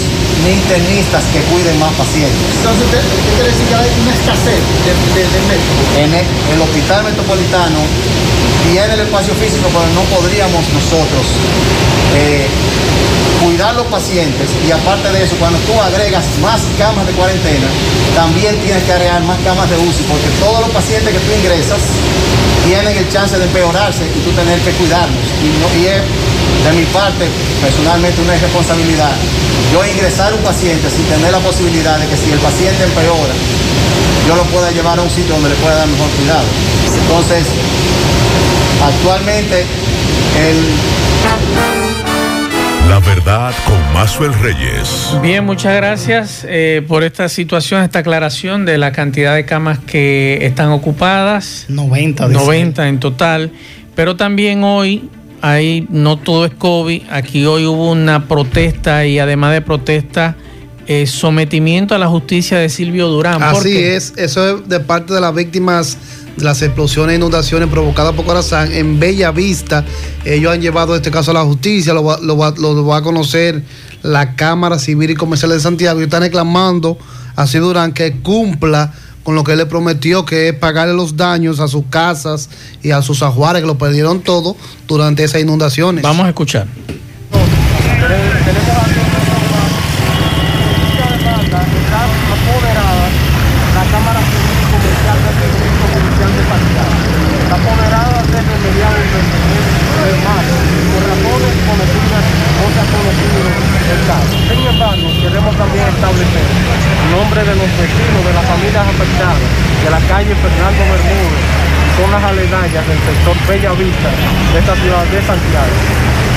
ni 0.44 0.52
internistas 0.52 1.24
que 1.32 1.40
cuiden 1.52 1.78
más 1.78 1.92
pacientes. 1.94 2.40
Entonces, 2.58 2.86
¿qué 2.90 3.30
quiere 3.36 3.48
decir 3.52 3.66
que 3.68 3.74
hay 3.74 3.90
una 4.02 4.14
escasez 4.14 4.60
de, 4.86 5.40
médicos? 5.52 5.84
En 6.00 6.10
el, 6.14 6.60
hospital 6.62 7.04
metropolitano 7.04 7.80
tiene 8.70 8.94
el 8.94 9.00
espacio 9.00 9.34
físico, 9.34 9.68
pero 9.68 9.86
no 9.92 10.02
podríamos 10.08 10.62
nosotros 10.72 11.24
eh, 12.16 12.46
cuidar 13.42 13.74
los 13.74 13.86
pacientes 13.86 14.48
y 14.66 14.70
aparte 14.70 15.10
de 15.10 15.24
eso, 15.24 15.34
cuando 15.36 15.58
tú 15.66 15.74
agregas 15.80 16.24
más 16.40 16.60
camas 16.78 17.06
de 17.06 17.12
cuarentena, 17.12 17.66
también 18.14 18.56
tienes 18.62 18.82
que 18.84 18.92
agregar 18.92 19.22
más 19.24 19.38
camas 19.44 19.68
de 19.68 19.76
UCI, 19.76 20.04
porque 20.08 20.28
todos 20.38 20.60
los 20.60 20.70
pacientes 20.70 21.12
que 21.12 21.20
tú 21.20 21.32
ingresas 21.38 21.80
tienen 22.64 22.96
el 22.96 23.08
chance 23.08 23.36
de 23.38 23.44
empeorarse 23.44 24.04
y 24.06 24.20
tú 24.20 24.30
tener 24.32 24.58
que 24.60 24.70
cuidarlos. 24.72 25.24
Y, 25.42 25.86
es 25.86 26.02
de 26.64 26.72
mi 26.72 26.84
parte, 26.86 27.26
personalmente, 27.60 28.20
una 28.22 28.36
irresponsabilidad. 28.36 29.12
Yo 29.72 29.84
ingresar 29.84 30.32
un 30.34 30.40
paciente 30.40 30.88
sin 30.90 31.04
tener 31.06 31.32
la 31.32 31.40
posibilidad 31.40 31.98
de 31.98 32.06
que 32.06 32.16
si 32.16 32.30
el 32.30 32.38
paciente 32.38 32.84
empeora, 32.84 33.34
yo 34.28 34.36
lo 34.36 34.44
pueda 34.44 34.70
llevar 34.70 34.98
a 34.98 35.02
un 35.02 35.10
sitio 35.10 35.34
donde 35.34 35.50
le 35.50 35.56
pueda 35.56 35.74
dar 35.74 35.88
mejor 35.88 36.08
cuidado. 36.10 36.46
Entonces, 37.02 37.46
actualmente, 38.80 39.66
el 40.38 41.81
la 42.88 42.98
verdad 43.00 43.54
con 43.66 43.92
Mazuel 43.92 44.32
Reyes. 44.34 45.10
Bien, 45.22 45.44
muchas 45.44 45.74
gracias 45.76 46.46
eh, 46.48 46.84
por 46.86 47.04
esta 47.04 47.28
situación, 47.28 47.82
esta 47.82 48.00
aclaración 48.00 48.64
de 48.64 48.78
la 48.78 48.92
cantidad 48.92 49.34
de 49.34 49.44
camas 49.44 49.78
que 49.78 50.38
están 50.42 50.70
ocupadas. 50.70 51.66
90. 51.68 52.28
90 52.28 52.88
en 52.88 53.00
total. 53.00 53.52
Pero 53.94 54.16
también 54.16 54.64
hoy, 54.64 55.08
ahí 55.40 55.86
no 55.90 56.18
todo 56.18 56.44
es 56.44 56.54
COVID, 56.54 57.02
aquí 57.10 57.44
hoy 57.44 57.66
hubo 57.66 57.90
una 57.90 58.26
protesta 58.26 59.06
y 59.06 59.18
además 59.18 59.52
de 59.52 59.60
protesta, 59.60 60.36
eh, 60.86 61.06
sometimiento 61.06 61.94
a 61.94 61.98
la 61.98 62.08
justicia 62.08 62.58
de 62.58 62.68
Silvio 62.68 63.08
Durán. 63.08 63.42
Así 63.42 63.76
es, 63.76 64.14
eso 64.16 64.58
es 64.58 64.68
de 64.68 64.80
parte 64.80 65.14
de 65.14 65.20
las 65.20 65.34
víctimas 65.34 65.96
las 66.36 66.62
explosiones 66.62 67.14
e 67.14 67.16
inundaciones 67.16 67.68
provocadas 67.68 68.12
por 68.14 68.24
Corazán 68.24 68.72
en 68.72 68.98
Bella 68.98 69.30
Vista. 69.30 69.84
Ellos 70.24 70.52
han 70.52 70.60
llevado 70.60 70.96
este 70.96 71.10
caso 71.10 71.30
a 71.30 71.34
la 71.34 71.44
justicia, 71.44 71.94
lo 71.94 72.04
va, 72.04 72.18
lo 72.20 72.94
a 72.94 73.02
conocer 73.02 73.62
la 74.02 74.34
Cámara 74.34 74.78
Civil 74.78 75.10
y 75.10 75.14
Comercial 75.14 75.50
de 75.50 75.60
Santiago 75.60 76.00
y 76.00 76.04
están 76.04 76.22
reclamando 76.22 76.98
a 77.36 77.46
Durán 77.46 77.92
que 77.92 78.20
cumpla 78.20 78.92
con 79.22 79.34
lo 79.34 79.44
que 79.44 79.54
le 79.54 79.66
prometió, 79.66 80.24
que 80.24 80.48
es 80.48 80.54
pagarle 80.54 80.94
los 80.94 81.16
daños 81.16 81.60
a 81.60 81.68
sus 81.68 81.84
casas 81.88 82.48
y 82.82 82.90
a 82.90 83.02
sus 83.02 83.22
ajuares, 83.22 83.62
que 83.62 83.66
lo 83.66 83.78
perdieron 83.78 84.20
todo 84.20 84.56
durante 84.88 85.22
esas 85.24 85.40
inundaciones. 85.40 86.02
Vamos 86.02 86.26
a 86.26 86.30
escuchar. 86.30 86.66
También 105.50 105.82
establecer, 105.90 106.46
en 106.46 107.10
nombre 107.10 107.42
de 107.42 107.54
los 107.58 107.70
vecinos 107.74 108.22
de 108.22 108.32
las 108.32 108.46
familias 108.46 108.86
afectadas 108.86 109.42
de 109.82 109.90
la 109.90 109.98
calle 110.06 110.38
Fernando 110.38 110.82
Bermúdez, 110.86 111.42
zonas 111.98 112.22
aledañas 112.22 112.84
del 112.86 113.00
sector 113.02 113.34
Bella 113.50 113.74
Vista 113.74 114.10
de 114.54 114.58
esta 114.62 114.74
ciudad 114.78 115.02
de 115.10 115.18
Santiago, 115.26 115.74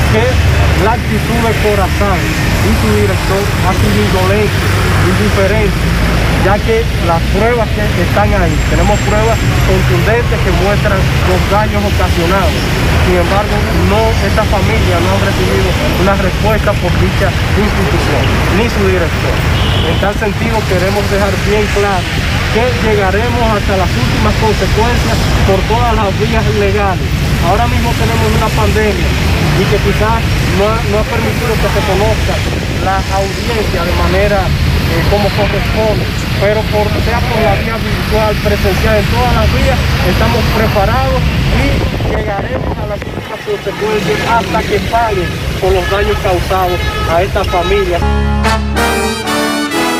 que 0.09 0.25
la 0.81 0.97
actitud 0.97 1.39
de 1.45 1.53
Corazán 1.61 2.17
y 2.17 2.71
su 2.81 2.89
director 2.97 3.43
ha 3.69 3.73
sido 3.77 3.97
indolente, 4.09 4.65
indiferente, 5.05 5.85
ya 6.45 6.61
que 6.61 6.85
las 7.09 7.17
pruebas 7.33 7.65
que 7.73 7.81
están 8.05 8.29
ahí, 8.29 8.53
tenemos 8.69 8.93
pruebas 9.09 9.33
contundentes 9.65 10.37
que 10.45 10.53
muestran 10.61 11.01
los 11.25 11.41
daños 11.49 11.81
ocasionados. 11.81 12.53
Sin 13.09 13.17
embargo, 13.17 13.57
no, 13.89 14.01
esta 14.21 14.45
familia 14.53 15.01
no 15.01 15.09
ha 15.09 15.19
recibido 15.25 15.69
una 16.05 16.13
respuesta 16.21 16.69
por 16.77 16.93
dicha 17.01 17.33
institución, 17.57 18.21
ni 18.61 18.69
su 18.69 18.81
director. 18.85 19.35
En 19.89 19.97
tal 19.97 20.13
sentido, 20.21 20.61
queremos 20.69 21.01
dejar 21.09 21.33
bien 21.49 21.65
claro 21.73 22.05
que 22.53 22.63
llegaremos 22.85 23.41
hasta 23.49 23.81
las 23.81 23.89
últimas 23.89 24.33
consecuencias 24.37 25.17
por 25.49 25.57
todas 25.65 25.97
las 25.97 26.13
vías 26.21 26.45
legales. 26.61 27.09
Ahora 27.49 27.65
mismo 27.73 27.89
tenemos 27.97 28.29
una 28.37 28.49
pandemia 28.53 29.09
y 29.57 29.63
que 29.65 29.77
quizás 29.81 30.21
no 30.61 30.69
ha, 30.69 30.77
no 30.93 30.95
ha 31.01 31.05
permitido 31.09 31.57
que 31.57 31.69
se 31.73 31.81
conozca 31.89 32.33
la 32.85 33.01
audiencia 33.17 33.81
de 33.81 33.93
manera 33.97 34.45
eh, 34.91 35.03
como 35.09 35.27
corresponde, 35.29 36.05
pero 36.39 36.61
por, 36.71 36.85
sea 37.03 37.19
por 37.19 37.41
la 37.41 37.55
vía 37.61 37.77
virtual, 37.77 38.35
presencial, 38.43 38.97
en 38.97 39.05
todas 39.05 39.33
las 39.35 39.47
vías, 39.53 39.79
estamos 40.07 40.41
preparados 40.55 41.21
y 41.55 42.15
llegaremos 42.15 42.77
a 42.77 42.85
las 42.87 42.99
últimas 43.01 43.39
consecuencias 43.45 44.19
hasta 44.29 44.59
que 44.63 44.79
paguen 44.91 45.29
con 45.59 45.73
los 45.73 45.89
daños 45.89 46.17
causados 46.23 46.79
a 47.09 47.23
esta 47.23 47.43
familia. 47.43 47.99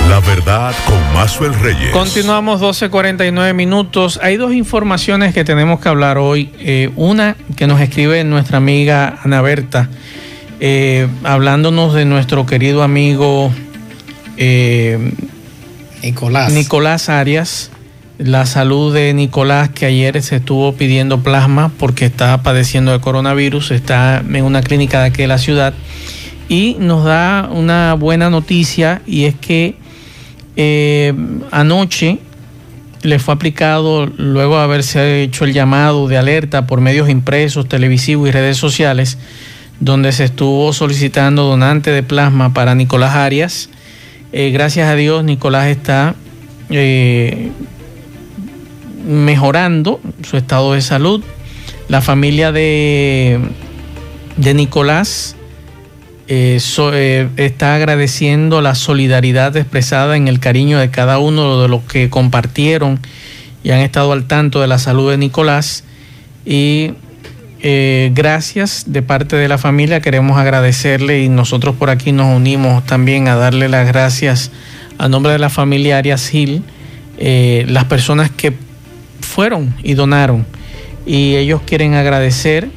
La 0.10 0.20
verdad 0.20 0.74
con 0.86 1.14
Mazuel 1.14 1.54
Reyes. 1.56 1.92
Continuamos 1.92 2.62
12.49 2.62 3.54
minutos. 3.54 4.20
Hay 4.22 4.38
dos 4.38 4.54
informaciones 4.54 5.34
que 5.34 5.44
tenemos 5.44 5.80
que 5.80 5.90
hablar 5.90 6.20
hoy. 6.20 6.52
Eh, 6.60 6.92
una 6.96 7.36
que 7.58 7.66
nos 7.66 7.82
escribe 7.82 8.24
nuestra 8.24 8.58
amiga 8.58 9.18
Ana 9.24 9.42
Berta, 9.42 9.90
eh, 10.60 11.08
hablándonos 11.24 11.96
de 11.96 12.06
nuestro 12.06 12.46
querido 12.46 12.84
amigo 12.84 13.52
eh, 14.38 15.12
Nicolás. 16.04 16.52
Nicolás 16.52 17.10
Arias. 17.10 17.72
La 18.18 18.46
salud 18.46 18.94
de 18.94 19.14
Nicolás, 19.14 19.70
que 19.70 19.86
ayer 19.86 20.22
se 20.22 20.38
estuvo 20.38 20.74
pidiendo 20.74 21.22
plasma 21.22 21.72
porque 21.78 22.06
está 22.06 22.42
padeciendo 22.44 22.94
de 22.94 23.02
coronavirus, 23.02 23.72
está 23.72 24.20
en 24.20 24.46
una 24.46 24.62
clínica 24.62 25.02
de 25.02 25.08
aquí 25.08 25.24
de 25.24 25.28
la 25.28 25.38
ciudad. 25.38 25.74
Y 26.48 26.78
nos 26.80 27.04
da 27.04 27.50
una 27.52 27.94
buena 27.96 28.30
noticia 28.30 29.02
y 29.06 29.26
es 29.26 29.36
que 29.36 29.76
eh, 30.56 31.14
anoche 31.52 32.20
le 33.06 33.20
fue 33.20 33.34
aplicado, 33.34 34.06
luego 34.06 34.58
de 34.58 34.64
haberse 34.64 35.22
hecho 35.22 35.46
el 35.46 35.54
llamado 35.54 36.08
de 36.08 36.18
alerta 36.18 36.66
por 36.68 36.82
medios 36.82 37.10
impresos, 37.10 37.68
televisivos 37.68 38.28
y 38.28 38.32
redes 38.32 38.58
sociales, 38.58 39.18
donde 39.80 40.12
se 40.12 40.24
estuvo 40.24 40.74
solicitando 40.74 41.44
donante 41.44 41.92
de 41.92 42.04
plasma 42.04 42.54
para 42.54 42.76
Nicolás 42.76 43.16
Arias. 43.16 43.70
Eh, 44.32 44.51
gracias 44.51 44.89
a 44.89 44.95
Dios, 44.95 45.23
Nicolás 45.23 45.67
está 45.67 46.15
eh, 46.69 47.51
mejorando 49.07 49.99
su 50.23 50.38
estado 50.38 50.73
de 50.73 50.82
salud. 50.82 51.23
La 51.88 52.01
familia 52.01 52.51
de, 52.51 53.39
de 54.38 54.53
Nicolás 54.53 55.36
eh, 56.28 57.30
está 57.38 57.76
agradeciendo 57.76 58.61
la 58.61 58.73
solidaridad 58.73 59.55
expresada 59.55 60.17
en 60.17 60.28
el 60.28 60.39
cariño 60.39 60.80
de 60.80 60.89
cada 60.89 61.19
uno 61.19 61.61
de 61.61 61.67
los 61.67 61.84
que 61.84 62.09
compartieron 62.09 62.99
y 63.63 63.69
han 63.71 63.80
estado 63.80 64.11
al 64.11 64.26
tanto 64.26 64.59
de 64.59 64.67
la 64.67 64.80
salud 64.80 65.11
de 65.11 65.17
Nicolás. 65.17 65.84
Y 66.45 66.93
eh, 67.62 68.12
gracias 68.14 68.86
de 68.88 69.01
parte 69.01 69.36
de 69.36 69.47
la 69.47 69.58
familia, 69.58 70.01
queremos 70.01 70.38
agradecerle 70.38 71.24
y 71.24 71.30
nosotros 71.30 71.76
por 71.76 71.89
aquí 71.89 72.12
nos 72.12 72.36
unimos 72.36 72.86
también 72.86 73.28
a 73.28 73.36
darle 73.36 73.70
las 73.70 73.88
gracias 73.88 74.51
a 74.97 75.08
nombre 75.10 75.32
de 75.32 75.39
la 75.39 75.49
familia 75.49 75.97
Arias 75.97 76.28
Gil, 76.28 76.64
eh, 77.18 77.66
las 77.68 77.86
personas 77.86 78.30
que 78.30 78.53
fueron 79.22 79.74
y 79.84 79.93
donaron. 79.93 80.45
Y 81.06 81.36
ellos 81.36 81.62
quieren 81.66 81.93
agradecer 81.93 82.70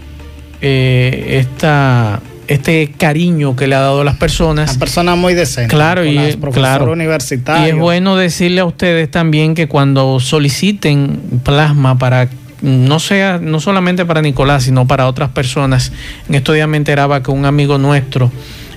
eh, 0.61 1.39
esta, 1.41 2.21
este 2.47 2.91
cariño 2.97 3.57
que 3.57 3.67
le 3.67 3.75
ha 3.75 3.81
dado 3.81 4.03
a 4.03 4.05
las 4.05 4.17
personas. 4.17 4.71
Una 4.71 4.79
persona 4.79 5.15
muy 5.17 5.35
decente. 5.35 5.75
Claro, 5.75 6.05
y, 6.05 6.37
claro. 6.53 6.93
universitario. 6.93 7.67
y 7.67 7.71
es 7.71 7.77
bueno 7.77 8.17
decirle 8.17 8.61
a 8.61 8.65
ustedes 8.65 9.11
también 9.11 9.55
que 9.55 9.69
cuando 9.69 10.21
soliciten 10.21 11.21
plasma 11.45 11.99
para 11.99 12.29
no 12.63 12.99
sea 12.99 13.39
no 13.41 13.61
solamente 13.61 14.05
para 14.05 14.23
Nicolás, 14.23 14.65
sino 14.65 14.87
para 14.87 15.07
otras 15.07 15.31
personas. 15.31 15.93
En 16.29 16.35
estos 16.35 16.55
días 16.55 16.69
me 16.69 16.77
enteraba 16.77 17.23
que 17.23 17.31
un 17.31 17.45
amigo 17.45 17.79
nuestro 17.79 18.31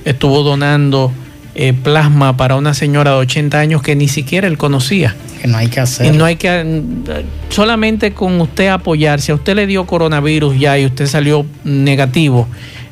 estuvo 0.06 0.44
donando 0.44 1.12
eh, 1.54 1.74
plasma 1.74 2.38
para 2.38 2.56
una 2.56 2.74
señora 2.74 3.12
de 3.12 3.18
80 3.18 3.60
años 3.60 3.82
que 3.82 3.96
ni 3.96 4.08
siquiera 4.08 4.48
él 4.48 4.58
conocía. 4.58 5.16
Que 5.42 5.48
no 5.48 5.58
hay 5.58 5.68
que 5.68 5.80
hacer. 5.80 6.14
Y 6.14 6.18
no 6.18 6.26
hay 6.26 6.36
que 6.36 6.82
solamente 7.50 8.14
con 8.14 8.40
usted 8.40 8.68
apoyarse. 8.68 9.32
A 9.32 9.36
usted 9.36 9.56
le 9.56 9.68
dio 9.68 9.86
coronavirus 9.86 10.60
ya 10.60 10.78
y 10.78 10.86
usted 10.86 11.08
salió 11.08 11.46
negativo 11.64 12.48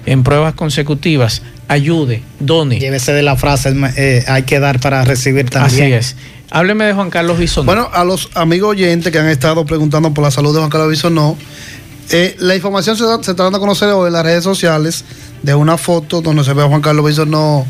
en 0.05 0.23
pruebas 0.23 0.55
consecutivas. 0.55 1.41
Ayude, 1.67 2.23
done. 2.39 2.79
Llévese 2.79 3.13
de 3.13 3.21
la 3.21 3.35
frase, 3.35 3.73
eh, 3.95 4.23
hay 4.27 4.43
que 4.43 4.59
dar 4.59 4.79
para 4.79 5.05
recibir 5.05 5.49
también. 5.49 5.93
Así 5.93 5.93
es. 5.93 6.15
Hábleme 6.51 6.85
de 6.85 6.93
Juan 6.93 7.09
Carlos 7.09 7.37
Bisonó. 7.37 7.65
Bueno, 7.65 7.89
a 7.93 8.03
los 8.03 8.29
amigos 8.33 8.71
oyentes 8.71 9.11
que 9.11 9.19
han 9.19 9.27
estado 9.29 9.65
preguntando 9.65 10.13
por 10.13 10.23
la 10.23 10.31
salud 10.31 10.51
de 10.53 10.59
Juan 10.59 10.69
Carlos 10.69 10.89
Bisonó, 10.89 11.37
eh, 12.11 12.35
la 12.39 12.55
información 12.55 12.97
se, 12.97 13.03
da- 13.05 13.21
se 13.21 13.31
está 13.31 13.43
dando 13.43 13.57
a 13.57 13.61
conocer 13.61 13.89
hoy 13.89 14.07
en 14.07 14.13
las 14.13 14.23
redes 14.23 14.43
sociales 14.43 15.05
de 15.43 15.53
una 15.53 15.77
foto 15.77 16.21
donde 16.21 16.43
se 16.43 16.53
ve 16.53 16.63
a 16.63 16.67
Juan 16.67 16.81
Carlos 16.81 17.05
Bisonó. 17.05 17.65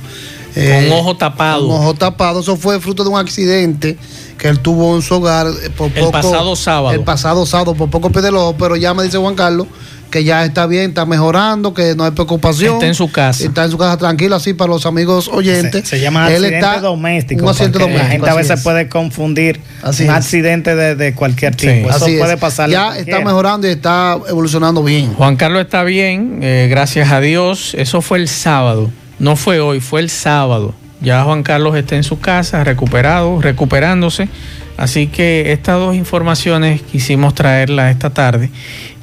Con 0.55 0.63
un 0.85 0.91
ojo 0.93 1.15
tapado. 1.17 1.67
Con 1.67 1.75
ojo 1.77 1.93
tapado. 1.93 2.39
Eso 2.39 2.57
fue 2.57 2.79
fruto 2.79 3.03
de 3.03 3.09
un 3.09 3.19
accidente 3.19 3.97
que 4.37 4.47
él 4.47 4.59
tuvo 4.59 4.95
en 4.95 5.01
su 5.01 5.15
hogar. 5.15 5.47
eh, 5.47 5.69
Por 5.69 5.91
El 5.95 6.09
pasado 6.09 6.55
sábado. 6.55 6.91
El 6.95 7.01
pasado 7.03 7.45
sábado, 7.45 7.75
por 7.75 7.89
poco 7.89 8.09
pide 8.09 8.29
el 8.29 8.35
ojo, 8.35 8.55
pero 8.57 8.75
ya 8.75 8.93
me 8.93 9.03
dice 9.03 9.17
Juan 9.17 9.35
Carlos 9.35 9.67
que 10.09 10.23
ya 10.23 10.43
está 10.45 10.65
bien, 10.67 10.89
está 10.89 11.05
mejorando, 11.05 11.73
que 11.73 11.95
no 11.95 12.03
hay 12.03 12.11
preocupación. 12.11 12.75
Está 12.75 12.87
en 12.87 12.95
su 12.95 13.11
casa. 13.11 13.43
Está 13.43 13.65
en 13.65 13.71
su 13.71 13.77
casa 13.77 13.97
tranquilo, 13.97 14.35
así 14.35 14.53
para 14.53 14.69
los 14.71 14.85
amigos 14.85 15.27
oyentes. 15.27 15.87
Se, 15.87 15.97
se 15.97 16.01
llama 16.01 16.27
Él 16.29 16.35
accidente 16.43 16.57
está- 16.57 16.79
doméstico. 16.81 17.43
Un 17.43 17.49
accidente 17.49 17.79
doméstico. 17.79 18.03
La 18.05 18.09
gente 18.11 18.29
a 18.29 18.33
veces 18.35 18.57
es. 18.57 18.63
puede 18.63 18.89
confundir 18.89 19.59
Así 19.83 20.03
un 20.03 20.09
es. 20.09 20.15
accidente 20.15 20.75
de, 20.75 20.95
de 20.95 21.13
cualquier 21.13 21.55
tipo. 21.55 21.89
Eso 21.89 22.03
Así 22.03 22.13
es. 22.13 22.19
puede 22.19 22.37
pasar. 22.37 22.69
Ya 22.69 22.97
está 22.97 23.19
mejorando 23.21 23.67
y 23.67 23.71
está 23.71 24.17
evolucionando 24.27 24.83
bien. 24.83 25.13
Juan 25.13 25.35
Carlos 25.35 25.61
está 25.61 25.83
bien, 25.83 26.39
eh, 26.41 26.67
gracias 26.69 27.11
a 27.11 27.19
Dios. 27.21 27.73
Eso 27.77 28.01
fue 28.01 28.17
el 28.19 28.27
sábado. 28.27 28.91
No 29.19 29.35
fue 29.35 29.59
hoy, 29.59 29.79
fue 29.79 29.99
el 30.01 30.09
sábado. 30.09 30.73
Ya 31.01 31.23
Juan 31.23 31.43
Carlos 31.43 31.75
está 31.77 31.95
en 31.95 32.03
su 32.03 32.19
casa, 32.19 32.63
recuperado, 32.63 33.41
recuperándose. 33.41 34.27
Así 34.75 35.07
que 35.07 35.51
estas 35.51 35.75
dos 35.75 35.95
informaciones 35.95 36.81
quisimos 36.81 37.35
traerlas 37.35 37.91
esta 37.91 38.09
tarde. 38.11 38.49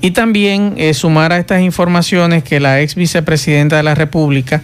Y 0.07 0.12
también 0.12 0.74
eh, 0.76 0.94
sumar 0.94 1.32
a 1.32 1.38
estas 1.38 1.62
informaciones 1.62 2.44
que 2.44 2.61
la 2.61 2.80
ex 2.80 2.94
vicepresidenta 2.94 3.76
de 3.76 3.82
la 3.82 3.96
República, 3.96 4.62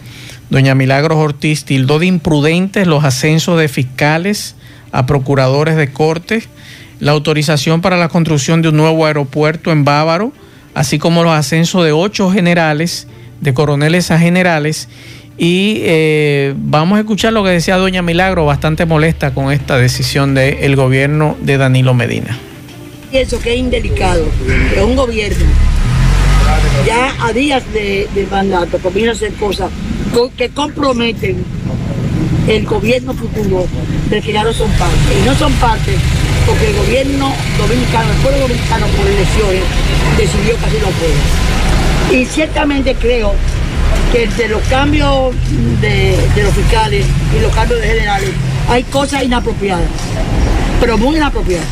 doña 0.51 0.77
Milagros 0.77 1.19
Ortiz, 1.19 1.65
tildó 1.65 1.99
de 1.99 2.07
imprudentes 2.07 2.87
los 2.87 3.03
ascensos 3.03 3.59
de 3.59 3.67
fiscales 3.67 4.55
a 4.93 5.05
procuradores 5.05 5.75
de 5.75 5.93
corte, 5.93 6.45
la 7.01 7.11
autorización 7.11 7.81
para 7.81 7.97
la 7.97 8.09
construcción 8.09 8.63
de 8.63 8.69
un 8.69 8.77
nuevo 8.77 9.05
aeropuerto 9.05 9.73
en 9.73 9.85
Bávaro, 9.85 10.33
así 10.75 11.01
como 11.01 11.25
los 11.25 11.33
ascensos 11.33 11.85
de 11.85 11.91
ocho 11.91 12.31
generales, 12.31 13.09
de 13.41 13.53
coroneles 13.53 14.13
a 14.13 14.21
generales. 14.21 14.89
Y 15.39 15.79
eh, 15.81 16.55
vamos 16.57 16.99
a 16.99 17.01
escuchar 17.01 17.33
lo 17.33 17.43
que 17.43 17.51
decía 17.51 17.79
doña 17.79 18.01
Milagro, 18.01 18.47
bastante 18.47 18.87
molesta 18.87 19.35
con 19.35 19.51
esta 19.51 19.77
decisión 19.77 20.37
del 20.37 20.77
gobierno 20.77 21.37
de 21.41 21.57
Danilo 21.57 21.95
Medina. 21.95 22.39
Pienso 23.13 23.39
que 23.41 23.53
es 23.53 23.59
indelicado 23.59 24.25
que 24.75 24.83
un 24.83 24.97
gobierno, 24.97 25.45
ya 26.87 27.13
a 27.23 27.31
días 27.35 27.63
de, 27.75 28.09
mandato, 28.31 28.79
comience 28.79 29.11
a 29.11 29.13
hacer 29.29 29.35
cosas 29.39 29.71
co- 30.15 30.31
que 30.35 30.49
comprometen 30.49 31.45
el 32.49 32.65
gobierno 32.65 33.13
futuro 33.13 33.67
del 34.09 34.23
que 34.23 34.33
ya 34.33 34.43
no 34.43 34.53
son 34.55 34.71
parte. 34.73 34.97
Y 35.23 35.27
no 35.27 35.35
son 35.35 35.53
parte 35.55 35.93
porque 36.47 36.69
el 36.71 36.75
gobierno 36.77 37.35
dominicano, 37.59 38.11
el 38.13 38.17
pueblo 38.23 38.41
dominicano 38.41 38.87
por 38.87 39.07
elecciones, 39.07 39.63
decidió 40.17 40.57
que 40.59 40.65
así 40.67 40.77
no 40.81 40.89
fuera. 40.93 42.19
Y 42.19 42.25
ciertamente 42.25 42.95
creo 42.95 43.35
que 44.11 44.25
entre 44.25 44.49
los 44.49 44.63
cambios 44.69 45.35
de, 45.83 46.17
de 46.35 46.43
los 46.45 46.55
fiscales 46.55 47.05
y 47.37 47.43
los 47.43 47.55
cambios 47.55 47.79
de 47.83 47.89
generales 47.89 48.31
hay 48.71 48.83
cosas 48.85 49.23
inapropiadas, 49.23 49.85
pero 50.81 50.97
muy 50.97 51.17
inapropiadas. 51.17 51.67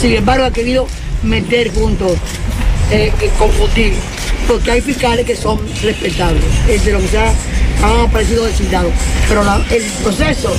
Sin 0.00 0.12
embargo, 0.12 0.44
ha 0.44 0.50
querido 0.50 0.86
meter 1.22 1.72
juntos, 1.72 2.12
eh, 2.90 3.12
que 3.18 3.28
confundir, 3.30 3.94
porque 4.46 4.70
hay 4.70 4.80
fiscales 4.80 5.24
que 5.24 5.36
son 5.36 5.58
respetables, 5.82 6.44
entre 6.68 6.92
lo 6.92 7.00
que 7.00 7.08
se 7.08 7.18
ha, 7.18 7.32
han 7.82 8.08
aparecido 8.08 8.44
designados. 8.44 8.92
Pero 9.28 9.42
el 9.42 9.82
proceso 10.02 10.54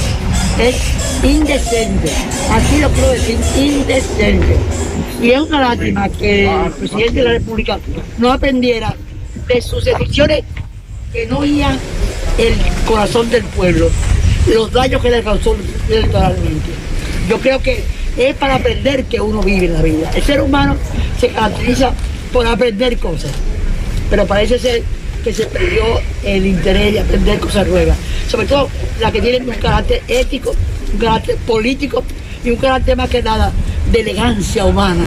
es 0.59 0.75
indecente. 1.23 2.09
Así 2.51 2.79
lo 2.79 2.89
quiero 2.91 3.11
decir, 3.11 3.37
indecente. 3.57 4.57
Y 5.21 5.31
es 5.31 5.41
una 5.41 5.61
lástima 5.61 6.09
que 6.09 6.45
el 6.45 6.71
presidente 6.71 7.13
de 7.13 7.23
la 7.23 7.31
República 7.31 7.79
no 8.17 8.31
aprendiera 8.31 8.95
de 9.47 9.61
sus 9.61 9.85
decisiones 9.85 10.43
que 11.13 11.25
no 11.27 11.45
iban 11.45 11.79
el 12.37 12.53
corazón 12.85 13.29
del 13.29 13.43
pueblo, 13.43 13.89
los 14.53 14.71
daños 14.71 15.01
que 15.01 15.09
le 15.09 15.23
causó 15.23 15.55
electoralmente. 15.89 16.69
Yo 17.29 17.39
creo 17.39 17.61
que 17.61 17.83
es 18.17 18.35
para 18.35 18.55
aprender 18.55 19.05
que 19.05 19.19
uno 19.19 19.41
vive 19.41 19.67
la 19.67 19.81
vida. 19.81 20.11
El 20.15 20.23
ser 20.23 20.41
humano 20.41 20.75
se 21.19 21.29
caracteriza 21.29 21.91
por 22.31 22.47
aprender 22.47 22.97
cosas, 22.97 23.31
pero 24.09 24.25
parece 24.25 24.59
ser 24.59 24.83
que 25.23 25.33
se 25.33 25.45
perdió 25.47 25.83
el 26.23 26.45
interés 26.45 26.93
de 26.93 26.99
aprender 26.99 27.39
cosas 27.39 27.67
nuevas, 27.67 27.97
sobre 28.29 28.47
todo 28.47 28.69
las 28.99 29.11
que 29.11 29.21
tienen 29.21 29.49
un 29.49 29.55
carácter 29.55 30.03
ético, 30.07 30.53
un 30.93 30.99
carácter 30.99 31.35
político 31.37 32.03
y 32.43 32.51
un 32.51 32.57
carácter 32.57 32.95
más 32.95 33.09
que 33.09 33.23
nada 33.23 33.51
de 33.91 34.01
elegancia 34.01 34.65
humana. 34.65 35.05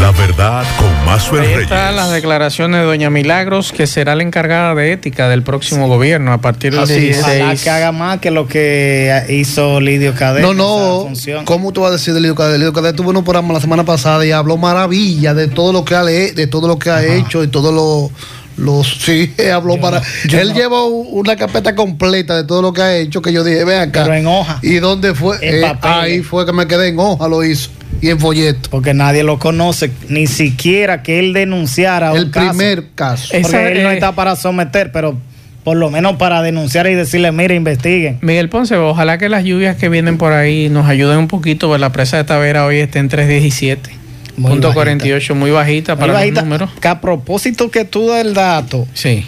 La 0.00 0.12
verdad 0.12 0.64
con 0.78 0.97
Mazuel 1.08 1.42
Ahí 1.42 1.62
están 1.62 1.96
las 1.96 2.10
declaraciones 2.12 2.80
de 2.80 2.86
Doña 2.86 3.08
Milagros, 3.08 3.72
que 3.72 3.86
será 3.86 4.14
la 4.14 4.22
encargada 4.22 4.74
de 4.74 4.92
ética 4.92 5.28
del 5.30 5.42
próximo 5.42 5.88
gobierno 5.88 6.32
a 6.34 6.38
partir 6.38 6.72
del 6.72 6.82
Así 6.82 7.08
es. 7.08 7.18
Ojalá 7.20 7.34
16. 7.34 7.62
que 7.64 7.70
haga 7.70 7.92
más 7.92 8.18
que 8.18 8.30
lo 8.30 8.46
que 8.46 9.24
hizo 9.30 9.80
Lidio 9.80 10.14
Cadena. 10.14 10.46
No, 10.48 10.54
no. 10.54 11.08
¿Cómo 11.46 11.72
tú 11.72 11.80
vas 11.80 11.90
a 11.90 11.92
decir 11.94 12.12
de 12.12 12.20
Lidio 12.20 12.34
Cadet? 12.34 12.58
Lidio 12.58 12.74
Cadet 12.74 12.94
tuvo 12.94 13.10
un 13.10 13.24
programa 13.24 13.54
la 13.54 13.60
semana 13.60 13.84
pasada 13.84 14.24
y 14.26 14.32
habló 14.32 14.58
maravilla 14.58 15.32
de 15.32 15.48
todo 15.48 15.72
lo 15.72 15.82
que 15.84 15.94
ha, 15.94 16.04
de 16.04 16.46
todo 16.46 16.68
lo 16.68 16.78
que 16.78 16.90
ha 16.90 17.02
hecho 17.04 17.42
y 17.42 17.48
todo 17.48 17.72
lo. 17.72 18.10
Los, 18.58 18.98
sí, 19.04 19.32
habló 19.54 19.80
para. 19.80 20.02
él 20.32 20.48
no. 20.48 20.54
llevó 20.54 20.86
una 20.88 21.36
carpeta 21.36 21.76
completa 21.76 22.34
de 22.36 22.42
todo 22.42 22.60
lo 22.60 22.72
que 22.72 22.82
ha 22.82 22.96
hecho. 22.96 23.22
Que 23.22 23.32
yo 23.32 23.44
dije, 23.44 23.64
ve 23.64 23.78
acá. 23.78 24.02
Pero 24.02 24.14
en 24.16 24.26
hoja. 24.26 24.58
¿Y 24.62 24.74
dónde 24.80 25.14
fue? 25.14 25.36
En 25.40 25.54
Eh, 25.54 25.60
papel. 25.62 25.90
ahí 25.92 26.20
fue 26.22 26.44
que 26.44 26.52
me 26.52 26.66
quedé 26.66 26.88
en 26.88 26.98
hoja, 26.98 27.28
lo 27.28 27.44
hizo. 27.44 27.70
Y 28.00 28.10
en 28.10 28.18
folleto. 28.20 28.68
Porque 28.70 28.94
nadie 28.94 29.22
lo 29.24 29.38
conoce, 29.38 29.90
ni 30.08 30.26
siquiera 30.26 31.02
que 31.02 31.18
él 31.18 31.32
denunciara 31.32 32.12
El 32.12 32.24
un 32.26 32.30
caso. 32.30 32.48
primer 32.50 32.84
caso. 32.94 33.28
Porque 33.32 33.46
Esa, 33.46 33.68
él 33.70 33.82
no 33.82 33.90
eh, 33.90 33.94
está 33.94 34.12
para 34.12 34.36
someter, 34.36 34.92
pero 34.92 35.16
por 35.64 35.76
lo 35.76 35.90
menos 35.90 36.16
para 36.16 36.40
denunciar 36.42 36.86
y 36.86 36.94
decirle, 36.94 37.32
mire, 37.32 37.54
investiguen. 37.54 38.18
Miguel 38.22 38.48
Ponce, 38.48 38.76
ojalá 38.76 39.18
que 39.18 39.28
las 39.28 39.44
lluvias 39.44 39.76
que 39.76 39.88
vienen 39.88 40.16
por 40.16 40.32
ahí 40.32 40.68
nos 40.68 40.86
ayuden 40.86 41.18
un 41.18 41.28
poquito, 41.28 41.68
pues 41.68 41.80
la 41.80 41.90
presa 41.92 42.16
de 42.16 42.24
Tavera 42.24 42.64
hoy 42.64 42.78
está 42.78 42.98
en 43.00 43.08
317. 43.08 43.90
Muy 44.36 44.52
Punto 44.52 44.68
bajita. 44.68 44.74
48, 44.84 45.34
muy 45.34 45.50
bajita 45.50 45.96
para 45.96 46.12
bajita, 46.12 46.36
los 46.36 46.44
números. 46.44 46.70
Que 46.80 46.88
a 46.88 47.00
propósito 47.00 47.70
que 47.70 47.84
tú 47.84 48.10
del 48.10 48.34
dato, 48.34 48.86
Sí. 48.94 49.24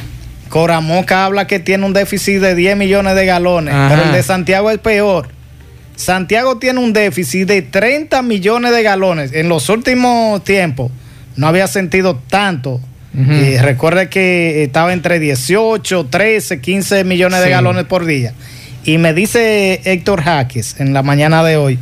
Coramoca 0.49 1.25
habla 1.27 1.47
que 1.47 1.61
tiene 1.61 1.85
un 1.87 1.93
déficit 1.93 2.41
de 2.41 2.55
10 2.55 2.77
millones 2.77 3.15
de 3.15 3.25
galones, 3.27 3.73
Ajá. 3.75 3.89
pero 3.89 4.03
el 4.09 4.13
de 4.13 4.23
Santiago 4.23 4.71
es 4.71 4.79
peor. 4.79 5.29
Santiago 6.01 6.57
tiene 6.57 6.81
un 6.81 6.95
déficit 6.95 7.47
de 7.47 7.61
30 7.61 8.23
millones 8.23 8.73
de 8.73 8.83
galones. 8.83 9.33
En 9.35 9.51
los 9.51 9.69
últimos 9.69 10.43
tiempos 10.45 10.91
no 11.37 11.47
había 11.47 11.67
sentido 11.69 12.19
tanto. 12.29 12.81
Ujú. 13.13 13.33
Y 13.33 13.59
recuerde 13.59 14.09
que 14.09 14.63
estaba 14.63 14.93
entre 14.95 15.19
18, 15.19 16.07
13, 16.07 16.61
15 16.61 17.05
millones 17.05 17.43
de 17.43 17.51
galones 17.51 17.85
por 17.85 18.07
día. 18.07 18.33
Y 18.85 18.97
me 18.97 19.13
dice 19.13 19.83
Héctor 19.85 20.23
Jaques 20.23 20.77
en 20.79 20.95
la 20.95 21.03
mañana 21.03 21.45
de 21.45 21.57
hoy 21.57 21.79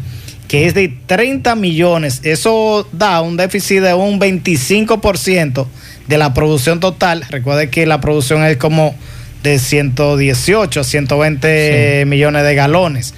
que 0.48 0.66
es 0.66 0.74
de 0.74 0.92
30 1.06 1.54
millones. 1.54 2.20
Eso 2.24 2.88
da 2.90 3.20
un 3.20 3.36
déficit 3.36 3.82
de 3.82 3.94
un 3.94 4.18
25% 4.18 5.66
de 6.08 6.18
la 6.18 6.34
producción 6.34 6.80
total. 6.80 7.24
Recuerde 7.28 7.68
que 7.68 7.86
la 7.86 8.00
producción 8.00 8.42
es 8.44 8.56
como 8.56 8.96
de 9.42 9.58
118, 9.58 10.82
120 10.82 12.04
millones 12.06 12.42
de 12.42 12.54
galones. 12.54 13.14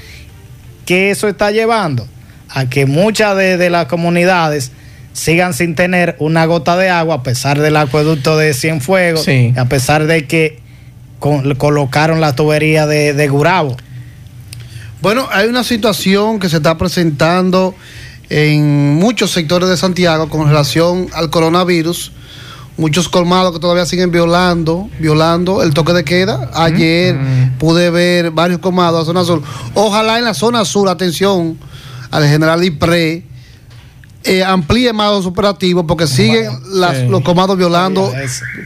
¿Qué 0.91 1.13
eso 1.13 1.29
está 1.29 1.53
llevando? 1.53 2.09
A 2.49 2.69
que 2.69 2.85
muchas 2.85 3.37
de, 3.37 3.57
de 3.57 3.71
las 3.71 3.87
comunidades 3.87 4.73
sigan 5.13 5.55
sin 5.55 5.77
tener 5.77 6.17
una 6.19 6.47
gota 6.47 6.77
de 6.77 6.89
agua 6.91 7.15
a 7.15 7.23
pesar 7.23 7.61
del 7.61 7.77
acueducto 7.77 8.37
de 8.37 8.53
Cienfuegos, 8.55 9.23
Sí. 9.25 9.55
a 9.57 9.67
pesar 9.67 10.09
de 10.09 10.27
que 10.27 10.59
con- 11.21 11.55
colocaron 11.55 12.21
la 12.21 12.35
tubería 12.35 12.89
de, 12.89 13.13
de 13.15 13.29
Gurabo. 13.29 13.77
Bueno, 15.01 15.29
hay 15.31 15.47
una 15.47 15.63
situación 15.63 16.41
que 16.41 16.49
se 16.49 16.57
está 16.57 16.77
presentando 16.77 17.77
en 18.29 18.95
muchos 18.97 19.31
sectores 19.31 19.69
de 19.69 19.77
Santiago 19.77 20.29
con 20.29 20.49
relación 20.49 21.07
al 21.13 21.31
coronavirus. 21.31 22.11
Muchos 22.81 23.11
colmados 23.11 23.53
que 23.53 23.59
todavía 23.59 23.85
siguen 23.85 24.11
violando, 24.11 24.89
violando 24.99 25.63
el 25.63 25.75
toque 25.75 25.93
de 25.93 26.03
queda. 26.03 26.51
Ayer 26.55 27.15
pude 27.59 27.91
ver 27.91 28.31
varios 28.31 28.59
colmados 28.61 29.07
en 29.07 29.15
la 29.17 29.25
zona 29.25 29.43
sur. 29.43 29.43
Ojalá 29.75 30.19
en 30.19 30.25
la 30.25 30.33
zona 30.33 30.65
sur, 30.65 30.89
atención 30.89 31.59
al 32.11 32.27
general 32.27 32.65
IPRE, 32.65 33.23
eh, 34.25 34.43
amplíe 34.45 34.95
más 34.95 35.11
los 35.13 35.27
operativos 35.27 35.85
porque 35.87 36.07
siguen 36.07 36.49
las- 36.73 36.97
sí. 36.97 37.07
los 37.09 37.21
colmados 37.21 37.59
violando. 37.59 38.11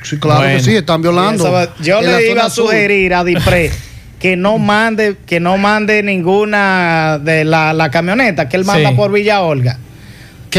Sí, 0.05 0.17
claro 0.19 0.43
que 0.47 0.61
sí, 0.61 0.77
están 0.77 1.03
violando. 1.03 1.45
Yo 1.81 1.99
En 1.99 2.07
le 2.07 2.31
iba 2.31 2.45
a 2.45 2.51
sur. 2.51 2.67
sugerir 2.67 3.15
a 3.15 3.25
Dipre 3.25 3.73
que 4.21 4.37
no 4.37 4.59
mande, 4.59 5.17
que 5.27 5.41
no 5.41 5.59
mande 5.59 6.05
ninguna 6.05 7.19
de 7.21 7.45
la, 7.45 7.73
la 7.73 7.91
camioneta 7.91 8.49
que 8.49 8.57
él 8.59 8.65
manda 8.65 8.91
Sí. 8.91 8.95
por 8.97 9.11
Villa 9.11 9.41
Olga. 9.43 9.77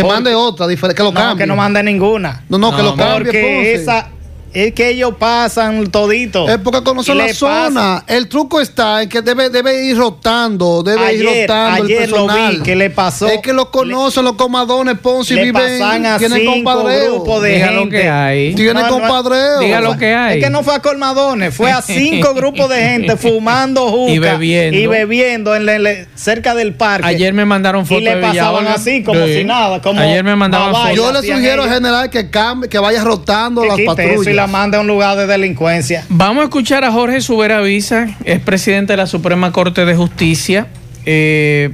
Que 0.01 0.03
mande 0.07 0.35
otra, 0.35 0.67
diferente, 0.67 0.95
que 0.97 1.03
lo 1.03 1.11
no, 1.11 1.19
cambie. 1.19 1.43
que 1.43 1.47
no 1.47 1.55
mande 1.55 1.81
ninguna. 1.83 2.43
No, 2.49 2.57
no, 2.57 2.75
que 2.75 2.83
lo 2.83 2.95
cambie, 2.95 3.25
Porque 3.25 3.41
Ponce. 3.41 3.73
esa 3.75 4.07
es 4.55 4.73
que 4.73 4.89
ellos 4.89 5.13
pasan 5.19 5.91
todito. 5.91 6.47
Es 6.49 6.57
porque 6.59 6.81
conocen 6.83 7.17
la 7.17 7.33
zona. 7.33 8.03
El 8.07 8.27
truco 8.29 8.61
está 8.61 9.03
en 9.03 9.09
que 9.09 9.21
debe, 9.21 9.49
debe 9.49 9.85
ir 9.85 9.97
rotando, 9.97 10.81
debe 10.81 11.13
ir 11.13 11.25
rotando 11.25 11.83
ayer 11.83 12.01
el 12.03 12.09
lo 12.11 12.25
personal. 12.25 12.57
vi, 12.57 12.63
que 12.63 12.75
le 12.75 12.89
pasó- 12.89 13.27
Es 13.27 13.39
que 13.41 13.53
lo 13.53 13.69
conocen 13.71 14.23
los 14.23 14.33
comadones, 14.33 14.97
Ponce, 14.99 15.33
y 15.33 15.37
le 15.37 15.43
viven, 15.45 15.77
tienen 16.17 16.39
cinco 16.39 16.53
compadreo. 16.53 17.13
grupos 17.15 17.41
de 17.43 17.49
Diga 17.53 17.71
lo 17.71 17.89
que 17.89 18.09
hay. 18.09 18.55
Tienen 18.55 18.85
compadreo. 18.87 19.59
Diga 19.59 19.81
lo 19.81 19.97
que 19.97 20.13
hay. 20.15 20.37
Es 20.39 20.43
que 20.45 20.49
no 20.49 20.63
fue 20.63 20.75
a 20.75 20.79
colmadones, 20.79 21.53
fue 21.53 21.71
a 21.71 21.81
cinco 21.81 22.33
grupos 22.35 22.69
de 22.69 22.81
gente 22.81 23.17
fumando 23.17 23.89
juca 23.89 24.11
Y 24.11 24.19
bebiendo. 24.19 24.77
y 24.79 24.87
bebiendo 24.87 25.55
en 25.55 26.07
cerca 26.15 26.55
del 26.55 26.73
parque. 26.75 27.07
Ayer 27.07 27.33
me 27.33 27.45
mandaron 27.45 27.85
fotos 27.85 28.01
y 28.01 28.05
le 28.05 28.15
de 28.15 28.21
pasaban 28.21 28.67
así 28.67 29.03
como 29.03 29.25
Sí. 29.25 29.35
si 29.39 29.43
nada, 29.43 29.81
como 29.81 29.99
Ayer 29.99 30.23
me 30.23 30.35
mandaban 30.35 30.71
Babay, 30.71 30.95
fotos. 30.95 31.13
Yo 31.13 31.21
le 31.21 31.27
sugiero, 31.33 31.63
ellos. 31.63 31.73
general, 31.73 32.09
que 32.09 32.29
cambie, 32.29 32.69
que 32.69 32.79
vaya 32.79 33.03
rotando 33.03 33.61
que 33.61 33.67
las 33.67 33.79
patrullas. 33.85 34.44
La 34.45 34.51
mande 34.51 34.77
a 34.77 34.81
un 34.81 34.87
lugar 34.87 35.17
de 35.17 35.25
delincuencia. 35.25 36.05
Vamos 36.07 36.41
a 36.41 36.43
escuchar 36.45 36.83
a 36.83 36.91
Jorge 36.91 37.19
Subera 37.19 37.61
Visa, 37.61 38.15
es 38.25 38.39
presidente 38.39 38.93
de 38.93 38.97
la 38.97 39.07
Suprema 39.07 39.51
Corte 39.51 39.85
de 39.85 39.95
Justicia, 39.95 40.67
eh, 41.07 41.71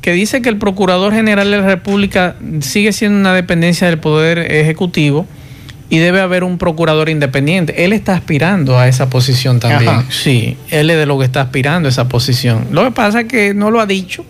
que 0.00 0.12
dice 0.12 0.42
que 0.42 0.48
el 0.48 0.56
Procurador 0.56 1.12
General 1.12 1.48
de 1.48 1.58
la 1.58 1.66
República 1.66 2.34
sigue 2.62 2.92
siendo 2.92 3.16
una 3.16 3.32
dependencia 3.32 3.86
del 3.86 3.98
Poder 3.98 4.38
Ejecutivo 4.38 5.24
y 5.88 5.98
debe 5.98 6.20
haber 6.20 6.42
un 6.42 6.58
procurador 6.58 7.08
independiente. 7.08 7.84
Él 7.84 7.92
está 7.92 8.14
aspirando 8.14 8.76
a 8.76 8.88
esa 8.88 9.08
posición 9.08 9.60
también. 9.60 9.90
Ajá. 9.90 10.04
Sí, 10.10 10.56
él 10.70 10.90
es 10.90 10.96
de 10.96 11.06
lo 11.06 11.16
que 11.16 11.24
está 11.24 11.42
aspirando 11.42 11.86
a 11.88 11.90
esa 11.90 12.08
posición. 12.08 12.66
Lo 12.72 12.82
que 12.82 12.90
pasa 12.90 13.20
es 13.20 13.26
que 13.28 13.54
no 13.54 13.70
lo 13.70 13.80
ha 13.80 13.86
dicho, 13.86 14.24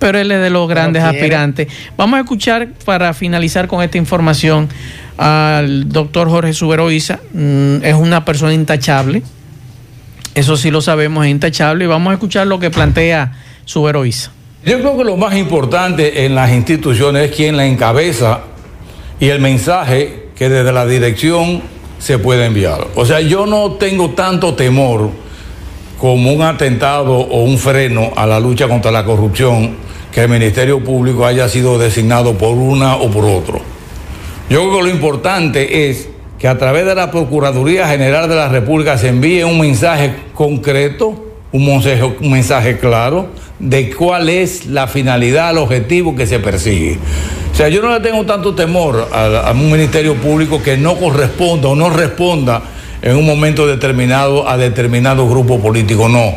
pero 0.00 0.18
él 0.18 0.32
es 0.32 0.40
de 0.40 0.50
los 0.50 0.68
grandes 0.68 1.04
aspirantes. 1.04 1.68
Vamos 1.96 2.16
a 2.16 2.22
escuchar 2.22 2.68
para 2.84 3.14
finalizar 3.14 3.68
con 3.68 3.82
esta 3.82 3.98
información 3.98 4.68
al 5.16 5.88
doctor 5.88 6.28
Jorge 6.28 6.52
Subero 6.52 6.90
Isa. 6.90 7.20
Mm, 7.32 7.84
es 7.84 7.94
una 7.94 8.24
persona 8.24 8.52
intachable. 8.52 9.22
Eso 10.34 10.56
sí 10.56 10.70
lo 10.70 10.80
sabemos, 10.80 11.26
es 11.26 11.30
intachable. 11.30 11.84
Y 11.84 11.86
vamos 11.86 12.10
a 12.10 12.14
escuchar 12.14 12.46
lo 12.46 12.58
que 12.58 12.70
plantea 12.70 13.32
Subero 13.64 14.04
Isa. 14.04 14.32
Yo 14.64 14.78
creo 14.80 14.96
que 14.96 15.04
lo 15.04 15.16
más 15.16 15.36
importante 15.36 16.24
en 16.24 16.34
las 16.34 16.50
instituciones 16.50 17.30
es 17.30 17.36
quien 17.36 17.56
la 17.56 17.66
encabeza 17.66 18.40
y 19.20 19.28
el 19.28 19.40
mensaje 19.40 20.28
que 20.34 20.48
desde 20.48 20.72
la 20.72 20.86
dirección 20.86 21.62
se 21.98 22.18
puede 22.18 22.46
enviar. 22.46 22.88
O 22.94 23.04
sea, 23.04 23.20
yo 23.20 23.46
no 23.46 23.72
tengo 23.72 24.10
tanto 24.10 24.54
temor 24.54 25.10
como 25.98 26.32
un 26.32 26.40
atentado 26.40 27.12
o 27.12 27.44
un 27.44 27.58
freno 27.58 28.12
a 28.16 28.26
la 28.26 28.40
lucha 28.40 28.66
contra 28.68 28.90
la 28.90 29.04
corrupción 29.04 29.89
que 30.12 30.22
el 30.22 30.28
Ministerio 30.28 30.82
Público 30.82 31.24
haya 31.24 31.48
sido 31.48 31.78
designado 31.78 32.34
por 32.34 32.56
una 32.56 32.96
o 32.96 33.10
por 33.10 33.24
otro. 33.24 33.60
Yo 34.48 34.60
creo 34.60 34.76
que 34.78 34.82
lo 34.82 34.90
importante 34.90 35.88
es 35.88 36.08
que 36.38 36.48
a 36.48 36.58
través 36.58 36.86
de 36.86 36.94
la 36.94 37.10
Procuraduría 37.10 37.86
General 37.86 38.28
de 38.28 38.34
la 38.34 38.48
República 38.48 38.98
se 38.98 39.08
envíe 39.08 39.44
un 39.44 39.60
mensaje 39.60 40.14
concreto, 40.34 41.26
un 41.52 41.66
mensaje, 42.20 42.78
claro 42.78 43.28
de 43.60 43.94
cuál 43.94 44.28
es 44.30 44.66
la 44.66 44.86
finalidad, 44.86 45.50
el 45.50 45.58
objetivo 45.58 46.16
que 46.16 46.26
se 46.26 46.38
persigue. 46.38 46.98
O 47.52 47.54
sea, 47.54 47.68
yo 47.68 47.82
no 47.82 47.92
le 47.92 48.00
tengo 48.00 48.24
tanto 48.24 48.54
temor 48.54 49.08
a, 49.12 49.52
un 49.52 49.70
Ministerio 49.70 50.14
Público 50.14 50.62
que 50.62 50.76
no 50.76 50.96
corresponda 50.96 51.68
o 51.68 51.76
no 51.76 51.90
responda 51.90 52.62
en 53.02 53.16
un 53.16 53.26
momento 53.26 53.66
determinado 53.66 54.48
a 54.48 54.56
determinado 54.56 55.28
grupo 55.28 55.60
político, 55.60 56.08
no. 56.08 56.34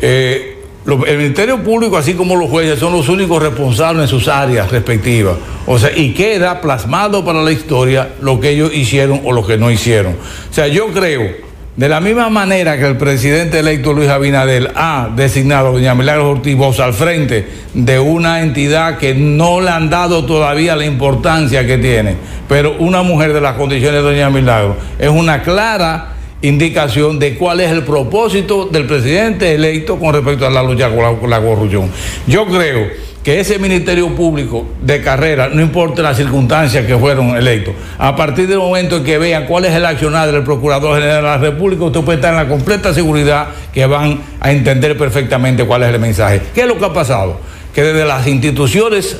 Eh, 0.00 0.47
el 0.94 1.18
Ministerio 1.18 1.62
Público, 1.62 1.98
así 1.98 2.14
como 2.14 2.34
los 2.34 2.48
jueces, 2.48 2.78
son 2.78 2.94
los 2.94 3.10
únicos 3.10 3.42
responsables 3.42 4.04
en 4.04 4.08
sus 4.08 4.26
áreas 4.26 4.70
respectivas. 4.70 5.36
O 5.66 5.78
sea, 5.78 5.90
y 5.94 6.14
queda 6.14 6.62
plasmado 6.62 7.24
para 7.24 7.42
la 7.42 7.52
historia 7.52 8.14
lo 8.22 8.40
que 8.40 8.50
ellos 8.50 8.72
hicieron 8.74 9.20
o 9.24 9.32
lo 9.32 9.46
que 9.46 9.58
no 9.58 9.70
hicieron. 9.70 10.14
O 10.50 10.54
sea, 10.54 10.66
yo 10.66 10.86
creo 10.88 11.48
De 11.78 11.88
la 11.88 12.00
misma 12.00 12.28
manera 12.28 12.76
que 12.76 12.86
el 12.86 12.96
presidente 12.96 13.60
electo 13.60 13.92
Luis 13.92 14.08
Abinadel 14.08 14.70
ha 14.74 15.10
designado 15.14 15.68
a 15.68 15.70
doña 15.70 15.94
Milagros 15.94 16.38
Ortiz 16.38 16.56
Bosch 16.56 16.80
al 16.80 16.92
frente 16.92 17.46
de 17.72 18.00
una 18.00 18.40
entidad 18.40 18.98
que 18.98 19.14
no 19.14 19.60
le 19.60 19.70
han 19.70 19.88
dado 19.88 20.24
todavía 20.24 20.74
la 20.74 20.86
importancia 20.86 21.64
que 21.64 21.78
tiene, 21.78 22.16
pero 22.48 22.74
una 22.80 23.04
mujer 23.04 23.32
de 23.32 23.40
las 23.40 23.54
condiciones 23.54 24.02
de 24.02 24.10
doña 24.10 24.28
Milagros 24.28 24.74
es 24.98 25.08
una 25.08 25.42
clara 25.42 26.14
indicación 26.42 27.18
de 27.18 27.34
cuál 27.36 27.60
es 27.60 27.70
el 27.70 27.82
propósito 27.82 28.66
del 28.66 28.86
presidente 28.86 29.54
electo 29.54 29.98
con 29.98 30.14
respecto 30.14 30.46
a 30.46 30.50
la 30.50 30.62
lucha 30.62 30.90
con 30.90 31.30
la, 31.30 31.40
corrupción. 31.40 31.90
Yo 32.26 32.46
creo 32.46 32.86
que 33.24 33.40
ese 33.40 33.58
Ministerio 33.58 34.14
Público 34.14 34.64
de 34.80 35.02
carrera, 35.02 35.48
no 35.48 35.60
importa 35.60 36.00
las 36.00 36.16
circunstancias 36.16 36.86
que 36.86 36.96
fueron 36.96 37.36
electos, 37.36 37.74
a 37.98 38.14
partir 38.14 38.46
del 38.46 38.58
momento 38.58 38.98
en 38.98 39.04
que 39.04 39.18
vean 39.18 39.46
cuál 39.46 39.64
es 39.64 39.74
el 39.74 39.84
accionar 39.84 40.30
del 40.30 40.44
Procurador 40.44 40.94
General 40.94 41.16
de 41.16 41.22
la 41.22 41.38
República, 41.38 41.84
usted 41.84 42.00
puede 42.02 42.16
estar 42.16 42.32
en 42.32 42.38
la 42.38 42.48
completa 42.48 42.94
seguridad 42.94 43.48
que 43.74 43.84
van 43.86 44.20
a 44.40 44.52
entender 44.52 44.96
perfectamente 44.96 45.64
cuál 45.64 45.82
es 45.82 45.92
el 45.92 46.00
mensaje. 46.00 46.40
¿Qué 46.54 46.62
es 46.62 46.66
lo 46.68 46.78
que 46.78 46.84
ha 46.84 46.92
pasado? 46.92 47.40
Que 47.74 47.82
desde 47.82 48.04
las 48.04 48.26
instituciones 48.28 49.18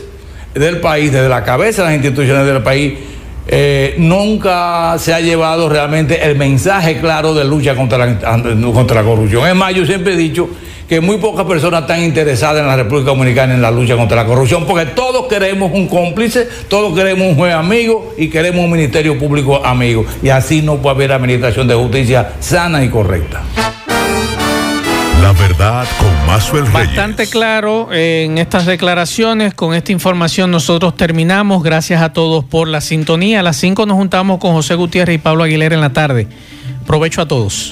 del 0.54 0.78
país, 0.78 1.12
desde 1.12 1.28
la 1.28 1.42
cabeza 1.42 1.82
de 1.82 1.88
las 1.88 1.96
instituciones 1.96 2.46
del 2.46 2.62
país, 2.62 2.94
eh, 3.50 3.94
nunca 3.96 4.96
se 4.98 5.14
ha 5.14 5.20
llevado 5.20 5.70
realmente 5.70 6.22
el 6.22 6.36
mensaje 6.36 7.00
claro 7.00 7.32
de 7.32 7.44
lucha 7.44 7.74
contra 7.74 7.98
la, 7.98 8.18
contra 8.72 9.02
la 9.02 9.08
corrupción. 9.08 9.46
Es 9.46 9.54
más, 9.54 9.74
yo 9.74 9.86
siempre 9.86 10.12
he 10.12 10.16
dicho 10.16 10.50
que 10.86 11.00
muy 11.00 11.16
pocas 11.16 11.46
personas 11.46 11.82
están 11.82 12.02
interesadas 12.02 12.60
en 12.60 12.66
la 12.66 12.76
República 12.76 13.10
Dominicana 13.10 13.54
en 13.54 13.62
la 13.62 13.70
lucha 13.70 13.96
contra 13.96 14.16
la 14.18 14.26
corrupción, 14.26 14.66
porque 14.66 14.86
todos 14.86 15.26
queremos 15.28 15.70
un 15.72 15.86
cómplice, 15.86 16.46
todos 16.68 16.94
queremos 16.94 17.26
un 17.26 17.36
juez 17.36 17.54
amigo 17.54 18.14
y 18.18 18.28
queremos 18.28 18.64
un 18.64 18.70
Ministerio 18.70 19.18
Público 19.18 19.64
amigo. 19.64 20.04
Y 20.22 20.28
así 20.28 20.60
no 20.60 20.76
puede 20.76 20.96
haber 20.96 21.12
administración 21.12 21.68
de 21.68 21.74
justicia 21.74 22.32
sana 22.40 22.84
y 22.84 22.90
correcta. 22.90 23.42
La 25.28 25.34
verdad 25.34 25.86
con 25.98 26.26
Mazuel 26.26 26.64
Reyes. 26.72 26.88
Bastante 26.88 27.26
claro 27.26 27.92
eh, 27.92 28.24
en 28.24 28.38
estas 28.38 28.64
declaraciones. 28.64 29.52
Con 29.52 29.74
esta 29.74 29.92
información 29.92 30.50
nosotros 30.50 30.96
terminamos. 30.96 31.62
Gracias 31.62 32.00
a 32.00 32.14
todos 32.14 32.46
por 32.46 32.66
la 32.66 32.80
sintonía. 32.80 33.40
A 33.40 33.42
las 33.42 33.58
5 33.58 33.84
nos 33.84 33.98
juntamos 33.98 34.38
con 34.38 34.52
José 34.52 34.74
Gutiérrez 34.74 35.16
y 35.16 35.18
Pablo 35.18 35.44
Aguilera 35.44 35.74
en 35.74 35.82
la 35.82 35.92
tarde. 35.92 36.28
Provecho 36.86 37.20
a 37.20 37.28
todos. 37.28 37.66